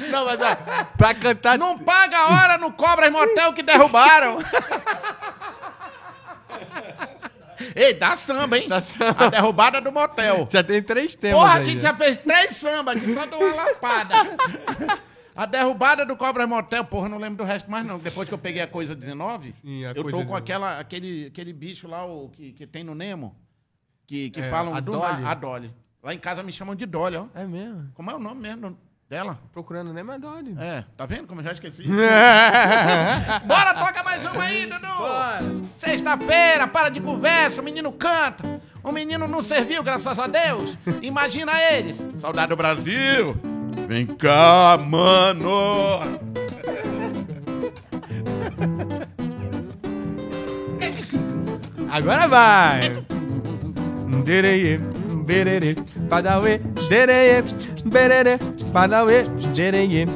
Não, 0.10 0.24
mas 0.24 0.40
ó, 0.40 0.56
pra 0.96 1.14
cantar. 1.14 1.58
Não 1.58 1.78
paga 1.78 2.16
a 2.16 2.28
hora 2.28 2.56
no 2.58 2.72
Cobras 2.72 3.12
Motel 3.12 3.52
que 3.52 3.62
derrubaram. 3.62 4.38
Ei, 7.76 7.94
dá 7.94 8.16
samba, 8.16 8.58
hein? 8.58 8.68
Dá 8.68 8.80
samba. 8.80 9.26
A 9.26 9.28
derrubada 9.28 9.80
do 9.80 9.92
motel. 9.92 10.48
Já 10.50 10.64
tem 10.64 10.82
três 10.82 11.14
temas. 11.14 11.38
Porra, 11.38 11.54
a 11.54 11.62
gente 11.62 11.76
né? 11.76 11.80
já 11.80 11.94
fez 11.94 12.16
três 12.18 12.56
sambas 12.56 13.00
só 13.02 13.26
deu 13.26 13.38
uma 13.38 13.54
lapada. 13.54 14.14
A 15.34 15.46
derrubada 15.46 16.04
do 16.04 16.16
Cobra 16.16 16.46
Motel, 16.46 16.84
porra, 16.84 17.08
não 17.08 17.18
lembro 17.18 17.38
do 17.38 17.44
resto 17.44 17.70
mais 17.70 17.86
não. 17.86 17.98
Depois 17.98 18.28
que 18.28 18.34
eu 18.34 18.38
peguei 18.38 18.60
a 18.62 18.66
coisa 18.66 18.94
19, 18.94 19.54
Sim, 19.62 19.84
a 19.86 19.90
eu 19.92 20.02
coisa 20.02 20.10
tô 20.18 20.24
com 20.24 20.34
19. 20.34 20.38
aquela, 20.38 20.78
aquele, 20.78 21.26
aquele 21.26 21.52
bicho 21.52 21.88
lá 21.88 22.04
o, 22.04 22.28
que, 22.28 22.52
que 22.52 22.66
tem 22.66 22.84
no 22.84 22.94
Nemo, 22.94 23.34
que, 24.06 24.28
que 24.30 24.40
É, 24.40 24.50
falam 24.50 24.74
a 24.74 24.80
do 24.80 24.92
Dolly. 24.92 25.24
a 25.24 25.34
Dolly. 25.34 25.74
Lá 26.02 26.12
em 26.12 26.18
casa 26.18 26.42
me 26.42 26.52
chamam 26.52 26.74
de 26.74 26.84
Dolly, 26.84 27.16
ó. 27.16 27.26
É 27.34 27.44
mesmo. 27.46 27.90
Como 27.94 28.10
é 28.10 28.14
o 28.14 28.18
nome 28.18 28.40
mesmo 28.42 28.76
dela? 29.08 29.38
Procurando 29.52 29.92
nem 29.92 30.02
mais 30.04 30.20
Dolly. 30.20 30.54
É, 30.58 30.84
tá 30.96 31.06
vendo 31.06 31.26
como 31.26 31.40
eu 31.40 31.44
já 31.44 31.52
esqueci? 31.52 31.84
Bora, 33.46 33.74
toca 33.74 34.02
mais 34.02 34.24
uma 34.26 34.42
aí, 34.42 34.66
Dudu! 34.66 35.68
Sexta-feira, 35.78 36.66
para 36.68 36.88
de 36.88 37.00
conversa, 37.00 37.60
o 37.62 37.64
menino 37.64 37.90
canta. 37.92 38.60
O 38.82 38.90
menino 38.92 39.28
não 39.28 39.42
serviu, 39.42 39.82
graças 39.82 40.18
a 40.18 40.26
Deus. 40.26 40.76
Imagina 41.00 41.52
eles. 41.72 41.96
Saudade 42.12 42.48
do 42.48 42.56
Brasil. 42.56 43.51
Vem 43.92 44.06
cá, 44.06 44.78
mano. 44.88 46.00
Agora 51.90 52.26
vai! 52.26 53.04
Dereye, 54.24 54.80
berere, 55.26 55.76
padauê, 56.08 56.58
dereye, 56.88 57.44
berere, 57.84 58.38
padauê, 58.72 59.24
dereye, 59.54 60.06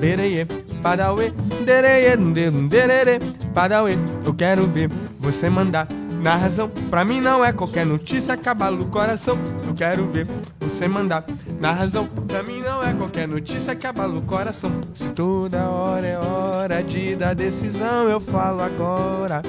bereye, 0.00 0.46
padauê, 0.82 1.30
dereye, 1.62 2.16
derere, 2.16 3.18
padauê. 3.52 3.98
Eu 4.24 4.32
quero 4.32 4.66
ver 4.66 4.88
você 5.18 5.50
mandar 5.50 5.86
Na 6.22 6.36
razão, 6.36 6.68
pra 6.90 7.04
mim 7.04 7.20
não 7.20 7.44
é 7.44 7.52
qualquer 7.52 7.86
notícia 7.86 8.34
acaba 8.34 8.70
o 8.70 8.86
coração. 8.86 9.38
Eu 9.66 9.74
quero 9.74 10.06
ver 10.06 10.26
você 10.60 10.88
mandar. 10.88 11.24
Na 11.60 11.72
razão, 11.72 12.06
pra 12.06 12.42
mim 12.42 12.60
não 12.60 12.82
é 12.82 12.92
qualquer 12.94 13.28
notícia 13.28 13.72
acaba 13.72 14.08
o 14.08 14.22
coração. 14.22 14.72
Se 14.92 15.08
toda 15.10 15.68
hora 15.68 16.06
é 16.06 16.18
hora 16.18 16.82
de 16.82 17.14
dar 17.14 17.34
decisão, 17.34 18.08
eu 18.08 18.20
falo 18.20 18.62
agora. 18.62 19.42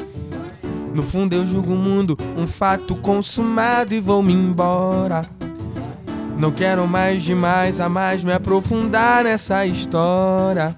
No 0.94 1.04
fundo 1.04 1.36
eu 1.36 1.46
julgo 1.46 1.74
o 1.74 1.78
mundo, 1.78 2.18
um 2.36 2.48
fato 2.48 2.96
consumado 2.96 3.94
e 3.94 4.00
vou 4.00 4.22
me 4.22 4.34
embora. 4.34 5.24
Não 6.38 6.52
quero 6.52 6.88
mais 6.88 7.24
demais 7.24 7.80
a 7.80 7.90
mais 7.90 8.24
me 8.24 8.32
aprofundar 8.32 9.24
nessa 9.24 9.66
história. 9.66 10.78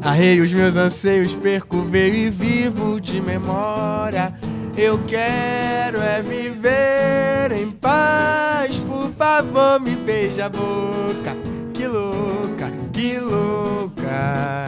Arrei 0.00 0.40
os 0.40 0.52
meus 0.52 0.76
anseios, 0.76 1.34
perco, 1.34 1.82
veio 1.82 2.14
e 2.14 2.30
vivo 2.30 3.00
de 3.00 3.20
memória. 3.20 4.34
Eu 4.78 4.98
quero 5.06 6.02
é 6.02 6.20
viver 6.20 7.50
em 7.50 7.70
paz, 7.70 8.78
por 8.80 9.08
favor, 9.10 9.80
me 9.80 9.96
beija 9.96 10.46
a 10.46 10.48
boca. 10.50 11.34
Que 11.72 11.86
louca, 11.86 12.70
que 12.92 13.18
louca. 13.18 14.66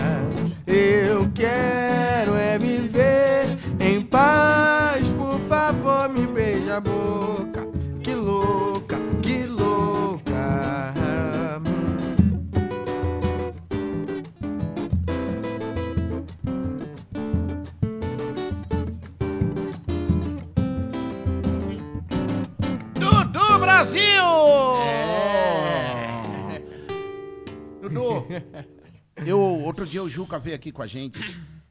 Eu 0.67 1.31
quero 1.35 2.35
é 2.37 2.59
viver 2.59 3.59
em 3.79 4.01
paz, 4.01 5.07
por 5.13 5.39
favor, 5.41 6.09
me 6.09 6.27
beija 6.27 6.79
a 6.79 6.81
boca. 6.81 7.69
Que 8.03 8.15
louca, 8.15 8.78
Brasil! 23.89 24.03
É. 26.51 26.63
Dudu, 27.81 28.27
eu, 29.25 29.41
outro 29.41 29.87
dia 29.87 30.03
o 30.03 30.09
Juca 30.09 30.39
veio 30.39 30.55
aqui 30.55 30.71
com 30.71 30.83
a 30.83 30.87
gente 30.87 31.19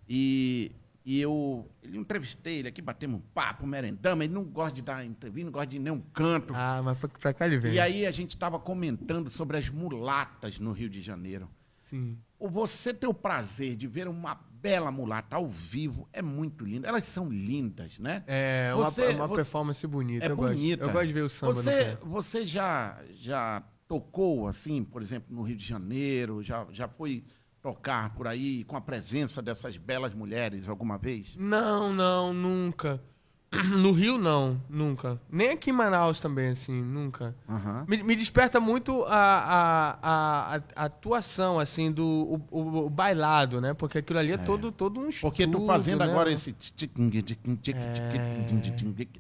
e, 0.09 0.72
e 1.05 1.22
eu 1.22 1.70
ele 1.84 1.97
entrevistei 1.97 2.59
ele 2.59 2.70
aqui, 2.70 2.82
batemos 2.82 3.20
um 3.20 3.24
papo, 3.34 3.68
merendamos, 3.68 4.26
ele 4.26 4.34
não 4.34 4.43
gosta 4.43 4.74
de 4.74 4.82
dar 4.82 5.05
entrevista, 5.05 5.45
não 5.45 5.51
gosta 5.51 5.68
de 5.68 5.78
nenhum 5.78 6.01
canto. 6.11 6.53
Ah, 6.55 6.82
mas 6.84 6.97
pra, 6.97 7.07
pra 7.07 7.34
cá 7.34 7.45
ele 7.45 7.59
vem. 7.59 7.74
E 7.74 7.80
aí 7.80 8.03
a 8.03 8.11
gente 8.11 8.32
estava 8.32 8.57
comentando 8.57 9.30
sobre 9.30 9.57
as 9.57 9.70
mulatas 9.70 10.57
no 10.59 10.72
Rio 10.72 10.89
de 10.89 11.01
Janeiro. 11.01 11.47
Sim. 11.89 12.17
O 12.38 12.49
Você 12.49 12.93
ter 12.93 13.07
o 13.07 13.13
prazer 13.13 13.75
de 13.75 13.88
ver 13.88 14.07
uma 14.07 14.35
bela 14.35 14.91
mulata 14.91 15.35
ao 15.38 15.47
vivo 15.47 16.07
é 16.11 16.21
muito 16.21 16.65
linda. 16.65 16.88
Elas 16.88 17.05
são 17.05 17.29
lindas, 17.29 17.97
né? 17.97 18.23
É 18.27 18.73
uma, 18.75 18.85
Você- 18.91 19.15
uma 19.15 19.27
você- 19.27 19.35
performance 19.43 19.88
bonita. 19.88 20.25
É 20.25 20.31
eu 20.31 20.35
bonita. 20.35 20.83
Gosto. 20.83 20.89
Eu 20.89 20.93
gosto 20.93 21.07
de 21.07 21.13
ver 21.13 21.21
o 21.21 21.29
samba 21.29 21.53
Você, 21.53 21.97
você 22.01 22.45
já, 22.45 23.01
já 23.13 23.63
tocou, 23.88 24.47
assim, 24.47 24.83
por 24.83 25.01
exemplo, 25.01 25.33
no 25.33 25.43
Rio 25.43 25.55
de 25.55 25.65
Janeiro? 25.65 26.43
Já, 26.43 26.67
já 26.71 26.88
foi 26.89 27.23
tocar 27.61 28.13
por 28.15 28.27
aí 28.27 28.63
com 28.65 28.75
a 28.75 28.81
presença 28.81 29.41
dessas 29.41 29.77
belas 29.77 30.13
mulheres 30.13 30.67
alguma 30.67 30.97
vez? 30.97 31.35
Não, 31.38 31.93
não, 31.93 32.33
nunca. 32.33 33.01
No 33.77 33.91
Rio, 33.93 34.17
não, 34.17 34.61
nunca. 34.69 35.19
Nem 35.31 35.51
aqui 35.51 35.69
em 35.69 35.73
Manaus 35.73 36.19
também, 36.19 36.49
assim, 36.49 36.81
nunca. 36.81 37.33
Aham. 37.47 37.85
Me, 37.87 38.03
me 38.03 38.15
desperta 38.15 38.59
muito 38.59 39.03
a, 39.05 39.15
a, 39.15 39.97
a, 40.01 40.55
a- 40.57 40.61
atuação, 40.85 41.57
assim, 41.57 41.89
do 41.91 42.05
o, 42.05 42.41
o- 42.51 42.85
o 42.85 42.89
bailado, 42.89 43.61
né? 43.61 43.73
Porque 43.73 43.99
aquilo 43.99 44.19
ali 44.19 44.33
é, 44.33 44.37
todo, 44.37 44.69
todo 44.71 44.99
um 44.99 45.07
estudo, 45.07 45.31
Porque 45.31 45.47
tu 45.47 45.65
fazendo 45.65 45.99
né? 45.99 46.11
agora 46.11 46.29
esse... 46.31 46.51
tiquim, 46.51 47.09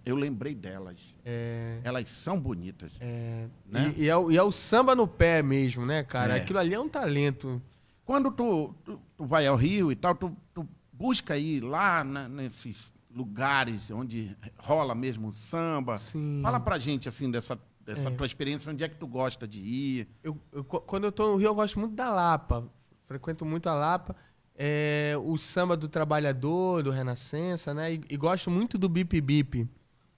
Eu 0.05 0.15
lembrei 0.15 0.53
delas. 0.55 0.97
É, 1.25 1.79
Elas 1.83 2.09
são 2.09 2.39
bonitas. 2.39 2.91
é, 2.99 3.45
Né? 3.69 3.93
e, 3.97 4.03
e 4.03 4.09
é 4.09 4.15
o, 4.17 4.31
e 4.31 4.37
é 4.37 4.43
o 4.43 4.51
samba 4.51 4.95
no 4.95 5.07
pé 5.07 5.41
mesmo, 5.41 5.85
né, 5.85 6.03
cara? 6.03 6.37
É. 6.37 6.41
Aquilo 6.41 6.59
ali 6.59 6.73
é 6.73 6.79
um 6.79 6.89
talento. 6.89 7.61
Quando 8.05 8.31
tu, 8.31 8.73
tu, 8.85 8.99
tu 9.17 9.25
vai 9.25 9.47
ao 9.47 9.55
Rio 9.55 9.91
e 9.91 9.95
tal, 9.95 10.15
tu, 10.15 10.35
tu 10.53 10.67
busca 10.93 11.37
ir 11.37 11.61
lá 11.61 12.03
na- 12.03 12.27
nesses 12.29 12.93
lugares 13.17 13.89
onde 13.91 14.35
rola 14.57 14.93
mesmo 14.95 15.33
samba. 15.33 15.97
Sim. 15.97 16.39
Fala 16.43 16.59
pra 16.59 16.77
gente, 16.77 17.09
assim, 17.09 17.29
dessa, 17.31 17.59
dessa 17.83 18.09
É. 18.09 18.11
tua 18.11 18.25
experiência, 18.25 18.71
onde 18.71 18.83
é 18.83 18.87
que 18.89 18.95
tu 18.95 19.07
gosta 19.07 19.47
de 19.47 19.59
ir? 19.59 20.07
Eu, 20.23 20.37
eu- 20.51 20.63
qu- 20.63 20.81
quando 20.81 21.05
eu 21.05 21.11
tô 21.11 21.31
no 21.31 21.35
Rio, 21.37 21.47
eu 21.47 21.55
gosto 21.55 21.79
muito 21.79 21.95
da 21.95 22.09
Lapa. 22.09 22.69
Frequento 23.07 23.43
muito 23.45 23.67
a 23.67 23.73
Lapa. 23.73 24.15
É, 24.55 25.13
o 25.23 25.37
samba 25.37 25.75
do 25.77 25.87
trabalhador, 25.87 26.81
do 26.83 26.91
Renascença, 26.91 27.73
né? 27.73 27.93
E, 27.93 28.01
e 28.09 28.17
gosto 28.17 28.49
muito 28.49 28.77
do 28.77 28.87
Bip 28.89 29.19
Bip. 29.21 29.67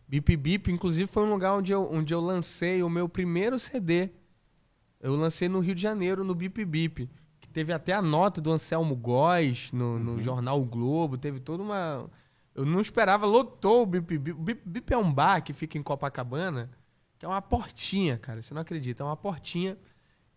Bip 0.07 0.35
Bip, 0.37 0.71
inclusive, 0.71 1.07
foi 1.07 1.23
um 1.23 1.29
lugar 1.29 1.53
onde 1.53 1.71
eu, 1.71 1.87
onde 1.91 2.13
eu 2.13 2.19
lancei 2.21 2.81
o 2.81 2.89
meu 2.89 3.07
primeiro 3.09 3.59
CD. 3.59 4.09
Eu 4.99 5.15
lancei 5.15 5.47
no 5.47 5.59
Rio 5.59 5.75
de 5.75 5.81
Janeiro, 5.81 6.23
no 6.23 6.33
Bip 6.35 6.63
Bip. 6.65 7.09
Que 7.39 7.47
teve 7.49 7.71
até 7.71 7.93
a 7.93 8.01
nota 8.01 8.41
do 8.41 8.51
Anselmo 8.51 8.95
Góes 8.95 9.71
no, 9.71 9.99
no 9.99 10.21
jornal 10.21 10.59
o 10.61 10.65
Globo. 10.65 11.17
Teve 11.17 11.39
toda 11.39 11.61
uma. 11.63 12.09
Eu 12.59 12.65
não 12.65 12.81
esperava, 12.81 13.25
lotou 13.25 13.83
o 13.83 13.85
Bip 13.85 14.17
Bip. 14.17 14.31
O 14.31 14.41
Bip 14.43 14.61
Bip 14.65 14.93
é 14.93 14.97
um 14.97 15.11
bar 15.11 15.41
que 15.41 15.53
fica 15.53 15.77
em 15.77 15.83
Copacabana, 15.83 16.69
que 17.17 17.25
é 17.25 17.27
uma 17.29 17.41
portinha, 17.41 18.17
cara. 18.17 18.41
Você 18.41 18.53
não 18.53 18.61
acredita, 18.61 19.01
é 19.01 19.05
uma 19.05 19.15
portinha. 19.15 19.77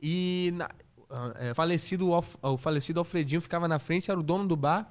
E 0.00 0.52
na- 0.54 0.70
ah, 1.10 1.32
é, 1.36 1.54
falecido, 1.54 2.12
Alf- 2.12 2.36
o 2.40 2.56
falecido 2.56 3.00
Alfredinho 3.00 3.40
ficava 3.40 3.66
na 3.66 3.78
frente, 3.80 4.08
era 4.10 4.20
o 4.20 4.22
dono 4.22 4.46
do 4.46 4.54
bar. 4.56 4.88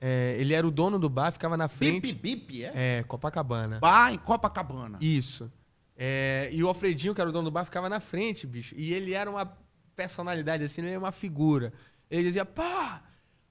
É, 0.00 0.36
ele 0.38 0.54
era 0.54 0.66
o 0.66 0.70
dono 0.70 0.98
do 0.98 1.08
bar, 1.08 1.30
ficava 1.30 1.56
na 1.56 1.66
Bip, 1.68 1.76
frente. 1.76 2.14
bip, 2.14 2.64
é? 2.64 2.72
É, 3.00 3.02
Copacabana. 3.04 3.78
Bar 3.78 4.12
em 4.14 4.18
Copacabana. 4.18 4.98
Isso. 5.00 5.50
É, 5.96 6.48
e 6.52 6.62
o 6.64 6.68
Alfredinho, 6.68 7.14
que 7.14 7.20
era 7.20 7.28
o 7.30 7.32
dono 7.32 7.44
do 7.50 7.50
bar, 7.52 7.64
ficava 7.64 7.88
na 7.88 8.00
frente, 8.00 8.46
bicho. 8.46 8.74
E 8.76 8.92
ele 8.92 9.12
era 9.12 9.30
uma 9.30 9.46
personalidade 9.94 10.64
assim, 10.64 10.80
ele 10.82 10.90
era 10.90 10.98
uma 10.98 11.12
figura. 11.12 11.72
Ele 12.10 12.22
dizia, 12.24 12.44
pô, 12.44 12.62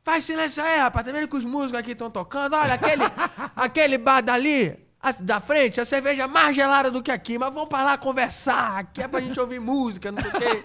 faz 0.04 0.24
silêncio 0.24 0.62
aí, 0.64 0.80
rapaz, 0.80 1.06
tá 1.06 1.12
vendo 1.12 1.28
que 1.28 1.38
os 1.38 1.46
músicos 1.46 1.80
aqui 1.80 1.92
estão 1.92 2.10
tocando? 2.12 2.56
Olha, 2.56 2.74
aquele, 2.74 3.04
aquele 3.56 3.98
bar 3.98 4.22
dali, 4.22 4.78
a- 5.02 5.12
da 5.14 5.40
frente, 5.40 5.80
a 5.82 5.86
cerveja 5.86 6.24
é 6.24 6.28
mais 6.28 6.56
gelada 6.56 6.90
do 6.92 7.02
que 7.02 7.12
aqui, 7.12 7.38
mas 7.38 7.54
vamos 7.54 7.70
pra 7.70 7.84
lá 7.84 7.98
conversar, 7.98 8.80
aqui 8.80 9.02
é 9.02 9.08
pra 9.08 9.20
gente 9.22 9.40
ouvir 9.40 9.60
música, 9.60 10.12
não 10.12 10.22
sei 10.22 10.30
o 10.32 10.34
quê. 10.34 10.62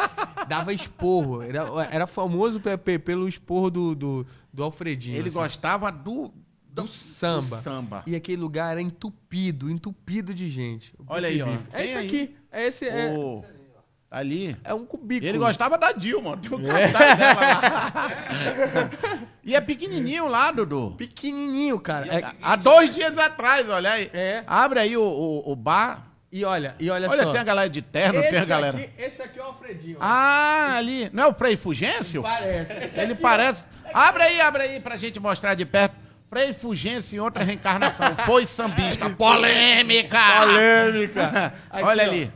Dava 0.48 0.72
esporro, 0.72 1.42
era, 1.42 1.66
era 1.90 2.06
famoso 2.06 2.60
pe- 2.60 2.76
pe- 2.78 2.98
pelo 2.98 3.28
esporro 3.28 3.70
do, 3.70 3.94
do, 3.94 4.26
do 4.52 4.62
Alfredinho. 4.64 5.16
Ele 5.16 5.28
assim. 5.28 5.38
gostava 5.38 5.90
do, 5.92 6.32
do 6.68 6.86
samba. 6.86 7.56
do 7.56 7.62
samba. 7.62 8.02
E 8.06 8.14
aquele 8.16 8.40
lugar 8.40 8.72
era 8.72 8.80
entupido, 8.82 9.70
entupido 9.70 10.32
de 10.34 10.48
gente. 10.48 10.94
Olha 11.06 11.28
aí, 11.28 11.42
ó. 11.42 11.48
É 11.72 11.84
isso 11.84 11.98
aí. 11.98 12.06
aqui. 12.06 12.36
É 12.50 12.66
esse. 12.66 12.86
É, 12.88 13.10
Ô, 13.12 13.44
ali. 14.10 14.56
é 14.64 14.72
um 14.72 14.86
cubículo. 14.86 15.28
Ele 15.28 15.36
gostava 15.38 15.76
da 15.76 15.92
Dilma. 15.92 16.36
Tem 16.38 16.56
um 16.56 16.62
cartaz 16.64 17.18
dela 17.18 17.40
lá. 17.40 18.10
e 19.50 19.54
é 19.56 19.60
pequenininho 19.60 20.28
lá, 20.28 20.50
Dudu. 20.52 20.94
Pequenininho, 20.96 21.78
cara. 21.80 22.06
É- 22.06 22.32
Há 22.42 22.56
dois 22.56 22.90
dias 22.90 23.16
atrás, 23.18 23.68
olha 23.68 23.92
aí. 23.92 24.10
É. 24.12 24.42
Abre 24.46 24.80
aí 24.80 24.96
o, 24.96 25.02
o, 25.02 25.52
o 25.52 25.56
bar. 25.56 26.06
e 26.30 26.44
olha, 26.44 26.74
e 26.78 26.90
olha, 26.90 27.08
Olha, 27.08 27.22
só. 27.22 27.32
tem 27.32 27.40
a 27.40 27.44
galera 27.44 27.68
de 27.70 27.80
terno, 27.82 28.20
esse 28.20 28.30
tem 28.30 28.38
a 28.40 28.44
galera. 28.44 28.76
Aqui, 28.78 28.90
esse 28.98 29.22
aqui 29.22 29.38
é 29.38 29.42
o 29.42 29.46
Alfredinho. 29.46 29.96
Ah, 30.00 30.74
ali. 30.76 31.08
Não 31.12 31.24
é 31.24 31.26
o 31.26 31.34
Frei 31.34 31.56
Fugêncio? 31.56 32.22
Parece. 32.22 32.72
Esse 32.84 33.00
Ele 33.00 33.14
parece. 33.14 33.64
Abre 33.92 34.22
aí, 34.24 34.40
abre 34.40 34.62
aí 34.62 34.80
pra 34.80 34.96
gente 34.96 35.18
mostrar 35.18 35.54
de 35.54 35.64
perto. 35.64 35.96
Frei 36.28 36.52
Fugêncio 36.52 37.16
em 37.16 37.20
outra 37.20 37.42
reencarnação. 37.42 38.14
Foi 38.26 38.46
sambista. 38.46 39.08
Polêmica! 39.16 40.18
Polêmica. 40.40 41.54
Aqui, 41.70 41.84
Olha 41.84 42.04
ó. 42.04 42.28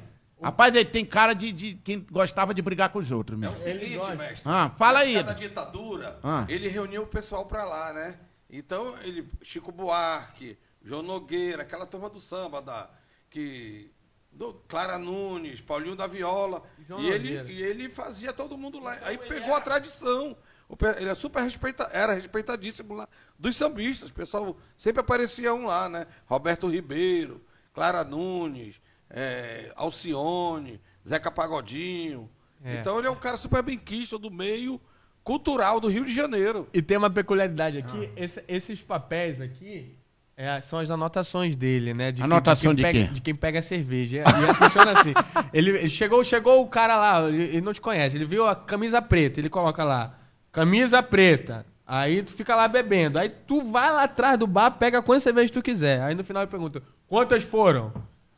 Rapaz, 0.42 0.74
ele 0.74 0.88
tem 0.88 1.04
cara 1.04 1.32
de, 1.34 1.52
de 1.52 1.74
quem 1.84 2.00
gostava 2.10 2.52
de 2.52 2.60
brigar 2.62 2.90
com 2.90 2.98
os 2.98 3.10
outros, 3.12 3.38
meu. 3.38 3.50
É 3.50 3.52
o 3.52 3.56
seguinte, 3.56 4.14
mestre. 4.16 4.50
Ah, 4.50 4.70
fala 4.76 5.00
aí. 5.00 5.14
Na 5.14 5.20
época 5.20 5.34
da 5.34 5.38
ditadura, 5.40 6.18
Ah. 6.22 6.44
ele 6.48 6.68
reuniu 6.68 7.02
o 7.02 7.06
pessoal 7.06 7.46
pra 7.46 7.64
lá, 7.64 7.92
né? 7.92 8.18
Então, 8.50 8.94
ele, 9.02 9.28
Chico 9.42 9.70
Buarque, 9.72 10.58
João 10.82 11.02
Nogueira, 11.02 11.62
aquela 11.62 11.86
turma 11.86 12.10
do 12.10 12.20
samba, 12.20 12.60
da, 12.60 12.90
que, 13.30 13.90
do 14.30 14.52
Clara 14.68 14.98
Nunes, 14.98 15.60
Paulinho 15.60 15.96
da 15.96 16.06
Viola. 16.06 16.62
João 16.86 17.00
E 17.00 17.08
ele, 17.08 17.38
Nogueira. 17.38 17.50
e 17.52 17.62
ele 17.62 17.88
fazia 17.88 18.32
todo 18.32 18.58
mundo 18.58 18.78
lá. 18.80 18.98
Aí 19.04 19.16
pegou 19.16 19.54
a 19.54 19.60
tradição. 19.60 20.36
O 20.68 20.76
pe- 20.76 20.96
Ele 20.98 21.08
é 21.10 21.14
super 21.14 21.42
respeita, 21.42 21.88
era 21.92 22.14
respeitadíssimo 22.14 22.94
lá 22.94 23.08
dos 23.38 23.54
sambistas. 23.56 24.08
O 24.10 24.14
pessoal 24.14 24.56
sempre 24.76 25.00
aparecia 25.00 25.52
um 25.54 25.66
lá, 25.66 25.88
né? 25.88 26.06
Roberto 26.26 26.66
Ribeiro, 26.68 27.44
Clara 27.74 28.02
Nunes, 28.04 28.80
é, 29.12 29.72
Alcione, 29.76 30.80
Zeca 31.06 31.30
Pagodinho. 31.30 32.28
É. 32.64 32.76
Então 32.80 32.98
ele 32.98 33.06
é 33.06 33.10
um 33.10 33.16
cara 33.16 33.36
super 33.36 33.62
bem 33.62 33.76
quisto 33.78 34.18
do 34.18 34.30
meio 34.30 34.80
cultural 35.22 35.78
do 35.80 35.88
Rio 35.88 36.04
de 36.04 36.14
Janeiro. 36.14 36.66
E 36.72 36.80
tem 36.82 36.96
uma 36.96 37.10
peculiaridade 37.10 37.78
aqui. 37.78 38.08
Ah. 38.16 38.22
esse- 38.24 38.44
esses 38.48 38.80
papéis 38.80 39.40
aqui 39.40 39.96
é, 40.36 40.60
são 40.62 40.78
as 40.78 40.90
anotações 40.90 41.54
dele, 41.56 41.92
né? 41.92 42.10
De, 42.10 42.22
Anotação 42.22 42.74
de 42.74 42.82
quem 42.82 42.92
pega, 42.92 43.06
quê? 43.08 43.14
De 43.14 43.20
quem 43.20 43.34
pega 43.34 43.58
a 43.58 43.62
cerveja. 43.62 44.24
E, 44.50 44.54
funciona 44.54 44.92
assim. 44.92 45.12
Ele, 45.52 45.88
chegou, 45.88 46.24
chegou 46.24 46.62
o 46.62 46.66
cara 46.68 46.96
lá, 46.96 47.28
ele, 47.28 47.42
ele 47.44 47.60
não 47.60 47.72
te 47.74 47.80
conhece. 47.80 48.16
Ele 48.16 48.24
viu 48.24 48.46
a 48.46 48.56
camisa 48.56 49.02
preta, 49.02 49.38
ele 49.38 49.50
coloca 49.50 49.84
lá, 49.84 50.18
camisa 50.50 51.02
preta. 51.02 51.66
Aí 51.86 52.22
tu 52.22 52.32
fica 52.32 52.56
lá 52.56 52.66
bebendo. 52.66 53.18
Aí 53.18 53.28
tu 53.28 53.60
vai 53.70 53.92
lá 53.92 54.04
atrás 54.04 54.38
do 54.38 54.46
bar, 54.46 54.70
pega 54.70 55.02
quantas 55.02 55.22
cervejas 55.22 55.50
tu 55.50 55.60
quiser. 55.62 56.00
Aí 56.00 56.14
no 56.14 56.24
final 56.24 56.42
ele 56.42 56.50
pergunta: 56.50 56.82
quantas 57.06 57.42
foram? 57.42 57.92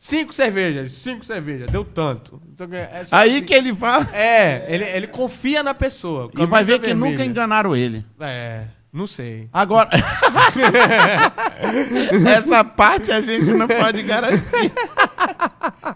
Cinco 0.04 0.34
cervejas, 0.34 0.92
cinco 0.92 1.24
cervejas, 1.24 1.70
deu 1.70 1.82
tanto. 1.82 2.38
Então, 2.52 2.68
é 2.70 3.06
só 3.06 3.16
Aí 3.16 3.40
que 3.40 3.54
ele 3.54 3.74
fala. 3.74 4.06
É, 4.14 4.66
ele, 4.68 4.84
ele 4.84 5.06
confia 5.06 5.62
na 5.62 5.72
pessoa. 5.72 6.30
E 6.38 6.44
vai 6.44 6.62
ver 6.62 6.78
que 6.78 6.92
nunca 6.92 7.24
enganaram 7.24 7.74
ele. 7.74 8.04
É, 8.20 8.66
não 8.92 9.06
sei. 9.06 9.48
Agora. 9.50 9.88
Essa 12.36 12.62
parte 12.62 13.10
a 13.10 13.22
gente 13.22 13.46
não 13.54 13.66
pode 13.66 14.02
garantir. 14.02 14.42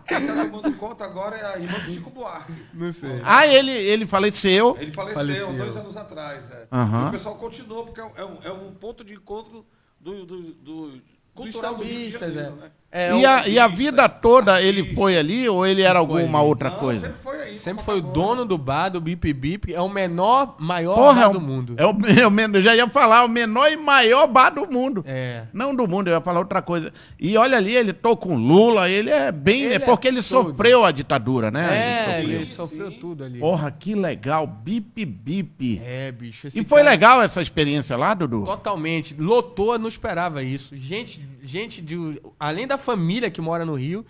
Quem 0.06 0.26
tá 0.26 0.46
tomando 0.46 0.72
conta 0.78 1.04
agora 1.04 1.36
é 1.36 1.44
a 1.44 1.58
irmã 1.58 1.78
do 1.78 1.90
Chico 1.90 2.08
Buarque. 2.08 2.54
Não 2.72 2.90
sei. 2.90 3.20
Ah, 3.22 3.46
ele, 3.46 3.72
ele 3.72 4.06
faleceu. 4.06 4.74
Ele 4.80 4.90
faleceu, 4.90 5.16
Faleceu. 5.22 5.52
dois 5.52 5.76
anos 5.76 5.98
atrás. 5.98 6.50
É. 6.50 6.66
E 6.72 7.08
o 7.08 7.10
pessoal 7.10 7.34
continuou, 7.34 7.84
porque 7.84 8.00
é 8.00 8.04
um, 8.04 8.10
é 8.16 8.24
um- 8.24 8.38
é 8.44 8.52
um 8.52 8.72
ponto 8.72 9.04
de 9.04 9.12
encontro 9.12 9.66
do, 10.00 10.24
do, 10.24 10.42
do 10.54 11.02
cultural 11.34 11.74
do 11.74 11.84
Rio 11.84 12.00
de 12.00 12.10
Janeiro, 12.10 12.56
é. 12.58 12.62
né? 12.62 12.70
É, 12.90 13.14
E 13.14 13.26
a, 13.26 13.46
e 13.46 13.58
a 13.58 13.68
vida 13.68 14.08
toda 14.08 14.62
ele 14.62 14.94
foi 14.94 15.18
ali 15.18 15.46
ou 15.46 15.66
ele 15.66 15.82
era 15.82 15.98
alguma 15.98 16.38
ali. 16.38 16.48
outra 16.48 16.70
Não, 16.70 16.76
coisa? 16.78 17.06
sempre 17.08 17.22
foi 17.22 17.42
aí. 17.42 17.56
Sempre 17.56 17.84
foi 17.84 17.98
o 17.98 18.00
dono 18.00 18.46
do 18.46 18.56
bar, 18.56 18.88
do 18.88 18.98
Bip 18.98 19.30
Bip. 19.34 19.74
É 19.74 19.80
o 19.80 19.88
menor, 19.90 20.56
maior 20.58 20.94
Porra, 20.94 21.20
bar 21.22 21.30
é 21.30 21.32
do 21.34 21.40
mundo. 21.40 21.74
É 21.76 21.84
o, 21.84 21.90
é 21.90 22.26
o 22.26 22.56
eu 22.56 22.62
já 22.62 22.74
ia 22.74 22.88
falar, 22.88 23.24
o 23.24 23.28
menor 23.28 23.70
e 23.70 23.76
maior 23.76 24.26
bar 24.26 24.48
do 24.50 24.66
mundo. 24.70 25.04
É. 25.06 25.42
Não 25.52 25.74
do 25.74 25.86
mundo, 25.86 26.08
eu 26.08 26.14
ia 26.14 26.20
falar 26.22 26.38
outra 26.40 26.62
coisa. 26.62 26.90
E 27.20 27.36
olha 27.36 27.58
ali, 27.58 27.74
ele 27.74 27.92
tô 27.92 28.16
com 28.16 28.36
Lula, 28.36 28.88
ele 28.88 29.10
é 29.10 29.30
bem. 29.30 29.64
Ele 29.64 29.74
é 29.74 29.76
é 29.76 29.78
porque 29.80 30.08
ele 30.08 30.22
tudo. 30.22 30.48
sofreu 30.50 30.84
a 30.86 30.90
ditadura, 30.90 31.50
né? 31.50 32.04
É, 32.08 32.20
Ele 32.22 32.34
ele 32.36 32.46
sofreu. 32.46 32.86
sofreu 32.86 32.98
tudo 33.00 33.24
ali. 33.24 33.38
Porra, 33.38 33.70
que 33.70 33.94
legal. 33.94 34.46
Bip, 34.46 35.04
bip. 35.04 35.82
É, 35.84 36.10
bicho. 36.10 36.46
esse 36.46 36.58
e 36.58 36.64
foi 36.64 36.78
cara- 36.80 36.90
legal 36.90 37.20
essa 37.22 37.42
experiência 37.42 37.96
lá, 37.98 38.14
Dudu? 38.14 38.44
Totalmente. 38.44 39.14
Lotou, 39.18 39.78
não 39.78 39.88
esperava 39.88 40.42
isso. 40.42 40.74
Gente, 40.74 41.20
gente 41.42 41.82
de. 41.82 42.18
Além 42.40 42.66
da 42.66 42.77
família 42.78 43.30
que 43.30 43.40
mora 43.40 43.64
no 43.64 43.74
Rio, 43.74 44.04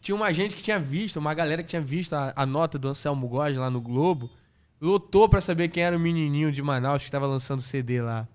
tinha 0.00 0.14
uma 0.14 0.32
gente 0.32 0.54
que 0.56 0.62
tinha 0.62 0.78
visto, 0.78 1.16
uma 1.18 1.32
galera 1.34 1.62
que 1.62 1.68
tinha 1.68 1.82
visto 1.82 2.14
a, 2.14 2.32
a 2.34 2.44
nota 2.44 2.78
do 2.78 2.88
Anselmo 2.88 3.26
Góes 3.28 3.56
lá 3.56 3.70
no 3.70 3.80
Globo. 3.80 4.30
Lotou 4.80 5.28
pra 5.28 5.40
saber 5.40 5.68
quem 5.68 5.82
era 5.82 5.96
o 5.96 6.00
menininho 6.00 6.52
de 6.52 6.62
Manaus 6.62 7.04
que 7.04 7.10
tava 7.10 7.26
lançando 7.26 7.62
CD 7.62 8.02
lá. 8.02 8.26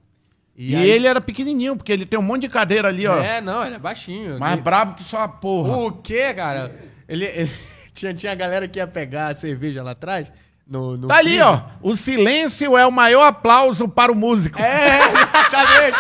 E, 0.56 0.76
aí- 0.76 0.90
ele 0.90 1.08
era 1.08 1.22
pequenininho, 1.22 1.76
porque 1.76 1.92
ele 1.92 2.06
tem 2.06 2.18
um 2.20 2.24
monte 2.24 2.42
de 2.42 2.50
cadeira 2.50 2.88
ali, 2.88 3.06
ó. 3.08 3.18
É, 3.20 3.40
não, 3.40 3.64
ele 3.66 3.76
é 3.76 3.80
baixinho. 3.80 4.40
Mais 4.40 4.54
Ele- 4.54 4.62
brabo 4.62 4.96
que 4.96 5.04
só 5.04 5.20
a 5.20 5.28
porra. 5.28 5.78
O 5.78 5.92
quê, 5.92 6.34
cara? 6.34 6.76
Ele, 7.08 7.26
ele- 7.26 7.52
tinha, 7.94 8.14
tinha 8.14 8.32
a 8.32 8.36
galera 8.36 8.68
que 8.68 8.80
ia 8.80 8.88
pegar 8.88 9.28
a 9.30 9.36
cerveja 9.36 9.84
lá 9.84 9.92
atrás. 9.92 10.32
No, 10.68 10.98
no 10.98 11.08
Tá 11.08 11.18
ali, 11.18 11.30
freezer. 11.30 11.48
ó. 11.48 11.62
O 11.82 11.96
silêncio 11.96 12.78
é 12.78 12.86
o 12.86 12.92
maior 12.92 13.24
aplauso 13.24 13.88
para 13.88 14.12
o 14.12 14.16
músico. 14.16 14.60
É, 14.60 15.00
exatamente. 15.10 15.98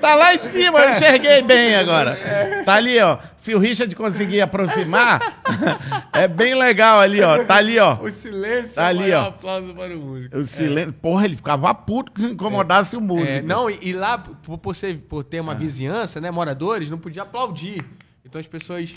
Tá 0.00 0.14
lá 0.14 0.34
em 0.34 0.48
cima, 0.50 0.80
eu 0.80 0.90
enxerguei 0.90 1.42
bem 1.42 1.74
agora. 1.76 2.18
Tá 2.64 2.74
ali, 2.74 2.98
ó. 3.00 3.18
Se 3.36 3.54
o 3.54 3.58
Richard 3.58 3.94
conseguir 3.96 4.40
aproximar, 4.40 5.40
é 6.12 6.28
bem 6.28 6.54
legal 6.54 7.00
ali, 7.00 7.20
ó. 7.22 7.44
Tá 7.44 7.56
ali, 7.56 7.78
ó. 7.78 7.94
O 8.00 8.10
silêncio 8.10 8.70
Tá 8.74 8.82
é 8.82 8.86
o 8.86 8.88
ali, 8.88 8.98
maior 9.00 9.24
ó. 9.24 9.28
aplauso 9.28 9.74
para 9.74 9.94
o 9.94 9.98
músico. 9.98 10.36
O 10.38 10.44
silêncio. 10.44 10.92
Porra, 10.92 11.24
ele 11.24 11.36
ficava 11.36 11.74
puto 11.74 12.12
que 12.12 12.20
se 12.20 12.26
incomodasse 12.28 12.96
o 12.96 13.00
músico. 13.00 13.28
É, 13.30 13.42
não, 13.42 13.68
e, 13.70 13.78
e 13.82 13.92
lá, 13.92 14.18
por, 14.18 14.58
por 14.58 14.74
ser, 14.76 14.96
por 14.98 15.24
ter 15.24 15.40
uma 15.40 15.54
vizinhança, 15.54 16.20
né, 16.20 16.30
moradores, 16.30 16.90
não 16.90 16.98
podia 16.98 17.22
aplaudir. 17.22 17.84
Então 18.24 18.40
as 18.40 18.46
pessoas 18.46 18.92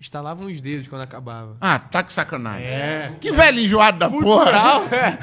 estalavam 0.00 0.46
os 0.46 0.60
dedos 0.60 0.86
quando 0.88 1.02
acabava. 1.02 1.56
Ah, 1.60 1.78
tá 1.78 2.02
que 2.02 2.12
sacanagem. 2.12 2.66
É. 2.66 3.12
Que 3.20 3.32
velho 3.32 3.58
enjoado 3.60 3.98
da 3.98 4.08
porra. 4.08 4.22
Cultural, 4.22 4.82
é. 4.92 5.18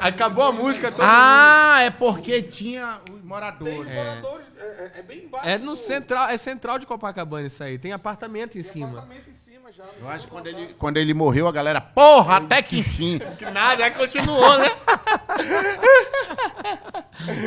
Acabou 0.00 0.44
a 0.44 0.52
música 0.52 0.90
toda. 0.92 1.06
Ah, 1.08 1.80
é 1.82 1.90
porque 1.90 2.42
tinha 2.42 3.00
os 3.12 3.22
moradores. 3.24 3.86
Tem 3.86 3.94
moradores, 3.96 4.46
é, 4.58 4.62
é- 4.62 4.92
é 4.98 5.02
bem 5.02 5.24
embaixo. 5.24 5.48
É 5.48 5.58
no 5.58 5.74
central, 5.76 6.28
é 6.28 6.36
central 6.36 6.78
de 6.78 6.86
Copacabana 6.86 7.46
isso 7.46 7.62
aí. 7.64 7.78
Tem 7.78 7.92
apartamento 7.92 8.58
em 8.58 8.62
tem 8.62 8.72
cima. 8.72 8.88
apartamento 8.88 9.28
em 9.28 9.32
cima 9.32 9.72
já. 9.72 9.84
Eu 10.00 10.08
acho 10.08 10.26
que 10.26 10.30
quando 10.30 10.46
ele, 10.46 10.74
quando 10.78 10.96
ele 10.98 11.14
morreu, 11.14 11.48
a 11.48 11.52
galera, 11.52 11.80
porra, 11.80 12.36
até 12.36 12.62
que 12.62 12.78
enfim. 12.78 13.18
Que 13.38 13.46
nada, 13.46 13.84
aí 13.84 13.90
continuou, 13.90 14.58
né? 14.58 14.70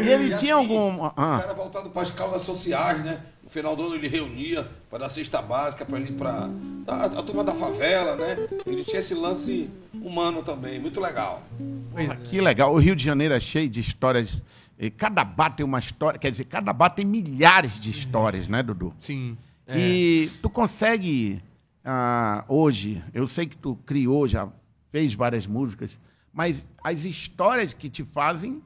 E 0.03 0.09
ele 0.09 0.33
E 0.33 0.37
tinha 0.37 0.55
assim, 0.55 0.63
algum. 0.73 1.01
O 1.03 1.05
Ah, 1.15 1.39
cara 1.41 1.53
voltado 1.53 1.89
para 1.89 2.01
as 2.01 2.11
causas 2.11 2.41
sociais, 2.41 3.03
né? 3.03 3.19
No 3.47 3.51
final 3.51 3.77
do 3.77 3.83
ano 3.83 3.95
ele 3.95 4.09
reunia 4.09 4.69
para 4.89 4.99
dar 4.99 5.09
cesta 5.09 5.41
básica 5.41 5.85
para 5.85 5.97
ele 5.97 6.11
para 6.11 6.49
a, 6.85 7.05
a 7.05 7.23
turma 7.23 7.45
da 7.45 7.55
favela, 7.55 8.13
né? 8.17 8.35
Ele 8.65 8.83
tinha 8.83 8.99
esse 8.99 9.13
lance 9.13 9.69
humano 9.93 10.43
também, 10.43 10.81
muito 10.81 10.99
legal. 10.99 11.41
Porra, 11.89 12.13
é. 12.13 12.15
que 12.27 12.41
legal. 12.41 12.73
O 12.73 12.77
Rio 12.77 12.93
de 12.93 13.05
Janeiro 13.05 13.33
é 13.33 13.39
cheio 13.39 13.69
de 13.69 13.79
histórias. 13.79 14.43
E 14.77 14.89
cada 14.89 15.23
bar 15.23 15.51
tem 15.51 15.65
uma 15.65 15.79
história. 15.79 16.19
Quer 16.19 16.29
dizer, 16.29 16.43
cada 16.43 16.73
bar 16.73 16.89
tem 16.89 17.05
milhares 17.05 17.79
de 17.79 17.89
histórias, 17.89 18.49
né, 18.49 18.61
Dudu? 18.61 18.93
Sim. 18.99 19.37
É. 19.65 19.79
E 19.79 20.29
tu 20.41 20.49
consegue 20.49 21.41
ah, 21.85 22.43
hoje, 22.49 23.01
eu 23.13 23.29
sei 23.29 23.45
que 23.45 23.55
tu 23.55 23.77
criou, 23.85 24.27
já 24.27 24.49
fez 24.91 25.13
várias 25.13 25.47
músicas, 25.47 25.97
mas 26.33 26.67
as 26.83 27.05
histórias 27.05 27.73
que 27.73 27.89
te 27.89 28.03
fazem 28.03 28.61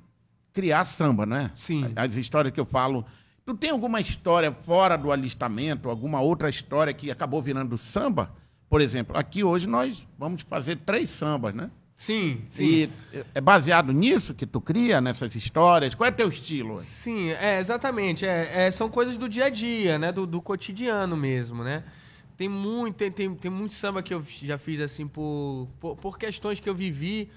criar 0.51 0.85
samba, 0.85 1.23
né? 1.23 1.51
Sim. 1.53 1.93
As 1.95 2.15
histórias 2.15 2.51
que 2.51 2.59
eu 2.59 2.65
falo. 2.65 3.05
Tu 3.51 3.57
tem 3.57 3.69
alguma 3.69 3.99
história 3.99 4.49
fora 4.63 4.95
do 4.95 5.11
alistamento, 5.11 5.89
alguma 5.89 6.21
outra 6.21 6.47
história 6.47 6.93
que 6.93 7.11
acabou 7.11 7.41
virando 7.41 7.77
samba? 7.77 8.31
Por 8.69 8.79
exemplo, 8.79 9.17
aqui 9.17 9.43
hoje 9.43 9.67
nós 9.67 10.07
vamos 10.17 10.43
fazer 10.43 10.77
três 10.77 11.09
sambas, 11.09 11.53
né? 11.53 11.69
Sim, 11.97 12.43
sim. 12.49 12.63
E 12.63 12.89
é 13.35 13.41
baseado 13.41 13.91
nisso 13.91 14.33
que 14.33 14.45
tu 14.45 14.61
cria, 14.61 15.01
nessas 15.01 15.35
histórias? 15.35 15.93
Qual 15.93 16.07
é 16.07 16.11
teu 16.11 16.29
estilo? 16.29 16.79
Sim, 16.79 17.31
é, 17.31 17.59
exatamente. 17.59 18.25
É, 18.25 18.67
é, 18.67 18.71
são 18.71 18.89
coisas 18.89 19.17
do 19.17 19.27
dia 19.27 19.47
a 19.47 19.49
dia, 19.49 19.99
né? 19.99 20.13
Do, 20.13 20.25
do 20.25 20.41
cotidiano 20.41 21.17
mesmo, 21.17 21.61
né? 21.61 21.83
Tem 22.37 22.47
muito, 22.47 22.95
tem, 22.95 23.11
tem, 23.11 23.35
tem 23.35 23.51
muito 23.51 23.73
samba 23.73 24.01
que 24.01 24.13
eu 24.13 24.23
já 24.25 24.57
fiz 24.57 24.79
assim 24.79 25.05
por, 25.05 25.67
por, 25.77 25.97
por 25.97 26.17
questões 26.17 26.61
que 26.61 26.69
eu 26.69 26.73
vivi. 26.73 27.29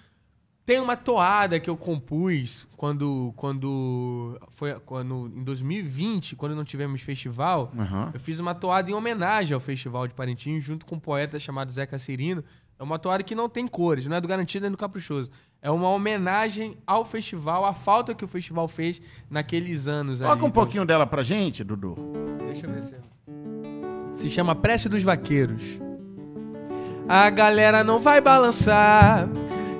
Tem 0.67 0.81
uma 0.81 0.97
toada 0.97 1.61
que 1.61 1.69
eu 1.69 1.77
compus 1.77 2.67
quando, 2.77 3.35
quando 3.37 4.41
foi 4.53 4.73
quando 4.81 5.31
em 5.37 5.45
2020, 5.45 6.37
quando 6.37 6.55
não 6.57 6.65
tivemos 6.65 7.03
festival, 7.03 7.71
Aham. 7.79 8.11
eu 8.15 8.19
fiz 8.21 8.41
uma 8.41 8.55
toada 8.55 8.91
em 8.91 8.95
homenagem 8.95 9.55
ao 9.55 9.61
Festival 9.61 10.09
de 10.09 10.15
Parintins, 10.15 10.65
junto 10.65 10.87
com 10.87 10.95
um 10.95 10.99
poeta 10.99 11.39
chamado 11.39 11.71
Zeca 11.71 11.99
Cirino. 11.99 12.43
É 12.79 12.83
uma 12.83 12.99
toada 12.99 13.23
que 13.23 13.35
não 13.35 13.47
tem 13.49 13.69
cores, 13.69 14.07
não 14.07 14.17
é 14.17 14.21
do 14.23 14.27
Garantido 14.27 14.63
nem 14.63 14.71
do 14.71 14.77
Caprichoso. 14.79 15.31
É 15.61 15.71
uma 15.71 15.89
homenagem 15.91 16.77
ao 16.87 17.05
festival, 17.05 17.65
à 17.67 17.75
falta 17.75 18.15
que 18.15 18.25
o 18.25 18.29
festival 18.29 18.67
fez 18.67 19.01
naqueles 19.31 19.87
anos 19.87 20.21
ali. 20.23 20.31
Toca 20.31 20.45
um 20.45 20.49
Então, 20.49 20.63
pouquinho 20.63 20.85
dela 20.87 21.07
pra 21.07 21.23
gente, 21.23 21.63
Dudu. 21.63 21.95
Deixa 22.47 22.67
eu 22.67 22.73
ver 22.73 22.83
se... 22.83 22.97
Se 24.13 24.31
chama 24.31 24.55
Prece 24.55 24.89
dos 24.89 25.03
Vaqueiros. 25.03 25.63
A 27.09 27.29
galera 27.31 27.85
não 27.85 28.01
vai 28.01 28.21
balançar. 28.21 29.29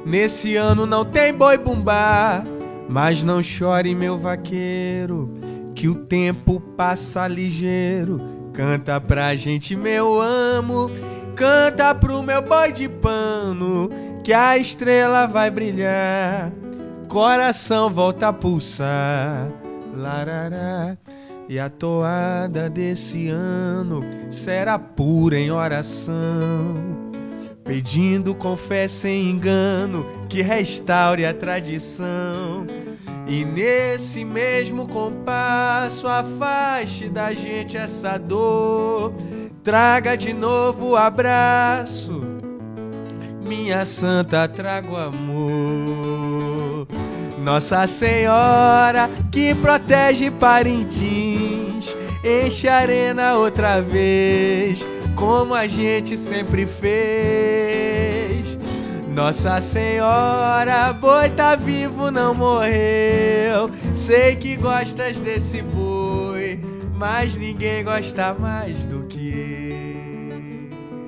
Nesse 0.05 0.57
ano 0.57 0.87
não 0.87 1.05
tem 1.05 1.33
boi 1.33 1.57
bumbá. 1.57 2.45
Mas 2.89 3.23
não 3.23 3.43
chore, 3.43 3.95
meu 3.95 4.19
vaqueiro, 4.19 5.33
que 5.75 5.89
o 5.89 5.95
tempo 5.95 6.61
passa 6.61 7.27
ligeiro. 7.27 8.21
Canta 8.53 9.01
pra 9.01 9.35
gente, 9.35 9.75
meu 9.75 10.21
amo. 10.21 10.91
Canta 11.35 11.95
pro 11.95 12.23
meu 12.23 12.43
boi 12.43 12.71
de 12.71 12.89
pano, 12.89 13.91
que 14.23 14.33
a 14.33 14.57
estrela 14.57 15.27
vai 15.27 15.51
brilhar. 15.51 16.53
Coração 17.09 17.91
volta 17.91 18.29
a 18.29 18.33
pulsar. 18.33 19.49
Larará. 19.97 20.97
E 21.49 21.59
a 21.59 21.69
toada 21.69 22.71
desse 22.71 23.29
ano 23.29 24.03
será 24.31 24.79
pura 24.79 25.37
em 25.37 25.51
oração. 25.51 27.04
Pedindo 27.65 28.35
com 28.35 28.57
fé 28.57 28.87
sem 28.87 29.31
engano 29.31 30.07
que 30.29 30.43
restaure 30.43 31.25
a 31.25 31.33
tradição. 31.33 32.67
E 33.27 33.45
nesse 33.45 34.25
mesmo 34.25 34.87
compasso 34.87 36.07
afaste 36.07 37.09
da 37.09 37.33
gente 37.33 37.77
essa 37.77 38.19
dor. 38.19 39.15
Traga 39.63 40.15
de 40.15 40.35
novo 40.35 40.91
o 40.91 40.97
abraço. 40.97 42.23
Minha 43.47 43.87
santa, 43.87 44.47
trago 44.47 44.97
amor. 44.97 46.87
Nossa 47.45 47.87
Senhora 47.87 49.11
que 49.31 49.55
protege 49.55 50.31
Parintins, 50.31 51.95
enche 52.25 52.67
a 52.67 52.77
arena 52.77 53.35
outra 53.35 53.83
vez, 53.83 54.85
como 55.15 55.55
a 55.55 55.67
gente 55.67 56.17
sempre 56.17 56.67
fez. 56.67 58.59
Nossa 59.09 59.61
Senhora, 59.61 60.93
boi 60.93 61.31
tá 61.31 61.55
vivo, 61.55 62.11
não 62.11 62.35
morreu. 62.35 63.71
Sei 63.95 64.35
que 64.37 64.57
gostas 64.57 65.21
desse 65.21 65.63
boi, 65.63 66.61
mas 66.97 67.37
ninguém 67.37 67.85
gosta 67.85 68.35
mais 68.35 68.85
do 68.87 69.05
que 69.05 69.29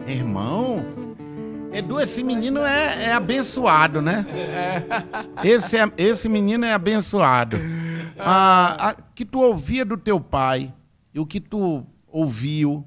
eu. 0.06 0.14
Irmão, 0.14 0.84
Edu, 1.72 2.00
esse 2.00 2.22
menino 2.22 2.60
é, 2.60 3.06
é 3.06 3.12
abençoado, 3.12 4.00
né? 4.00 4.24
Esse, 5.44 5.76
é, 5.76 5.90
esse 5.98 6.28
menino 6.28 6.64
é 6.64 6.72
abençoado. 6.72 7.58
Ah, 8.18 8.90
a, 8.90 8.96
que 9.14 9.24
tu 9.24 9.40
ouvia 9.40 9.84
do 9.84 9.96
teu 9.96 10.18
pai 10.18 10.72
e 11.12 11.20
o 11.20 11.26
que 11.26 11.38
tu 11.38 11.84
ouviu, 12.06 12.84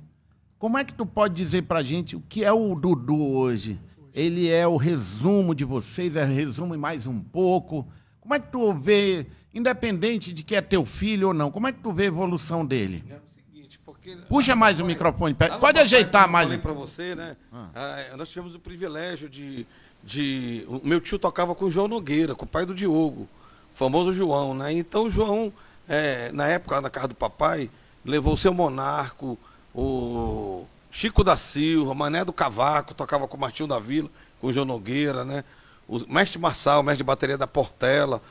como 0.60 0.78
é 0.78 0.84
que 0.84 0.94
tu 0.94 1.06
pode 1.06 1.34
dizer 1.34 1.64
pra 1.64 1.82
gente 1.82 2.18
o 2.18 2.22
que 2.28 2.44
é 2.44 2.52
o 2.52 2.76
Dudu 2.76 3.34
hoje? 3.34 3.80
Ele 4.14 4.50
é 4.50 4.68
o 4.68 4.76
resumo 4.76 5.56
de 5.56 5.64
vocês, 5.64 6.18
é 6.18 6.24
o 6.24 6.28
resumo 6.28 6.76
e 6.76 6.78
mais 6.78 7.08
um 7.08 7.20
pouco. 7.20 7.88
Como 8.20 8.36
é 8.36 8.40
que 8.40 8.50
tu 8.52 8.74
vê, 8.74 9.26
independente 9.54 10.34
de 10.34 10.44
que 10.44 10.56
é 10.56 10.62
teu 10.62 10.86
filho 10.86 11.30
ou 11.30 11.34
não, 11.34 11.50
como 11.50 11.68
é 11.68 11.72
que 11.72 11.80
tu 11.80 11.94
vê 11.94 12.04
a 12.04 12.08
evolução 12.08 12.66
dele? 12.66 13.04
É 13.10 13.16
o 13.16 13.30
seguinte, 13.30 13.80
porque... 13.86 14.18
Puxa 14.28 14.54
mais 14.56 14.80
o 14.82 14.86
microfone, 14.86 15.34
pode 15.34 15.52
Papai, 15.52 15.82
ajeitar 15.82 16.24
como 16.24 16.32
eu 16.32 16.34
mais. 16.34 16.48
falei 16.48 16.62
para 16.62 16.74
você, 16.74 17.16
né? 17.16 17.38
Ah, 17.74 18.16
nós 18.18 18.30
tivemos 18.30 18.54
o 18.54 18.60
privilégio 18.60 19.30
de, 19.30 19.66
de. 20.04 20.66
O 20.68 20.82
meu 20.86 21.00
tio 21.00 21.18
tocava 21.18 21.56
com 21.56 21.66
o 21.66 21.72
João 21.72 21.88
Nogueira, 21.88 22.36
com 22.36 22.44
o 22.44 22.48
pai 22.48 22.66
do 22.66 22.76
Diogo, 22.76 23.30
o 23.74 23.78
famoso 23.78 24.12
João, 24.12 24.54
né? 24.54 24.74
Então 24.74 25.06
o 25.06 25.10
João, 25.10 25.54
é, 25.88 26.32
na 26.34 26.48
época, 26.48 26.82
na 26.82 26.90
casa 26.90 27.08
do 27.08 27.16
papai, 27.16 27.70
levou 28.04 28.34
o 28.34 28.38
seu 28.38 28.54
Monarco, 28.54 29.40
o 29.74 30.66
Chico 30.92 31.24
da 31.24 31.38
Silva, 31.38 31.94
Mané 31.94 32.26
do 32.26 32.34
Cavaco, 32.34 32.94
tocava 32.94 33.28
com 33.28 33.38
o 33.38 33.40
Martinho 33.40 33.68
da 33.68 33.80
Vila, 33.80 34.10
com 34.42 34.48
o 34.48 34.54
João 34.54 34.66
Nogueira, 34.66 35.24
né? 35.24 35.44
O 35.88 36.00
mestre 36.12 36.40
Marçal, 36.40 36.84
mestre 36.84 37.00
de 37.00 37.04
bateria 37.04 37.38
da 37.38 37.48
Portela. 37.48 38.22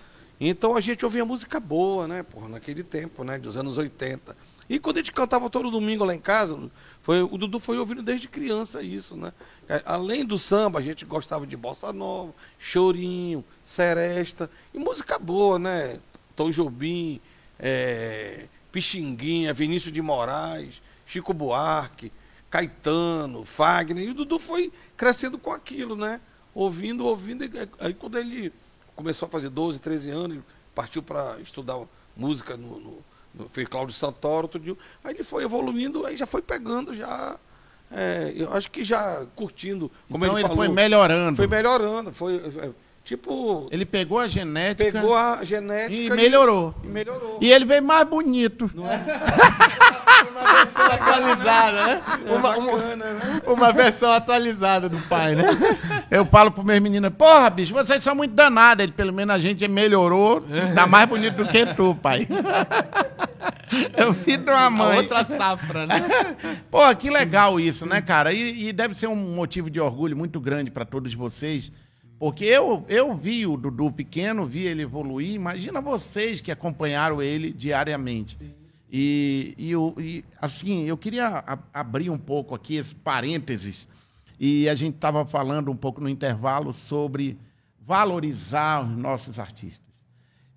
Então 0.40 0.76
a 0.76 0.80
gente 0.80 1.04
ouvia 1.04 1.24
música 1.24 1.58
boa, 1.58 2.06
né, 2.06 2.22
porra, 2.22 2.48
naquele 2.48 2.84
tempo, 2.84 3.24
né, 3.24 3.38
dos 3.38 3.56
anos 3.56 3.76
80. 3.76 4.36
E 4.68 4.78
quando 4.78 4.96
a 4.96 5.00
gente 5.00 5.12
cantava 5.12 5.48
todo 5.48 5.70
domingo 5.70 6.04
lá 6.04 6.14
em 6.14 6.20
casa, 6.20 6.58
foi, 7.02 7.22
o 7.22 7.38
Dudu 7.38 7.58
foi 7.58 7.78
ouvindo 7.78 8.02
desde 8.02 8.28
criança 8.28 8.82
isso, 8.82 9.16
né? 9.16 9.32
É, 9.68 9.82
Além 9.84 10.24
do 10.24 10.38
samba, 10.38 10.78
a 10.78 10.82
gente 10.82 11.04
gostava 11.06 11.46
de 11.46 11.56
bossa 11.56 11.92
nova, 11.92 12.34
chorinho, 12.58 13.42
seresta 13.64 14.50
e 14.74 14.78
música 14.78 15.18
boa, 15.18 15.58
né? 15.58 15.98
Tom 16.36 16.50
Jobim, 16.50 17.18
é, 17.58 18.46
Pixinguinha, 18.70 19.54
Vinícius 19.54 19.92
de 19.92 20.02
Moraes, 20.02 20.82
Chico 21.08 21.32
Buarque, 21.32 22.12
Caetano, 22.50 23.42
Fagner. 23.44 24.04
E 24.04 24.10
o 24.10 24.14
Dudu 24.14 24.38
foi 24.38 24.70
crescendo 24.94 25.38
com 25.38 25.50
aquilo, 25.50 25.96
né? 25.96 26.20
Ouvindo, 26.54 27.06
ouvindo. 27.06 27.44
e 27.44 27.50
Aí 27.80 27.94
quando 27.94 28.18
ele 28.18 28.52
começou 28.94 29.26
a 29.26 29.30
fazer 29.30 29.48
12, 29.48 29.80
13 29.80 30.10
anos, 30.10 30.36
ele 30.36 30.44
partiu 30.74 31.02
para 31.02 31.40
estudar 31.40 31.80
música 32.14 32.58
no, 32.58 32.78
no, 32.78 32.98
no 33.34 33.48
fez 33.48 33.66
Cláudio 33.66 33.94
Santoro, 33.94 34.48
tudo. 34.48 34.76
Aí 35.02 35.14
ele 35.14 35.24
foi 35.24 35.44
evoluindo, 35.44 36.04
aí 36.04 36.14
já 36.14 36.26
foi 36.26 36.42
pegando, 36.42 36.94
já. 36.94 37.38
é, 37.90 38.34
eu 38.36 38.52
acho 38.52 38.70
que 38.70 38.84
já 38.84 39.24
curtindo. 39.34 39.90
Como 40.10 40.26
então 40.26 40.36
ele, 40.36 40.42
ele, 40.42 40.48
falou, 40.48 40.64
foi 40.66 40.68
melhorando. 40.68 41.36
foi 41.36 41.46
melhorando. 41.46 42.12
Foi 42.12 42.36
é, 42.36 42.70
tipo. 43.08 43.68
Ele 43.70 43.86
pegou 43.86 44.18
a 44.18 44.28
genética 44.28 44.92
Pegou 44.92 45.14
a 45.14 45.42
genética 45.42 46.00
e 46.00 46.10
melhorou. 46.10 46.74
E, 46.84 46.86
melhorou. 46.86 47.38
E 47.40 47.50
ele 47.50 47.64
veio 47.64 47.82
mais 47.82 48.06
bonito. 48.06 48.70
Uma 50.30 50.52
versão 50.52 50.84
atualizada, 50.86 51.86
né? 51.86 52.02
Uma, 52.26 52.56
uma, 52.56 52.72
Bacana, 52.72 53.04
né? 53.04 53.42
uma 53.46 53.72
versão 53.72 54.12
atualizada 54.12 54.88
do 54.88 54.98
pai, 55.02 55.34
né? 55.34 55.44
Eu 56.10 56.26
falo 56.26 56.50
pro 56.50 56.64
meus 56.64 56.80
meninos, 56.80 57.10
porra, 57.16 57.48
bicho, 57.50 57.72
vocês 57.72 58.02
são 58.02 58.14
muito 58.14 58.34
danados. 58.34 58.82
Ele, 58.82 58.92
pelo 58.92 59.12
menos 59.12 59.34
a 59.34 59.38
gente 59.38 59.66
melhorou, 59.68 60.44
tá 60.74 60.86
mais 60.86 61.08
bonito 61.08 61.36
do 61.36 61.46
que 61.48 61.66
tu, 61.74 61.94
pai. 61.94 62.26
Eu 63.96 64.12
de 64.12 64.50
uma 64.50 64.66
A 64.66 64.70
mãe. 64.70 64.96
outra 64.98 65.24
safra, 65.24 65.86
né? 65.86 66.00
Pô, 66.70 66.94
que 66.96 67.10
legal 67.10 67.60
isso, 67.60 67.86
né, 67.86 68.00
cara? 68.00 68.32
E, 68.32 68.68
e 68.68 68.72
deve 68.72 68.94
ser 68.94 69.08
um 69.08 69.16
motivo 69.16 69.70
de 69.70 69.80
orgulho 69.80 70.16
muito 70.16 70.40
grande 70.40 70.70
para 70.70 70.84
todos 70.84 71.12
vocês. 71.14 71.70
Porque 72.18 72.44
eu, 72.44 72.84
eu 72.88 73.14
vi 73.16 73.46
o 73.46 73.56
Dudu 73.56 73.92
pequeno, 73.92 74.46
vi 74.46 74.64
ele 74.66 74.82
evoluir. 74.82 75.34
Imagina 75.34 75.80
vocês 75.80 76.40
que 76.40 76.50
acompanharam 76.50 77.22
ele 77.22 77.52
diariamente. 77.52 78.36
E, 78.90 79.54
e, 79.56 79.76
o- 79.76 79.94
e, 79.98 80.24
assim, 80.40 80.84
eu 80.84 80.96
queria 80.96 81.28
a- 81.28 81.58
abrir 81.72 82.10
um 82.10 82.18
pouco 82.18 82.54
aqui 82.54 82.76
esse 82.76 82.94
parênteses. 82.94 83.86
E 84.40 84.68
a 84.68 84.74
gente 84.74 84.94
estava 84.96 85.24
falando 85.26 85.70
um 85.70 85.76
pouco 85.76 86.00
no 86.00 86.08
intervalo 86.08 86.72
sobre 86.72 87.38
valorizar 87.86 88.82
os 88.84 88.96
nossos 88.96 89.38
artistas 89.38 89.88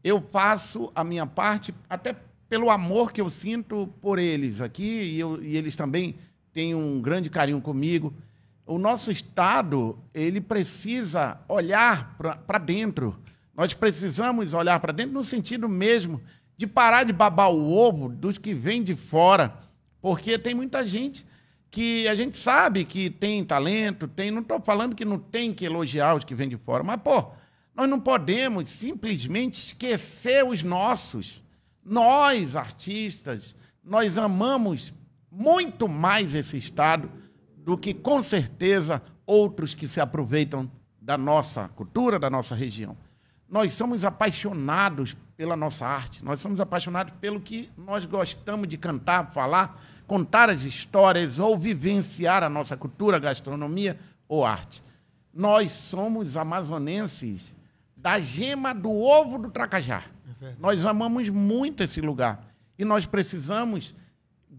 eu 0.03 0.19
faço 0.31 0.91
a 0.95 1.03
minha 1.03 1.27
parte 1.27 1.73
até 1.87 2.15
pelo 2.49 2.71
amor 2.71 3.11
que 3.13 3.21
eu 3.21 3.29
sinto 3.29 3.87
por 4.01 4.17
eles 4.17 4.59
aqui 4.59 4.83
e, 4.83 5.19
eu- 5.19 5.41
e 5.43 5.55
eles 5.55 5.75
também 5.75 6.15
têm 6.51 6.73
um 6.73 6.99
grande 6.99 7.29
carinho 7.29 7.61
comigo. 7.61 8.11
O 8.65 8.77
nosso 8.77 9.11
estado 9.11 9.97
ele 10.13 10.39
precisa 10.39 11.39
olhar 11.47 12.15
para 12.17 12.57
dentro. 12.57 13.19
Nós 13.55 13.73
precisamos 13.73 14.53
olhar 14.53 14.79
para 14.79 14.93
dentro 14.93 15.13
no 15.13 15.23
sentido 15.23 15.67
mesmo 15.67 16.21
de 16.55 16.67
parar 16.67 17.03
de 17.03 17.11
babar 17.11 17.51
o 17.51 17.73
ovo 17.73 18.07
dos 18.07 18.37
que 18.37 18.53
vêm 18.53 18.83
de 18.83 18.95
fora, 18.95 19.53
porque 20.01 20.37
tem 20.37 20.53
muita 20.53 20.85
gente 20.85 21.25
que 21.71 22.07
a 22.07 22.13
gente 22.13 22.35
sabe 22.37 22.83
que 22.85 23.09
tem 23.09 23.43
talento, 23.43 24.07
tem. 24.07 24.29
Não 24.29 24.41
estou 24.41 24.59
falando 24.61 24.95
que 24.95 25.05
não 25.05 25.17
tem 25.17 25.53
que 25.53 25.65
elogiar 25.65 26.15
os 26.15 26.23
que 26.23 26.35
vêm 26.35 26.49
de 26.49 26.57
fora, 26.57 26.83
mas 26.83 27.01
pô, 27.01 27.31
nós 27.73 27.89
não 27.89 27.99
podemos 27.99 28.69
simplesmente 28.69 29.53
esquecer 29.59 30.45
os 30.45 30.61
nossos. 30.61 31.43
Nós, 31.83 32.55
artistas, 32.55 33.55
nós 33.83 34.17
amamos 34.17 34.93
muito 35.31 35.87
mais 35.87 36.35
esse 36.35 36.57
Estado 36.57 37.09
do 37.63 37.77
que, 37.77 37.93
com 37.93 38.21
certeza, 38.21 39.01
outros 39.25 39.73
que 39.73 39.87
se 39.87 40.01
aproveitam 40.01 40.69
da 40.99 41.17
nossa 41.17 41.67
cultura, 41.69 42.19
da 42.19 42.29
nossa 42.29 42.55
região. 42.55 42.95
Nós 43.49 43.73
somos 43.73 44.05
apaixonados 44.05 45.15
pela 45.35 45.55
nossa 45.55 45.85
arte, 45.85 46.23
nós 46.23 46.39
somos 46.39 46.59
apaixonados 46.59 47.13
pelo 47.19 47.41
que 47.41 47.69
nós 47.77 48.05
gostamos 48.05 48.67
de 48.67 48.77
cantar, 48.77 49.31
falar, 49.31 49.79
contar 50.07 50.49
as 50.49 50.63
histórias 50.63 51.39
ou 51.39 51.57
vivenciar 51.57 52.43
a 52.43 52.49
nossa 52.49 52.77
cultura, 52.77 53.19
gastronomia 53.19 53.97
ou 54.27 54.45
arte. 54.45 54.83
Nós 55.33 55.71
somos 55.71 56.37
amazonenses 56.37 57.55
da 57.95 58.19
gema 58.19 58.73
do 58.73 58.91
ovo 58.91 59.37
do 59.37 59.49
Tracajá. 59.49 60.03
nós 60.59 60.85
amamos 60.85 61.29
muito 61.29 61.83
esse 61.83 62.01
lugar 62.01 62.47
e 62.77 62.85
nós 62.85 63.05
precisamos 63.05 63.93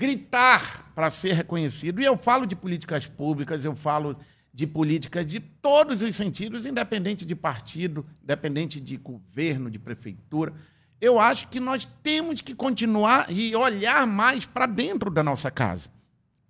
gritar 0.03 0.91
para 0.97 1.09
ser 1.11 1.33
reconhecido. 1.35 2.01
E 2.01 2.05
eu 2.05 2.17
falo 2.17 2.45
de 2.45 2.57
políticas 2.57 3.07
públicas, 3.07 3.65
eu 3.65 3.77
falo 3.77 4.17
de 4.53 4.67
políticas 4.67 5.25
de 5.25 5.39
todos 5.39 6.03
os 6.03 6.17
sentidos, 6.17 6.67
independente 6.67 7.25
de 7.25 7.37
partido, 7.37 8.05
independente 8.21 8.81
de 8.81 8.97
governo, 8.97 9.71
de 9.71 9.79
prefeitura. 9.79 10.53
Eu 11.01 11.21
acho 11.21 11.47
que 11.47 11.61
nós 11.61 11.85
temos 12.03 12.41
que 12.41 12.53
continuar 12.53 13.31
e 13.31 13.55
olhar 13.55 14.05
mais 14.05 14.45
para 14.45 14.67
dentro 14.67 15.09
da 15.09 15.23
nossa 15.23 15.53
casa. 15.53 15.89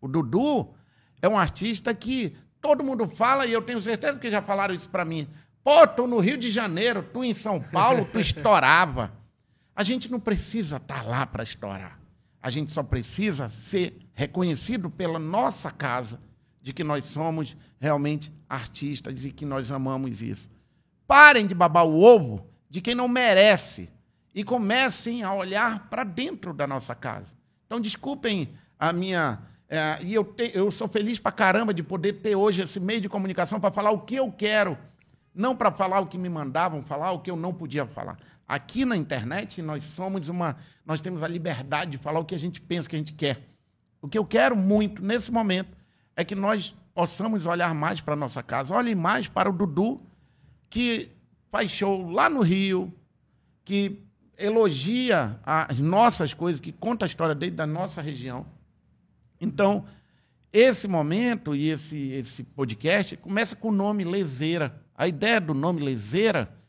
O 0.01 0.09
Dudu 0.09 0.71
é 1.21 1.29
um 1.29 1.39
artista 1.39 1.95
que 1.95 2.35
todo 2.59 2.83
mundo 2.83 3.07
fala, 3.07 3.45
e 3.45 3.53
eu 3.53 3.61
tenho 3.61 3.83
certeza 3.83 4.19
que 4.19 4.31
já 4.31 4.41
falaram 4.41 4.75
isso 4.75 4.89
para 4.89 5.05
mim. 5.05 5.29
Pô, 5.63 5.87
tu 5.87 6.07
no 6.07 6.21
Rio 6.21 6.39
de 6.39 6.51
Janeiro, 6.51 7.07
tu 7.13 7.23
em 7.23 7.35
São 7.35 7.61
Paulo, 7.61 8.09
tu 8.11 8.19
estourava. 8.19 9.13
A 9.77 9.83
gente 9.83 10.11
não 10.11 10.19
precisa 10.19 10.79
estar 10.79 11.05
lá 11.07 11.27
para 11.27 11.43
estourar. 11.43 12.02
A 12.43 12.51
gente 12.51 12.73
só 12.73 12.83
precisa 12.83 13.49
ser 13.49 13.97
reconhecido 14.13 14.91
pela 14.91 15.19
nossa 15.19 15.71
casa 15.71 16.21
de 16.61 16.73
que 16.73 16.83
nós 16.85 17.07
somos 17.07 17.57
realmente 17.81 18.33
artistas 18.49 19.25
e 19.25 19.31
que 19.31 19.45
nós 19.47 19.71
amamos 19.71 20.21
isso. 20.23 20.51
Parem 21.07 21.47
de 21.47 21.55
babar 21.55 21.87
o 21.87 22.01
ovo 22.03 22.47
de 22.69 22.81
quem 22.81 22.95
não 22.95 23.07
merece 23.09 23.91
e 24.35 24.43
comecem 24.43 25.23
a 25.23 25.33
olhar 25.35 25.89
para 25.91 26.05
dentro 26.05 26.53
da 26.55 26.67
nossa 26.67 26.95
casa. 26.95 27.29
Então, 27.67 27.81
desculpem 27.81 28.49
a 28.79 28.93
minha. 28.93 29.41
é, 29.69 29.99
e 30.03 30.15
eu, 30.15 30.25
te- 30.25 30.51
eu 30.55 30.71
sou 30.71 30.89
feliz 30.89 31.19
pra 31.19 31.31
caramba 31.33 31.73
de 31.75 31.83
poder 31.83 32.15
ter 32.15 32.35
hoje 32.35 32.63
esse 32.63 32.81
meio 32.81 33.01
de 33.01 33.09
comunicação 33.09 33.61
para 33.61 33.73
falar 33.73 33.91
o 33.91 34.01
que 34.01 34.15
eu 34.17 34.31
quero, 34.33 34.77
não 35.35 35.55
para 35.57 35.71
falar 35.71 36.01
o 36.01 36.07
que 36.07 36.19
me 36.19 36.29
mandavam 36.29 36.83
falar, 36.83 37.13
o 37.13 37.21
que 37.21 37.31
eu 37.31 37.37
não 37.37 37.53
podia 37.53 37.87
falar. 37.87 38.19
Aqui 38.53 38.85
na 38.85 38.99
internet 38.99 39.63
nós 39.63 39.83
somos 39.83 40.29
uma, 40.29 40.59
nós 40.85 41.01
temos 41.01 41.23
a 41.23 41.27
liberdade 41.27 41.93
de 41.93 41.97
falar 41.97 42.21
o 42.21 42.25
que 42.27 42.35
a 42.35 42.39
gente 42.39 42.61
pensa, 42.61 42.87
o 42.87 42.91
que 42.91 42.97
a 42.97 42.99
gente 42.99 43.15
quer. 43.15 43.49
O 44.03 44.07
que 44.07 44.19
eu 44.19 44.27
quero 44.27 44.55
muito 44.55 45.03
nesse 45.03 45.33
momento 45.33 45.75
é 46.15 46.23
que 46.23 46.35
nós 46.35 46.75
possamos 46.95 47.47
olhar 47.47 47.75
mais 47.75 48.03
para 48.03 48.13
a 48.13 48.17
nossa 48.17 48.43
casa. 48.43 48.75
Olhem 48.75 48.95
mais 48.95 49.27
para 49.27 49.49
o 49.49 49.55
Dudu, 49.55 50.03
que 50.69 51.09
faz 51.51 51.71
show 51.71 52.11
lá 52.11 52.29
no 52.29 52.43
Rio, 52.43 52.93
que 53.65 54.03
elogia 54.37 55.41
as 55.47 55.79
nossas 55.79 56.35
coisas, 56.35 56.61
que 56.61 56.73
conta 56.73 57.07
a 57.07 57.09
história 57.09 57.35
dele 57.35 57.53
da 57.53 57.67
nossa 57.67 58.03
região. 58.03 58.45
Então, 59.41 59.87
esse 60.53 60.87
momento 60.87 61.57
e 61.57 61.71
esse, 61.71 61.97
esse 62.11 62.43
podcast 62.43 63.17
começa 63.17 63.57
com 63.57 63.69
o 63.69 63.73
nome 63.73 64.05
Lezeira. 64.05 64.79
A 64.95 65.09
ideia 65.09 65.41
do 65.41 65.55
nome 65.55 65.81
Lezeira 65.81 66.61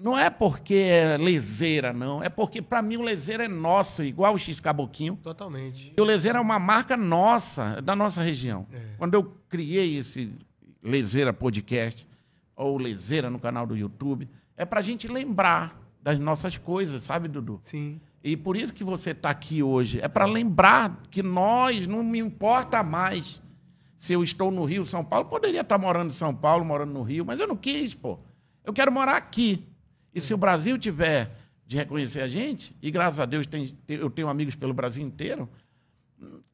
não 0.00 0.16
é 0.16 0.30
porque 0.30 0.74
é 0.74 1.16
lezeira, 1.18 1.92
não. 1.92 2.22
É 2.22 2.28
porque, 2.28 2.62
para 2.62 2.80
mim, 2.80 2.96
o 2.96 3.02
Lezeira 3.02 3.44
é 3.44 3.48
nosso, 3.48 4.04
igual 4.04 4.34
o 4.34 4.38
X 4.38 4.60
Caboquinho. 4.60 5.18
Totalmente. 5.22 5.92
E 5.96 6.00
o 6.00 6.04
Lezeira 6.04 6.38
é 6.38 6.40
uma 6.40 6.58
marca 6.58 6.96
nossa, 6.96 7.82
da 7.82 7.96
nossa 7.96 8.22
região. 8.22 8.66
É. 8.72 8.80
Quando 8.96 9.14
eu 9.14 9.36
criei 9.48 9.96
esse, 9.96 10.32
Lezeira 10.82 11.32
Podcast 11.32 12.06
ou 12.54 12.78
Lezeira 12.78 13.28
no 13.28 13.38
canal 13.38 13.66
do 13.66 13.76
YouTube, 13.76 14.28
é 14.56 14.64
pra 14.64 14.80
gente 14.82 15.08
lembrar 15.08 15.80
das 16.02 16.18
nossas 16.18 16.56
coisas, 16.56 17.02
sabe, 17.02 17.28
Dudu? 17.28 17.60
Sim. 17.64 18.00
E 18.22 18.36
por 18.36 18.56
isso 18.56 18.74
que 18.74 18.84
você 18.84 19.10
está 19.10 19.30
aqui 19.30 19.62
hoje. 19.62 20.00
É 20.00 20.08
para 20.08 20.26
lembrar 20.26 21.02
que 21.10 21.22
nós 21.22 21.86
não 21.86 22.02
me 22.02 22.18
importa 22.18 22.82
mais 22.82 23.42
se 23.96 24.12
eu 24.12 24.22
estou 24.22 24.50
no 24.50 24.64
Rio, 24.64 24.86
São 24.86 25.04
Paulo. 25.04 25.28
Poderia 25.28 25.60
estar 25.60 25.78
morando 25.78 26.10
em 26.10 26.14
São 26.14 26.34
Paulo, 26.34 26.64
morando 26.64 26.92
no 26.92 27.02
Rio, 27.02 27.24
mas 27.24 27.40
eu 27.40 27.48
não 27.48 27.56
quis, 27.56 27.94
pô. 27.94 28.18
Eu 28.64 28.72
quero 28.72 28.92
morar 28.92 29.16
aqui. 29.16 29.66
E 30.14 30.20
se 30.20 30.32
o 30.32 30.36
Brasil 30.36 30.78
tiver 30.78 31.30
de 31.66 31.76
reconhecer 31.76 32.20
a 32.20 32.28
gente, 32.28 32.74
e 32.80 32.90
graças 32.90 33.20
a 33.20 33.26
Deus 33.26 33.46
tem, 33.46 33.76
eu 33.88 34.08
tenho 34.08 34.28
amigos 34.28 34.54
pelo 34.54 34.72
Brasil 34.72 35.04
inteiro, 35.04 35.48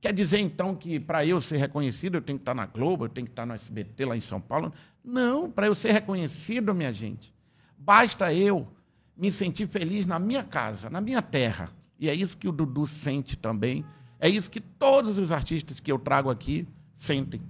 quer 0.00 0.12
dizer 0.12 0.40
então 0.40 0.74
que 0.74 0.98
para 0.98 1.24
eu 1.24 1.40
ser 1.40 1.57
reconhecido 1.59 2.16
eu 2.16 2.22
tenho 2.22 2.38
que 2.38 2.42
estar 2.42 2.55
na 2.55 2.66
Globo, 2.66 3.05
eu 3.05 3.09
tenho 3.09 3.26
que 3.26 3.32
estar 3.32 3.46
no 3.46 3.55
SBT 3.55 4.05
lá 4.05 4.16
em 4.16 4.20
São 4.20 4.40
Paulo? 4.40 4.72
Não, 5.05 5.50
para 5.50 5.66
eu 5.66 5.74
ser 5.74 5.92
reconhecido, 5.92 6.74
minha 6.74 6.92
gente, 6.92 7.32
basta 7.78 8.34
eu 8.34 8.66
me 9.16 9.30
sentir 9.30 9.68
feliz 9.68 10.07
na 10.07 10.18
minha 10.18 10.42
casa, 10.42 10.90
na 10.90 11.00
minha 11.00 11.22
terra. 11.22 11.70
E 11.98 12.09
é 12.09 12.14
isso 12.14 12.36
que 12.36 12.48
o 12.48 12.52
Dudu 12.52 12.86
sente 12.86 13.36
também. 13.36 13.84
É 14.18 14.28
isso 14.28 14.50
que 14.50 14.61
todos 14.61 15.18
os 15.18 15.30
artistas 15.30 15.78
que 15.78 15.92
eu 15.92 15.98
trago 15.98 16.30
aqui 16.30 16.66
sentem. 16.94 17.40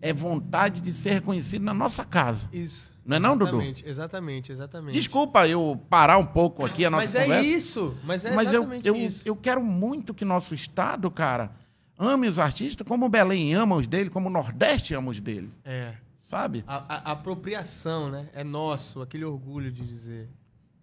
É 0.00 0.12
vontade 0.12 0.80
de 0.80 0.92
ser 0.92 1.14
reconhecido 1.14 1.62
na 1.62 1.74
nossa 1.74 2.04
casa. 2.04 2.48
Isso. 2.52 2.92
Não 3.08 3.16
é 3.16 3.18
não, 3.18 3.36
Dudu? 3.38 3.60
Exatamente, 3.84 4.52
exatamente. 4.52 4.92
Desculpa 4.94 5.48
eu 5.48 5.80
parar 5.88 6.18
um 6.18 6.26
pouco 6.26 6.64
aqui 6.64 6.84
a 6.84 6.90
nossa 6.90 7.04
Mas 7.04 7.12
conversa. 7.14 7.34
é 7.46 7.48
isso, 7.48 7.94
mas 8.04 8.24
é 8.24 8.34
mas 8.34 8.52
eu, 8.52 8.60
exatamente 8.60 8.86
eu, 8.88 8.94
isso. 8.96 9.22
eu 9.26 9.34
quero 9.34 9.62
muito 9.64 10.12
que 10.12 10.24
nosso 10.26 10.54
estado, 10.54 11.10
cara, 11.10 11.50
ame 11.98 12.28
os 12.28 12.38
artistas 12.38 12.86
como 12.86 13.06
o 13.06 13.08
Belém 13.08 13.54
ama 13.54 13.76
os 13.76 13.86
dele, 13.86 14.10
como 14.10 14.28
o 14.28 14.30
Nordeste 14.30 14.92
ama 14.94 15.10
os 15.10 15.18
dele. 15.18 15.50
É. 15.64 15.94
Sabe? 16.22 16.62
A, 16.66 16.76
a- 16.76 17.02
a 17.08 17.12
apropriação, 17.12 18.10
né? 18.10 18.26
É 18.34 18.44
nosso, 18.44 19.00
aquele 19.00 19.24
orgulho 19.24 19.72
de 19.72 19.82
dizer. 19.86 20.28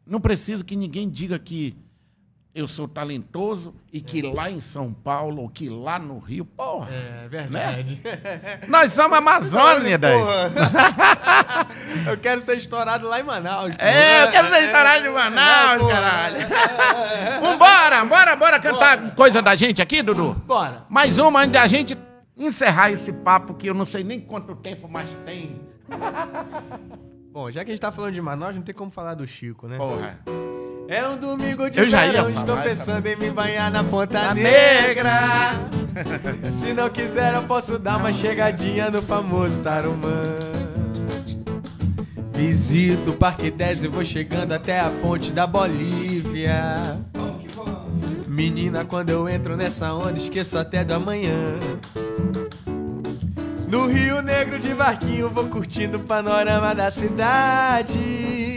Não 0.04 0.20
preciso 0.20 0.66
que 0.66 0.76
ninguém 0.76 1.08
diga 1.08 1.38
que 1.38 1.76
eu 2.56 2.70
sou 2.70 2.88
talentoso 2.88 3.76
e 3.92 4.00
que 4.00 4.22
lá 4.22 4.50
em 4.50 4.62
São 4.62 4.94
Paulo 4.94 5.42
ou 5.42 5.50
que 5.50 5.68
lá 5.68 6.00
no 6.00 6.20
Rio, 6.20 6.46
porra, 6.46 6.90
É 6.90 7.28
verdade. 7.28 8.02
nós 8.70 8.94
somos. 8.94 9.20
Porra. 9.20 9.42
eu 12.10 12.18
quero 12.18 12.40
ser 12.40 12.56
estourado 12.56 13.10
lá 13.10 13.20
em 13.20 13.24
Manaus. 13.24 13.76
É, 13.78 14.24
eu 14.24 14.32
quero 14.32 14.48
ser 14.48 14.56
É, 14.56 14.66
estourado 14.68 15.04
de 15.04 15.10
Manaus, 15.10 15.82
porra. 15.82 15.94
caralho. 15.94 16.38
Vambora, 17.44 18.06
bora, 18.06 18.36
bora 18.38 18.60
cantar 18.62 19.14
coisa 19.16 19.42
da 19.42 19.54
gente 19.54 19.82
aqui, 19.82 20.02
Dudu? 20.02 20.34
Bora. 20.46 20.86
Mais 20.90 21.20
uma 21.20 21.42
antes 21.42 21.52
da 21.52 21.68
gente 21.68 21.98
encerrar 22.38 22.90
esse 22.90 23.12
papo 23.12 23.54
que 23.54 23.70
eu 23.70 23.74
não 23.74 23.84
sei 23.84 24.02
nem 24.02 24.22
quanto 24.22 24.56
tempo 24.56 24.88
mais 24.88 25.10
tem. 25.26 25.60
Bom, 27.34 27.52
já 27.52 27.66
que 27.66 27.72
a 27.72 27.74
gente 27.74 27.82
tá 27.82 27.92
falando 27.92 28.14
de 28.14 28.22
Manaus, 28.22 28.56
não 28.56 28.64
tem 28.64 28.74
como 28.74 28.90
falar 28.90 29.16
do 29.16 29.28
Chico, 29.28 29.68
né? 29.68 29.76
Porra. 29.78 30.20
É 30.88 31.08
um 31.08 31.18
domingo 31.18 31.70
de 31.70 31.80
Eu 31.80 31.90
já 31.90 32.06
verão, 32.06 32.30
estou 32.30 32.58
pensando 32.58 33.08
em 33.08 33.16
me 33.16 33.32
banhar 33.32 33.72
na 33.72 33.84
Ponta 33.84 34.20
Tá 34.20 34.36
Negra. 34.36 35.54
Se 36.52 36.74
não 36.74 36.90
quiser, 36.90 37.34
eu 37.34 37.44
posso 37.44 37.80
dar 37.80 37.98
uma 37.98 38.14
chegadinha 38.14 38.92
no 38.92 39.02
famoso 39.02 39.62
Tarumã. 39.64 40.38
Visito 42.34 43.12
o 43.12 43.14
Parque 43.14 43.50
10 43.50 43.84
e 43.84 43.88
vou 43.88 44.06
chegando 44.06 44.52
até 44.52 44.80
a 44.80 44.90
ponte 45.02 45.32
da 45.32 45.48
Bolívia. 45.48 47.00
Menina, 48.28 48.86
quando 48.86 49.10
eu 49.10 49.28
entro 49.28 49.56
nessa 49.56 49.94
onda, 49.94 50.14
esqueço 50.14 50.58
até 50.58 50.84
do 50.84 50.94
amanhã. 50.94 51.58
No 53.68 53.88
Rio 53.88 54.22
Negro 54.22 54.60
de 54.60 54.74
barquinho, 54.74 55.30
vou 55.30 55.46
curtindo 55.46 55.98
o 55.98 56.02
panorama 56.02 56.76
da 56.76 56.92
cidade. 56.92 58.55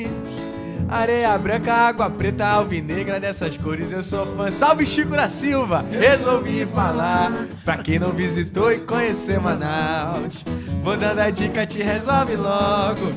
Areia 0.89 1.36
branca, 1.36 1.70
água 1.70 2.09
preta, 2.09 2.47
alvinegra, 2.47 3.20
dessas 3.20 3.59
cores 3.59 3.93
eu 3.93 4.03
sou 4.03 4.24
fã. 4.34 4.51
Salve 4.51 4.86
Chico 4.86 5.11
da 5.11 5.28
Silva! 5.28 5.84
Resolvi 5.91 6.64
falar 6.64 7.47
pra 7.62 7.76
quem 7.76 7.99
não 7.99 8.12
visitou 8.12 8.72
e 8.72 8.78
conhecer 8.78 9.39
Manaus. 9.39 10.43
Vou 10.82 10.97
dando 10.97 11.18
a 11.18 11.28
dica, 11.28 11.66
te 11.66 11.82
resolve 11.82 12.36
logo. 12.36 13.12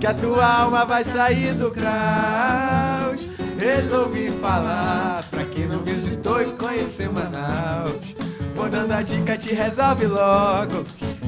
Que 0.00 0.06
a 0.08 0.14
tua 0.14 0.44
alma 0.44 0.84
vai 0.84 1.04
sair 1.04 1.54
do 1.54 1.70
caos. 1.70 3.28
Resolvi 3.56 4.28
falar 4.40 5.22
pra 5.30 5.44
quem 5.44 5.66
não 5.66 5.78
visitou 5.78 6.42
e 6.42 6.46
conhecer 6.56 7.08
Manaus. 7.08 8.16
Vou 8.56 8.68
dando 8.68 8.92
a 8.92 9.02
dica, 9.02 9.38
te 9.38 9.54
resolve 9.54 10.06
logo. 10.08 10.82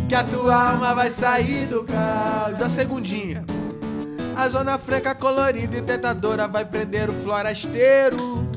Que 0.09 0.15
a 0.17 0.25
tua 0.25 0.73
alma 0.73 0.93
vai 0.93 1.09
sair 1.09 1.67
do 1.67 1.85
caos. 1.85 2.61
A 2.61 2.69
segundinha. 2.69 3.45
A 4.37 4.49
zona 4.49 4.78
franca 4.78 5.14
colorida 5.14 5.76
e 5.76 5.82
tentadora 5.82 6.49
vai 6.49 6.64
prender 6.64 7.09
o 7.09 7.12
florasteiro. 7.22 8.49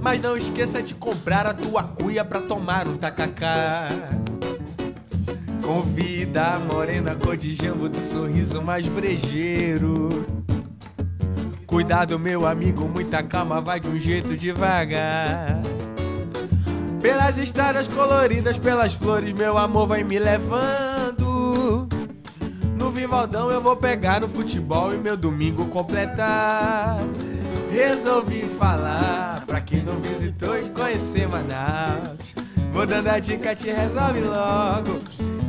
Mas 0.00 0.20
não 0.22 0.36
esqueça 0.36 0.82
de 0.82 0.94
comprar 0.94 1.46
a 1.46 1.52
tua 1.52 1.82
cuia 1.82 2.24
pra 2.24 2.40
tomar 2.40 2.88
um 2.88 2.96
tacacá. 2.96 3.88
Convida 5.62 6.54
a 6.54 6.58
morena 6.58 7.14
cor 7.14 7.36
de 7.36 7.54
jambo 7.54 7.88
do 7.88 8.00
sorriso 8.00 8.62
mais 8.62 8.88
brejeiro. 8.88 10.26
Cuidado, 11.66 12.18
meu 12.18 12.46
amigo, 12.46 12.88
muita 12.88 13.22
calma, 13.22 13.60
vai 13.60 13.78
de 13.78 13.88
um 13.88 13.98
jeito 13.98 14.34
devagar. 14.34 15.60
Pelas 17.02 17.36
estradas 17.36 17.86
coloridas, 17.86 18.56
pelas 18.56 18.94
flores, 18.94 19.32
meu 19.34 19.58
amor 19.58 19.86
vai 19.86 20.02
me 20.02 20.18
levando. 20.18 20.87
Vivaldão 22.98 23.48
eu 23.48 23.62
vou 23.62 23.76
pegar 23.76 24.20
no 24.20 24.28
futebol 24.28 24.92
e 24.92 24.96
meu 24.96 25.16
domingo 25.16 25.66
completar. 25.66 26.98
Resolvi 27.70 28.42
falar 28.58 29.44
pra 29.46 29.60
quem 29.60 29.84
não 29.84 30.00
visitou 30.00 30.58
e 30.58 30.68
conhecer 30.70 31.28
Manaus. 31.28 32.34
Vou 32.72 32.84
dando 32.84 33.06
a 33.06 33.20
dica, 33.20 33.54
te 33.54 33.70
resolve 33.70 34.20
logo. 34.22 34.98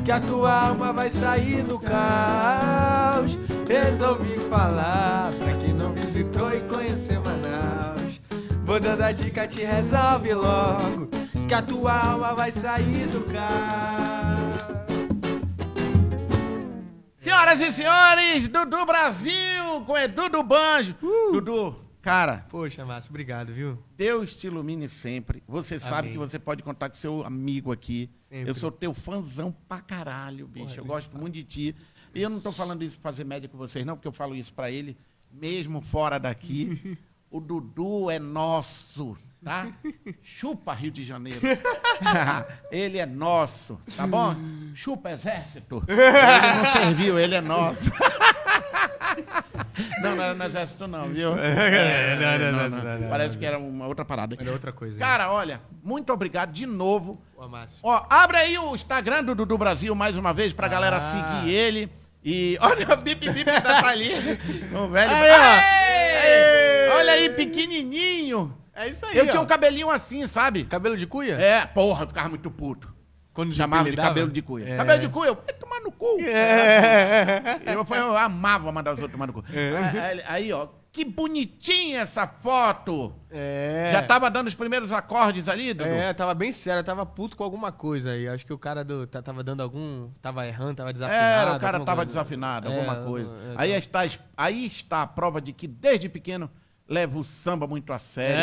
Que 0.05 0.11
a 0.11 0.19
tua 0.19 0.67
alma 0.67 0.93
vai 0.93 1.09
sair 1.09 1.63
do 1.63 1.79
caos. 1.79 3.35
Resolvi 3.67 4.37
falar 4.47 5.31
pra 5.39 5.53
quem 5.53 5.73
não 5.73 5.91
visitou 5.91 6.53
e 6.53 6.59
conhecer 6.61 7.19
Manaus. 7.19 8.21
Vou 8.63 8.79
dando 8.79 9.01
a 9.01 9.11
dica, 9.11 9.47
te 9.47 9.63
resolve 9.63 10.35
logo. 10.35 11.09
Que 11.47 11.53
a 11.55 11.63
tua 11.63 12.11
alma 12.11 12.35
vai 12.35 12.51
sair 12.51 13.07
do 13.07 13.21
caos. 13.21 14.48
Senhoras 17.29 17.61
e 17.61 17.71
senhores, 17.71 18.47
Dudu 18.47 18.87
Brasil 18.87 19.83
com 19.85 19.95
Edu 19.95 20.29
do 20.29 20.41
Banjo. 20.41 20.95
Dudu, 21.31 21.75
cara, 22.01 22.43
Poxa, 22.49 22.83
Márcio, 22.83 23.11
obrigado, 23.11 23.53
viu? 23.53 23.77
Deus 23.95 24.35
te 24.35 24.47
ilumine 24.47 24.89
sempre. 24.89 25.43
Você 25.47 25.77
sabe 25.77 25.99
Amém. 26.07 26.11
que 26.13 26.17
você 26.17 26.39
pode 26.39 26.63
contar 26.63 26.89
com 26.89 26.95
seu 26.95 27.23
amigo 27.23 27.71
aqui. 27.71 28.09
Sempre. 28.31 28.49
Eu 28.49 28.55
sou 28.55 28.71
teu 28.71 28.95
fãzão 28.95 29.55
pra 29.67 29.79
caralho, 29.79 30.47
bicho. 30.47 30.79
eu 30.79 30.83
gosto 30.83 31.15
muito 31.15 31.35
de 31.35 31.43
ti. 31.43 31.75
E 32.15 32.21
eu 32.23 32.31
não 32.31 32.39
tô 32.39 32.51
falando 32.51 32.83
isso 32.83 32.99
pra 32.99 33.11
fazer 33.11 33.25
média 33.25 33.47
com 33.47 33.59
vocês, 33.59 33.85
não, 33.85 33.95
porque 33.95 34.07
eu 34.07 34.11
falo 34.11 34.35
isso 34.35 34.51
pra 34.51 34.71
ele, 34.71 34.97
mesmo 35.31 35.81
fora 35.81 36.17
daqui. 36.17 36.97
O 37.31 37.39
Dudu 37.39 38.09
é 38.09 38.17
nosso, 38.17 39.15
tá? 39.43 39.67
Chupa 40.21 40.73
Rio 40.73 40.91
de 40.91 41.03
Janeiro. 41.03 41.39
ele 42.71 42.97
é 42.97 43.05
nosso, 43.05 43.79
tá 43.95 44.05
bom? 44.07 44.35
Chupa 44.73 45.11
Exército. 45.11 45.83
Ele 45.89 46.53
não 46.57 46.65
serviu, 46.71 47.19
ele 47.19 47.35
é 47.35 47.41
nosso. 47.41 47.91
não, 50.01 50.15
não 50.15 50.23
era 50.23 50.33
no 50.33 50.43
Exército 50.43 50.87
não, 50.87 51.07
viu? 51.09 51.37
É, 51.37 52.15
não, 52.15 52.51
não, 52.51 52.69
não, 52.69 52.99
não, 52.99 53.09
Parece 53.09 53.37
que 53.37 53.45
era 53.45 53.57
uma 53.57 53.87
outra 53.87 54.05
parada. 54.05 54.35
Era 54.39 54.51
outra 54.51 54.71
coisa. 54.71 54.95
hein? 54.95 54.99
Cara, 54.99 55.31
olha, 55.31 55.61
muito 55.83 56.11
obrigado 56.13 56.51
de 56.51 56.65
novo. 56.65 57.21
Ô, 57.35 57.47
Márcio. 57.47 57.79
Ó, 57.83 58.05
abre 58.09 58.37
aí 58.37 58.57
o 58.57 58.73
Instagram 58.75 59.23
do 59.23 59.35
Dudu 59.35 59.57
Brasil 59.57 59.93
mais 59.95 60.15
uma 60.17 60.33
vez 60.33 60.53
pra 60.53 60.67
galera 60.67 60.97
Ah. 60.97 60.99
seguir 61.41 61.51
ele. 61.53 61.91
E 62.23 62.57
olha 62.61 62.93
o 62.93 62.97
bip 62.97 63.29
bip 63.29 63.45
tá 63.45 63.87
ali. 63.87 64.11
O 64.73 64.89
velho. 64.89 65.13
Olha 66.97 67.13
aí, 67.13 67.29
pequenininho. 67.29 68.55
É 68.81 68.87
isso 68.89 69.05
aí, 69.05 69.17
Eu 69.17 69.27
tinha 69.27 69.41
ó. 69.41 69.43
um 69.43 69.47
cabelinho 69.47 69.89
assim, 69.89 70.25
sabe? 70.25 70.63
Cabelo 70.63 70.95
de 70.95 71.05
cuia? 71.05 71.35
É, 71.35 71.65
porra, 71.65 72.03
eu 72.03 72.07
ficava 72.07 72.29
muito 72.29 72.49
puto. 72.49 72.93
Quando 73.33 73.53
Chamava 73.53 73.89
de 73.89 73.95
cabelo 73.95 74.31
de 74.31 74.41
cuia. 74.41 74.69
É. 74.69 74.77
Cabelo 74.77 74.99
de 75.01 75.07
cuia, 75.09 75.29
eu 75.29 75.35
vai 75.35 75.53
tomar 75.53 75.79
no 75.81 75.91
cu. 75.91 76.17
É. 76.19 77.59
Eu, 77.73 77.85
eu 77.95 78.17
amava 78.17 78.71
mandar 78.71 78.91
os 78.93 78.99
outros 78.99 79.11
tomar 79.13 79.27
no 79.27 79.33
cu. 79.33 79.43
Aí, 79.47 80.21
aí, 80.27 80.53
ó, 80.53 80.67
que 80.91 81.05
bonitinha 81.05 81.99
essa 82.01 82.27
foto. 82.27 83.13
É. 83.29 83.89
Já 83.93 84.01
tava 84.03 84.29
dando 84.29 84.47
os 84.47 84.55
primeiros 84.55 84.91
acordes 84.91 85.47
ali, 85.47 85.73
Dudu? 85.73 85.89
É, 85.89 86.13
tava 86.13 86.33
bem 86.33 86.51
sério, 86.51 86.79
eu 86.79 86.83
tava 86.83 87.05
puto 87.05 87.37
com 87.37 87.43
alguma 87.43 87.71
coisa 87.71 88.11
aí. 88.11 88.27
Acho 88.27 88.45
que 88.45 88.51
o 88.53 88.57
cara 88.57 88.83
do, 88.83 89.05
tá- 89.07 89.21
tava 89.21 89.43
dando 89.43 89.61
algum. 89.61 90.09
Tava 90.21 90.45
errando, 90.47 90.75
tava 90.75 90.91
desafinado. 90.91 91.23
Era, 91.49 91.55
o 91.55 91.59
cara 91.59 91.79
tava 91.81 91.97
coisa. 91.97 92.07
desafinado, 92.07 92.67
É, 92.67 92.75
alguma 92.75 92.95
coisa. 93.05 93.29
é, 93.29 93.53
aí, 93.55 93.71
está, 93.73 94.01
aí 94.35 94.65
está 94.65 95.01
a 95.03 95.07
prova 95.07 95.39
de 95.39 95.53
que 95.53 95.67
desde 95.67 96.09
pequeno 96.09 96.49
leva 96.89 97.19
o 97.19 97.23
samba 97.23 97.67
muito 97.67 97.93
a 97.93 97.99
sério. 97.99 98.41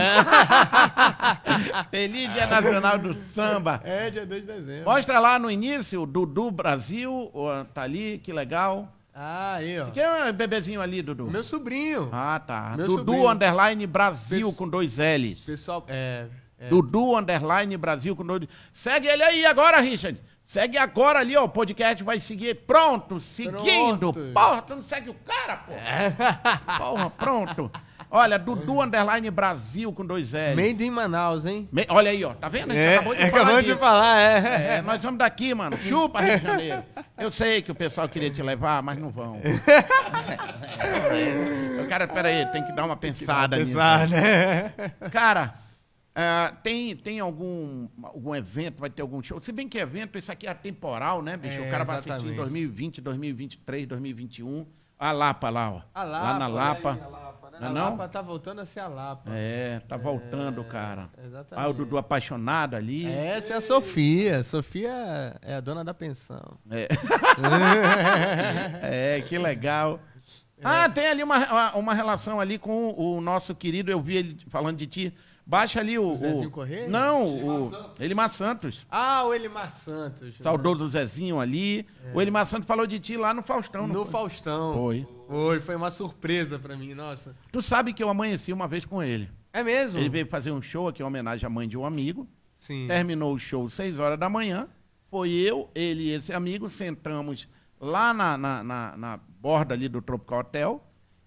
Feliz 1.90 2.32
Dia 2.32 2.47
Nacional 2.47 2.99
do 2.99 3.12
Samba. 3.12 3.80
É, 3.84 4.09
dia 4.09 4.24
2 4.24 4.40
de 4.42 4.47
dezembro. 4.47 4.84
Mostra 4.84 5.18
lá 5.18 5.38
no 5.38 5.51
início, 5.51 6.03
o 6.03 6.07
Dudu 6.07 6.51
Brasil, 6.51 7.30
ó, 7.34 7.64
tá 7.64 7.82
ali, 7.82 8.18
que 8.18 8.32
legal. 8.32 8.92
Ah, 9.12 9.55
aí, 9.55 9.80
ó. 9.80 9.86
Quem 9.90 10.03
é 10.03 10.30
o 10.30 10.32
bebezinho 10.32 10.80
ali, 10.80 11.03
Dudu? 11.03 11.28
Meu 11.30 11.42
sobrinho. 11.42 12.09
Ah, 12.12 12.38
tá. 12.38 12.74
Meu 12.76 12.86
Dudu 12.86 13.12
sobrinho. 13.12 13.30
Underline 13.30 13.86
Brasil 13.86 14.49
Pes- 14.49 14.57
com 14.57 14.68
dois 14.68 14.99
L's. 14.99 15.40
Pessoal, 15.40 15.84
é... 15.88 16.26
é. 16.59 16.68
Dudu 16.68 17.16
Underline 17.16 17.76
Brasil 17.78 18.14
com 18.14 18.24
dois 18.24 18.47
Segue 18.72 19.09
ele 19.09 19.22
aí 19.22 19.44
agora, 19.47 19.80
Richard. 19.80 20.20
Segue 20.47 20.78
agora 20.78 21.18
ali, 21.18 21.34
ó. 21.34 21.44
O 21.44 21.49
podcast 21.49 22.05
vai 22.05 22.20
seguir. 22.20 22.55
Pronto, 22.66 23.18
seguindo. 23.18 24.12
Pronto. 24.12 24.32
Porra, 24.32 24.62
tu 24.62 24.74
não 24.76 24.82
segue 24.82 25.11
o 25.11 25.14
cara, 25.14 25.57
porra. 25.57 26.78
Porra, 26.78 27.11
pronto. 27.11 27.72
Olha, 28.11 28.38
Dudu 28.38 28.80
Underline 28.82 29.30
Brasil 29.30 29.92
com 29.92 30.07
dois 30.07 30.32
L's. 30.32 30.54
Made 30.57 30.84
in 30.84 30.90
Manaus, 30.90 31.44
hein? 31.44 31.68
Me- 31.72 31.86
Olha 31.88 32.11
aí, 32.11 32.24
ó. 32.24 32.34
Tá 32.34 32.48
vendo? 32.48 32.70
A 32.70 32.74
gente 32.74 32.78
É, 32.82 32.94
acabou 32.96 33.14
de 33.14 33.20
falar 33.20 33.28
acabamos 33.28 33.62
de 33.64 33.68
disso. 33.70 33.78
falar, 33.80 34.20
é. 34.20 34.76
É, 34.76 34.82
nós 34.82 35.02
vamos 35.02 35.18
daqui, 35.18 35.54
mano. 35.54 35.76
Chupa, 35.76 36.20
Rio 36.20 36.38
de 36.38 36.44
Janeiro. 36.44 36.82
Eu 37.18 37.30
sei 37.32 37.62
que 37.62 37.72
o 37.72 37.74
pessoal 37.74 38.09
queria 38.09 38.30
te 38.30 38.42
levar, 38.42 38.82
mas 38.82 38.96
não 38.98 39.11
vão. 39.11 39.40
Eu 41.78 41.86
quero, 41.88 42.09
peraí, 42.09 42.46
tem 42.46 42.64
que 42.64 42.72
dar 42.72 42.84
uma 42.84 42.96
pensada 42.96 43.57
nisso. 43.57 43.72
Pensar, 43.72 44.09
né? 44.09 44.72
Cara, 45.11 45.54
ah, 46.14 46.52
tem, 46.62 46.96
tem 46.96 47.20
algum, 47.20 47.88
algum 48.02 48.34
evento, 48.34 48.80
vai 48.80 48.90
ter 48.90 49.02
algum 49.02 49.22
show? 49.22 49.40
Se 49.40 49.52
bem 49.52 49.68
que 49.68 49.78
evento, 49.78 50.16
isso 50.18 50.30
aqui 50.32 50.46
é 50.46 50.50
atemporal, 50.50 51.22
né, 51.22 51.36
bicho? 51.36 51.59
É, 51.59 51.66
o 51.68 51.70
cara 51.70 51.84
vai 51.84 51.96
assistir 51.96 52.11
em 52.12 52.14
exatamente. 52.14 52.36
2020, 52.36 53.00
2023, 53.00 53.86
2021. 53.86 54.66
A 54.99 55.12
Lapa 55.12 55.51
lá, 55.51 55.70
ó. 55.72 55.82
A 55.94 56.05
lá 56.05 56.38
na 56.38 56.47
Lapa, 56.47 56.99
Lapa. 57.11 57.26
Não 57.61 57.68
A 57.68 57.70
é 57.70 57.74
não? 57.74 57.90
Lapa 57.90 58.09
tá 58.09 58.20
voltando 58.22 58.61
a 58.61 58.66
ser 58.66 58.80
a 58.80 58.88
Lapa. 58.88 59.30
É, 59.32 59.80
tá 59.88 59.97
voltando, 59.97 60.62
cara. 60.64 61.09
exatamente. 61.24 61.66
Ah, 61.66 61.68
o 61.68 61.72
Dudu 61.72 61.97
apaixonado 61.99 62.74
ali. 62.76 63.07
Essa 63.07 63.55
é 63.55 63.57
a 63.57 63.61
Sofia. 63.61 64.42
Sofia 64.42 65.38
é 65.42 65.55
a 65.55 65.61
dona 65.61 65.84
da 65.84 65.94
pensão. 65.94 66.59
É. 66.70 66.88
É, 68.82 69.20
que 69.22 69.38
legal. 69.38 70.01
Ah, 70.62 70.88
tem 70.88 71.07
ali 71.07 71.22
uma, 71.22 71.74
uma 71.74 71.94
relação 71.94 72.40
ali 72.40 72.59
com 72.59 72.94
o 72.97 73.20
nosso 73.20 73.55
querido, 73.55 73.90
eu 73.90 74.01
vi 74.01 74.16
ele 74.16 74.38
falando 74.49 74.78
de 74.78 74.86
ti. 74.86 75.14
Baixa 75.49 75.78
ali 75.78 75.97
o. 75.97 76.16
Zezinho 76.16 76.49
o 76.49 76.51
Corrêa? 76.51 76.88
Não, 76.88 77.68
o 77.68 77.92
Elimar 78.01 78.28
Santos. 78.28 78.84
Ah, 78.90 79.22
o 79.24 79.32
Elimar 79.32 79.70
Santos. 79.70 80.34
Saudoso 80.40 80.88
Zezinho 80.88 81.38
ali. 81.38 81.86
O 82.12 82.20
Elimar 82.20 82.44
Santos 82.47 82.66
falou 82.66 82.84
de 82.86 82.99
ti 82.99 83.16
lá 83.16 83.32
no 83.32 83.42
Faustão. 83.42 83.86
No 83.86 84.03
foi? 84.05 84.12
Faustão. 84.12 84.74
Foi. 84.74 85.07
Foi, 85.28 85.61
foi 85.61 85.76
uma 85.76 85.90
surpresa 85.90 86.59
pra 86.59 86.76
mim, 86.76 86.94
nossa. 86.94 87.36
Tu 87.53 87.62
sabe 87.62 87.92
que 87.92 88.03
eu 88.03 88.09
amanheci 88.09 88.53
uma 88.53 88.66
vez 88.66 88.84
com 88.84 89.01
ele. 89.03 89.30
É 89.53 89.62
mesmo? 89.62 90.01
Ele 90.01 90.09
veio 90.09 90.26
fazer 90.26 90.51
um 90.51 90.61
show 90.61 90.88
aqui 90.88 91.01
em 91.03 91.07
homenagem 91.07 91.47
à 91.47 91.51
mãe 91.51 91.68
de 91.68 91.78
um 91.78 91.86
amigo. 91.86 92.28
Sim. 92.59 92.86
Terminou 92.88 93.32
o 93.32 93.38
show 93.38 93.70
6 93.70 94.01
horas 94.01 94.18
da 94.18 94.28
manhã. 94.28 94.68
Foi 95.09 95.30
eu, 95.30 95.70
ele 95.74 96.03
e 96.09 96.11
esse 96.11 96.32
amigo, 96.32 96.68
sentamos 96.68 97.49
lá 97.80 98.12
na, 98.12 98.36
na, 98.36 98.64
na- 98.64 98.97
na 98.97 99.20
borda 99.40 99.74
ali 99.74 99.88
do 99.88 100.03
Tropical 100.03 100.40
Hotel. 100.40 100.82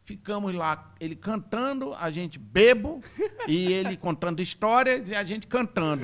Ficamos 0.10 0.56
lá, 0.56 0.92
ele 1.00 1.16
cantando, 1.16 1.94
a 1.94 2.10
gente 2.10 2.40
bebo, 2.40 3.00
e 3.48 3.72
ele 3.72 3.96
contando 3.98 4.42
histórias 4.42 5.08
e 5.08 5.14
a 5.14 5.24
gente 5.24 5.46
cantando. 5.46 6.04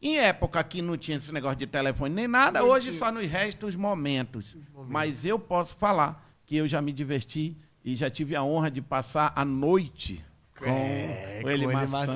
Em 0.00 0.16
época 0.16 0.64
que 0.64 0.80
não 0.80 0.96
tinha 0.96 1.18
esse 1.18 1.30
negócio 1.30 1.58
de 1.58 1.66
telefone 1.66 2.14
nem 2.14 2.26
nada, 2.26 2.64
hoje 2.64 2.94
só 2.94 3.12
nos 3.12 3.26
restam 3.28 3.68
os 3.68 3.76
momentos. 3.76 4.56
Mas 4.88 5.26
eu 5.26 5.38
posso 5.38 5.76
falar 5.76 6.26
que 6.46 6.56
eu 6.56 6.66
já 6.66 6.80
me 6.80 6.94
diverti 6.94 7.54
e 7.84 7.94
já 7.94 8.08
tive 8.08 8.34
a 8.34 8.42
honra 8.42 8.70
de 8.70 8.80
passar 8.80 9.34
a 9.36 9.44
noite 9.44 10.24
com 10.58 10.64
É, 10.64 11.40
o 11.40 11.42
com 11.42 11.50
Elimar 11.50 11.86
Santos. 11.86 12.14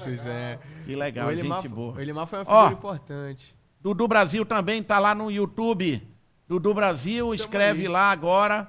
Santos, 0.00 0.26
é. 0.26 0.58
Que 0.86 0.96
legal, 0.96 1.28
o 1.28 1.32
Elimar, 1.32 1.60
gente 1.60 1.68
boa. 1.68 1.96
O 1.96 2.00
Elimar 2.00 2.26
foi 2.26 2.38
uma 2.38 2.46
Ó. 2.48 2.68
figura 2.70 2.78
importante. 2.78 3.54
Dudu 3.78 4.08
Brasil 4.08 4.46
também 4.46 4.82
tá 4.82 4.98
lá 4.98 5.14
no 5.14 5.30
YouTube. 5.30 6.02
Dudu 6.48 6.72
Brasil, 6.72 7.34
escreve 7.34 7.82
aí. 7.82 7.88
lá 7.88 8.10
agora. 8.10 8.66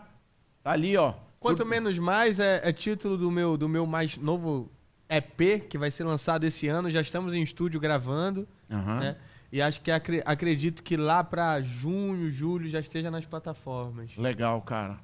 Tá 0.61 0.71
ali, 0.71 0.97
ó. 0.97 1.13
Quanto 1.41 1.65
menos 1.65 1.97
mais 1.97 2.39
é, 2.39 2.61
é 2.63 2.71
título 2.71 3.17
do 3.17 3.31
meu, 3.31 3.57
do 3.57 3.67
meu 3.67 3.85
mais 3.87 4.15
novo 4.15 4.71
EP, 5.09 5.67
que 5.67 5.75
vai 5.77 5.89
ser 5.89 6.03
lançado 6.03 6.43
esse 6.45 6.67
ano. 6.67 6.87
Já 6.89 7.01
estamos 7.01 7.33
em 7.33 7.41
estúdio 7.41 7.79
gravando. 7.79 8.47
Aham. 8.69 8.99
né? 8.99 9.15
E 9.51 9.59
acho 9.61 9.81
que 9.81 9.89
acre- 9.91 10.21
acredito 10.23 10.81
que 10.83 10.95
lá 10.95 11.23
pra 11.23 11.59
junho, 11.61 12.29
julho 12.31 12.69
já 12.69 12.79
esteja 12.79 13.09
nas 13.11 13.25
plataformas. 13.25 14.15
Legal, 14.15 14.61
cara. 14.61 14.99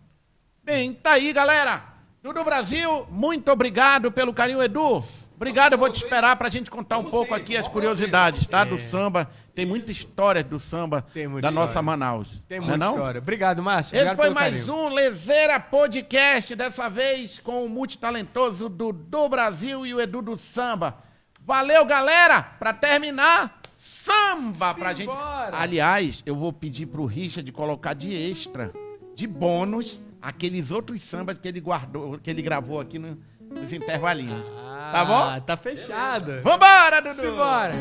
Bem, 0.63 0.93
tá 0.93 1.13
aí, 1.13 1.33
galera. 1.33 1.83
Dudu 2.23 2.43
Brasil, 2.43 3.05
muito 3.09 3.51
obrigado 3.51 4.11
pelo 4.11 4.31
carinho, 4.33 4.61
Edu. 4.61 5.03
Obrigado, 5.37 5.73
eu 5.73 5.77
vou 5.77 5.87
te 5.89 5.97
esperar 6.03 6.35
pra 6.35 6.49
gente 6.49 6.69
contar 6.71 6.97
um 6.97 7.03
pouco 7.03 7.31
aqui 7.35 7.55
as 7.55 7.67
curiosidades, 7.67 8.47
tá? 8.47 8.63
Do 8.63 8.79
samba. 8.79 9.29
Tem 9.53 9.67
muita 9.67 9.91
história 9.91 10.43
do 10.43 10.59
samba 10.59 11.05
Tem 11.13 11.27
muita 11.27 11.47
da 11.47 11.51
nossa 11.51 11.67
história. 11.73 11.85
Manaus. 11.85 12.43
Tem 12.47 12.59
Não 12.59 12.65
é 12.65 12.69
muita 12.71 12.85
não? 12.85 12.93
história. 12.95 13.19
Obrigado, 13.21 13.61
Márcio. 13.61 13.95
Esse 13.95 14.03
Obrigado 14.03 14.17
foi 14.17 14.29
mais 14.33 14.65
carinho. 14.65 14.85
um 14.85 14.93
Lezeira 14.93 15.59
Podcast, 15.59 16.55
dessa 16.55 16.89
vez 16.89 17.37
com 17.37 17.63
o 17.63 17.69
multitalentoso 17.69 18.67
Dudu 18.67 19.29
Brasil 19.29 19.85
e 19.85 19.93
o 19.93 20.01
Edu 20.01 20.23
do 20.23 20.35
Samba. 20.35 20.97
Valeu, 21.45 21.85
galera! 21.85 22.41
Pra 22.41 22.73
terminar, 22.73 23.61
samba 23.75 24.73
pra 24.73 24.91
gente. 24.93 25.09
Simbora! 25.11 25.51
Aliás, 25.55 26.23
eu 26.25 26.35
vou 26.35 26.51
pedir 26.51 26.87
pro 26.87 27.05
Richard 27.05 27.49
colocar 27.51 27.93
de 27.93 28.11
extra, 28.11 28.73
de 29.15 29.27
bônus, 29.27 30.01
aqueles 30.19 30.71
outros 30.71 31.01
sambas 31.03 31.37
que 31.37 31.47
ele 31.47 31.59
guardou, 31.61 32.17
que 32.17 32.29
ele 32.29 32.41
gravou 32.41 32.79
aqui 32.79 32.97
no- 32.99 33.17
nos 33.61 33.73
intervalinhos. 33.73 34.45
tá 34.91 35.05
bom? 35.05 35.13
Ah, 35.13 35.41
Tá 35.45 35.57
fechado. 35.57 36.41
Vambora, 36.43 37.01
Dudu! 37.01 37.15
Simbora! 37.15 37.71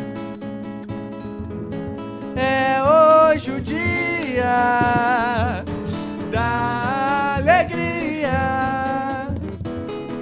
É 2.37 2.83
hoje 2.83 3.51
o 3.51 3.61
dia 3.61 4.45
da 6.31 7.37
alegria 7.37 9.27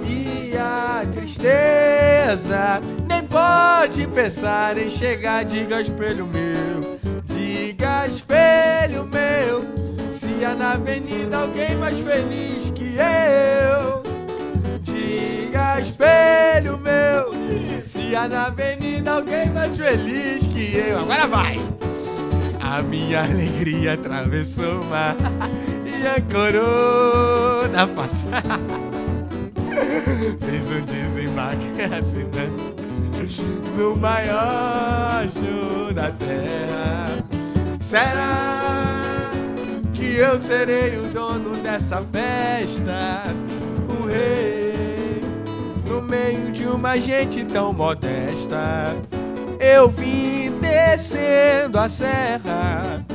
e 0.07 0.55
a 0.57 1.03
tristeza 1.11 2.79
nem 3.07 3.21
pode 3.23 4.07
pensar 4.07 4.77
em 4.77 4.89
chegar. 4.89 5.43
Diga 5.43 5.81
espelho 5.81 6.25
meu, 6.27 6.99
diga 7.25 8.07
espelho 8.07 9.03
meu, 9.11 9.65
se 10.13 10.45
há 10.45 10.55
na 10.55 10.71
avenida 10.73 11.37
alguém 11.39 11.75
mais 11.75 11.99
feliz 11.99 12.69
que 12.69 12.95
eu. 12.95 14.14
Diga 15.05 15.79
espelho 15.79 16.79
meu, 16.79 17.81
se 17.81 18.15
há 18.15 18.27
na 18.27 18.47
avenida 18.47 19.13
alguém 19.13 19.51
mais 19.51 19.77
feliz 19.77 20.47
que 20.47 20.75
eu. 20.75 20.99
Agora 20.99 21.27
vai! 21.27 21.59
A 22.59 22.81
minha 22.81 23.23
alegria 23.23 23.93
atravessou 23.93 24.81
o 24.81 24.85
mar 24.85 25.15
e 25.85 26.07
a 26.07 26.19
corona 26.21 27.87
passada 27.87 28.59
fez 30.43 30.71
um 30.71 30.81
desembarque 30.81 31.67
assinando 31.97 32.75
no 33.77 33.95
maior 33.95 35.27
show 35.33 35.93
da 35.93 36.11
terra. 36.11 37.05
Será 37.79 39.31
que 39.93 40.15
eu 40.15 40.39
serei 40.39 40.97
o 40.97 41.03
dono 41.13 41.55
dessa 41.57 42.03
festa? 42.11 43.23
O 43.87 44.07
rei 44.07 44.64
no 45.95 46.01
meio 46.01 46.51
de 46.51 46.67
uma 46.67 46.99
gente 46.99 47.45
tão 47.45 47.71
modesta. 47.71 48.95
Eu 49.59 49.89
vim 49.89 50.51
descendo 50.59 51.79
a 51.79 51.87
serra, 51.87 53.05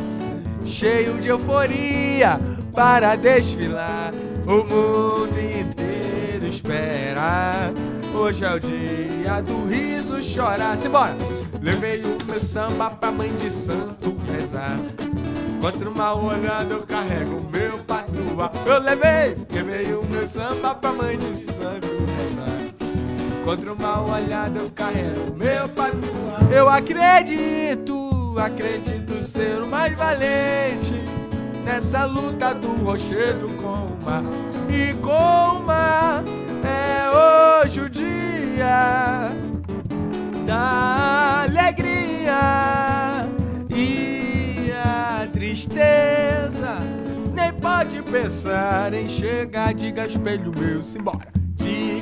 cheio 0.64 1.18
de 1.18 1.28
euforia 1.28 2.41
para 2.72 3.16
desfilar. 3.16 4.14
O 4.47 4.64
mundo 4.64 5.39
inteiro 5.39 6.47
espera. 6.47 7.70
Hoje 8.14 8.45
é 8.45 8.55
o 8.55 8.59
dia 8.59 9.41
do 9.43 9.66
riso 9.68 10.22
chorar. 10.22 10.76
Simbora! 10.78 11.14
Levei 11.61 12.03
o 12.03 12.24
meu 12.24 12.41
samba 12.41 12.91
pra 12.91 13.11
mãe 13.11 13.28
de 13.37 13.51
santo 13.51 14.16
rezar. 14.33 14.78
Contra 15.61 15.91
o 15.91 15.95
mal 15.95 16.24
olhado 16.24 16.72
eu 16.72 16.83
carrego 16.83 17.37
o 17.37 17.51
meu 17.51 17.78
patuá. 17.81 18.51
Eu 18.64 18.81
levei, 18.81 19.37
levei 19.51 19.93
o 19.93 20.03
meu 20.07 20.26
samba 20.26 20.74
pra 20.74 20.93
mãe 20.93 21.18
de 21.18 21.35
santo. 21.45 21.99
Contra 23.45 23.72
o 23.72 23.82
mal 23.82 24.09
olhado 24.09 24.59
eu 24.59 24.70
carrego 24.70 25.34
meu 25.36 25.68
patuá. 25.70 26.53
Eu 26.55 26.68
acredito, 26.68 28.34
acredito 28.38 29.22
ser 29.22 29.61
o 29.62 29.66
mais 29.66 29.95
valente 29.97 31.03
nessa 31.64 32.05
luta 32.05 32.55
do 32.55 32.68
rochedo 32.84 33.49
com 33.61 33.86
o 33.86 33.99
mar. 34.05 34.22
E 34.68 34.93
com 34.95 35.57
o 35.57 35.62
mar 35.62 36.22
é 36.64 37.64
hoje 37.64 37.80
o 37.80 37.88
dia 37.88 39.30
da 40.47 41.45
alegria 41.45 43.28
e 43.70 44.70
a 44.72 45.26
tristeza 45.32 46.78
nem 47.32 47.53
pode 47.55 48.03
pensar 48.03 48.93
em 48.93 49.09
chegar. 49.09 49.73
Diga 49.74 50.06
espelho 50.06 50.52
meu, 50.56 50.85
simbora. 50.85 51.30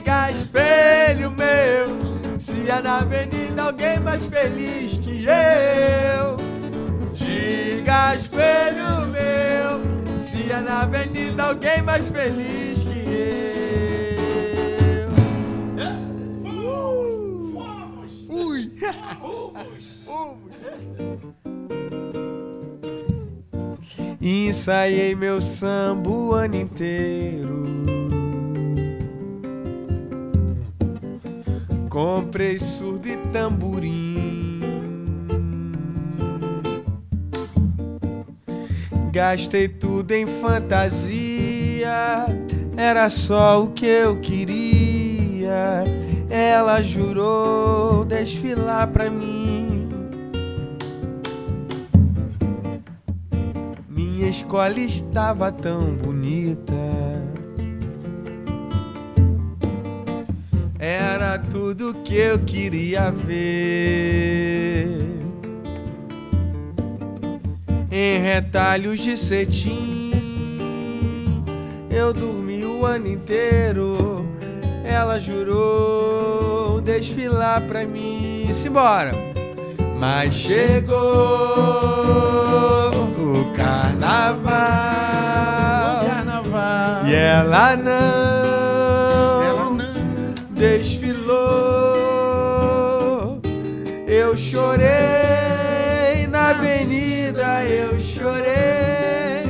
Diga 0.09 0.31
Diga, 0.31 0.31
espelho 0.31 1.31
meu, 1.33 2.39
se 2.39 2.71
há 2.71 2.81
na 2.81 3.01
avenida 3.01 3.63
alguém 3.63 4.01
mais 4.01 4.23
feliz 4.25 4.97
que 4.97 5.27
eu. 5.27 6.39
Diga, 7.13 8.15
espelho 8.17 9.07
meu, 9.09 9.83
se 10.17 10.51
há 10.51 10.63
na 10.63 10.81
avenida 10.81 11.45
alguém 11.45 11.83
mais 11.83 12.09
feliz 12.09 12.85
que 12.85 13.05
eu. 14.81 15.11
Fui! 18.27 18.73
Ensaiei 24.23 25.15
meu 25.15 25.39
samba 25.43 26.09
o 26.09 26.33
ano 26.33 26.57
inteiro. 26.57 27.98
Comprei 31.89 32.59
surdo 32.59 33.09
e 33.09 33.17
tamborim. 33.33 34.61
Gastei 39.11 39.69
tudo 39.69 40.13
em 40.13 40.27
fantasia. 40.27 42.27
Era 42.77 43.09
só 43.09 43.65
o 43.65 43.73
que 43.73 43.87
eu 43.87 44.21
queria. 44.21 45.85
Ela 46.29 46.83
jurou 46.83 48.05
desfilar 48.05 48.89
pra 48.89 49.11
mim. 49.11 49.89
Minha 53.89 54.29
escola 54.29 54.79
estava 54.79 55.51
tão 55.51 55.95
bonita. 55.95 57.18
Era 60.79 61.39
tudo 61.39 61.93
que 62.05 62.15
eu 62.15 62.39
queria 62.39 63.11
ver. 63.11 64.87
Em 67.91 68.21
retalhos 68.21 69.01
de 69.01 69.17
cetim, 69.17 70.13
eu 71.91 72.13
dormi 72.13 72.65
o 72.65 72.87
ano 72.87 73.09
inteiro. 73.09 74.25
Ela 74.85 75.19
jurou 75.19 76.81
desfilar 76.81 77.61
pra 77.63 77.85
mim. 77.85 78.49
Simbora! 78.53 79.11
Mas 79.99 80.33
chegou 80.33 80.95
o 83.19 83.53
carnaval. 83.53 84.47
Carnaval. 86.07 87.07
E 87.09 87.15
Ela 87.15 87.75
não. 87.75 88.38
Desfilou. 90.59 91.39
Eu 94.07 94.37
chorei 94.37 94.87
na 96.29 96.51
avenida, 96.51 97.65
eu 97.65 97.99
chorei. 98.01 99.47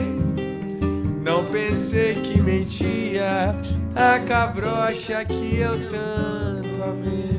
Não 1.25 1.47
pensei 1.47 2.15
que 2.15 2.41
mentia 2.41 3.57
a 3.97 4.21
cabrocha 4.21 5.25
que 5.25 5.57
eu 5.57 5.89
tanto 5.89 6.83
amei. 6.83 7.39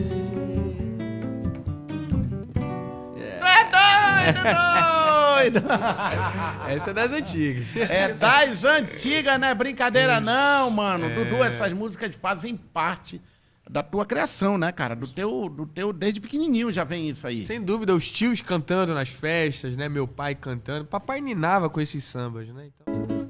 É 3.41 3.64
doido, 3.66 4.41
doido. 5.60 5.62
Essa 6.68 6.90
é 6.90 6.94
das 6.94 7.12
antigas. 7.12 7.66
É 7.76 8.14
das 8.14 8.64
antigas, 8.64 9.40
não 9.40 9.48
é 9.48 9.54
brincadeira 9.54 10.20
não, 10.20 10.70
mano. 10.72 11.10
Dudu, 11.10 11.44
essas 11.44 11.72
músicas 11.74 12.16
fazem 12.16 12.56
parte 12.56 13.22
da 13.70 13.84
tua 13.84 14.04
criação, 14.04 14.58
né, 14.58 14.72
cara? 14.72 14.96
Do 14.96 15.06
teu, 15.06 15.48
do 15.48 15.64
teu, 15.68 15.94
desde 15.94 16.20
pequenininho 16.20 16.72
já 16.72 16.84
vem 16.84 17.08
isso 17.08 17.28
aí. 17.28 17.46
Sem 17.46 17.62
dúvida, 17.62 17.94
os 17.94 18.10
tios 18.10 18.41
cantando 18.41 18.96
nas 18.96 19.10
festas, 19.10 19.78
né? 19.78 19.88
Meu 19.88 20.08
pai 20.08 20.34
cantando. 20.34 20.86
Papai 20.86 21.22
ninava 21.22 21.70
com 21.70 21.80
esses 21.80 22.04
sambas, 22.04 22.48
né? 22.50 22.70
Então... 22.82 23.30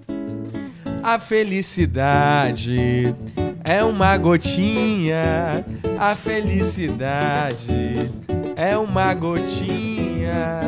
A 1.03 1.19
felicidade 1.19 3.13
é 3.65 3.83
uma 3.83 4.15
gotinha. 4.15 5.65
A 5.99 6.15
felicidade 6.15 8.09
é 8.55 8.77
uma 8.77 9.13
gotinha 9.13 10.61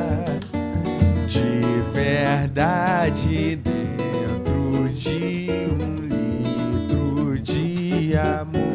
de 1.27 1.91
verdade 1.93 3.56
dentro 3.56 4.89
de 4.93 5.48
um 5.80 5.95
litro 6.07 7.39
de 7.39 8.18
amor. 8.18 8.70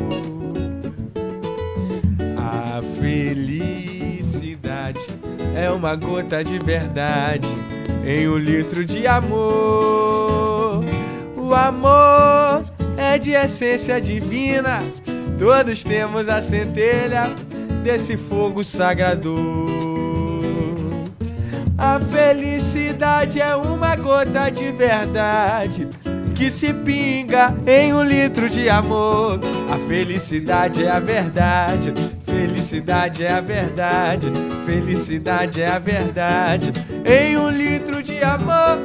É 5.56 5.70
uma 5.70 5.96
gota 5.96 6.44
de 6.44 6.58
verdade 6.58 7.48
em 8.04 8.28
um 8.28 8.36
litro 8.36 8.84
de 8.84 9.06
amor. 9.06 10.84
O 11.34 11.54
amor 11.54 12.62
é 12.98 13.18
de 13.18 13.32
essência 13.32 13.98
divina. 13.98 14.80
Todos 15.38 15.82
temos 15.82 16.28
a 16.28 16.42
centelha 16.42 17.22
desse 17.82 18.18
fogo 18.18 18.62
sagrado. 18.62 19.34
A 21.78 21.98
felicidade 22.00 23.40
é 23.40 23.56
uma 23.56 23.96
gota 23.96 24.50
de 24.50 24.70
verdade 24.72 25.88
que 26.34 26.50
se 26.50 26.72
pinga 26.72 27.54
em 27.66 27.94
um 27.94 28.02
litro 28.02 28.48
de 28.48 28.68
amor. 28.68 29.40
A 29.70 29.78
felicidade 29.88 30.84
é 30.84 30.90
a 30.90 31.00
verdade. 31.00 31.94
Felicidade 32.36 33.24
é 33.24 33.32
a 33.32 33.40
verdade. 33.40 34.30
Felicidade 34.66 35.62
é 35.62 35.68
a 35.68 35.78
verdade. 35.78 36.70
Em 37.06 37.34
um 37.38 37.48
litro 37.48 38.02
de 38.02 38.22
amor. 38.22 38.78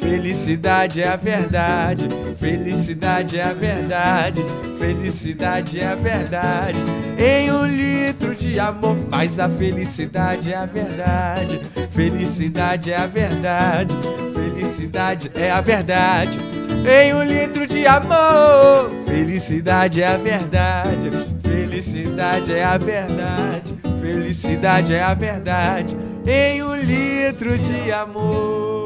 Felicidade 0.00 1.02
é 1.02 1.08
a 1.08 1.16
verdade. 1.16 2.08
Felicidade 2.40 3.38
é 3.38 3.42
a 3.42 3.52
verdade. 3.52 4.42
Felicidade 4.78 5.78
é 5.78 5.86
a 5.86 5.94
verdade. 5.94 6.78
Em 7.18 7.52
um 7.52 7.66
litro 7.66 8.34
de 8.34 8.58
amor. 8.58 8.96
Mas 9.10 9.38
a 9.38 9.46
felicidade 9.46 10.50
é 10.50 10.56
a 10.56 10.64
verdade. 10.64 11.60
Felicidade 11.90 12.92
é 12.92 12.96
a 12.96 13.06
verdade. 13.06 13.94
Felicidade 14.34 15.30
é 15.34 15.50
a 15.50 15.60
verdade. 15.60 16.55
Em 16.88 17.12
um 17.12 17.22
litro 17.24 17.66
de 17.66 17.84
amor. 17.84 18.90
Felicidade 19.06 20.02
é 20.02 20.06
a 20.06 20.16
verdade. 20.16 21.10
Felicidade 21.42 22.54
é 22.54 22.64
a 22.64 22.78
verdade. 22.78 23.74
Felicidade 24.00 24.94
é 24.94 25.02
a 25.02 25.12
verdade. 25.12 25.96
Em 26.24 26.62
um 26.62 26.76
litro 26.76 27.58
de 27.58 27.90
amor. 27.90 28.85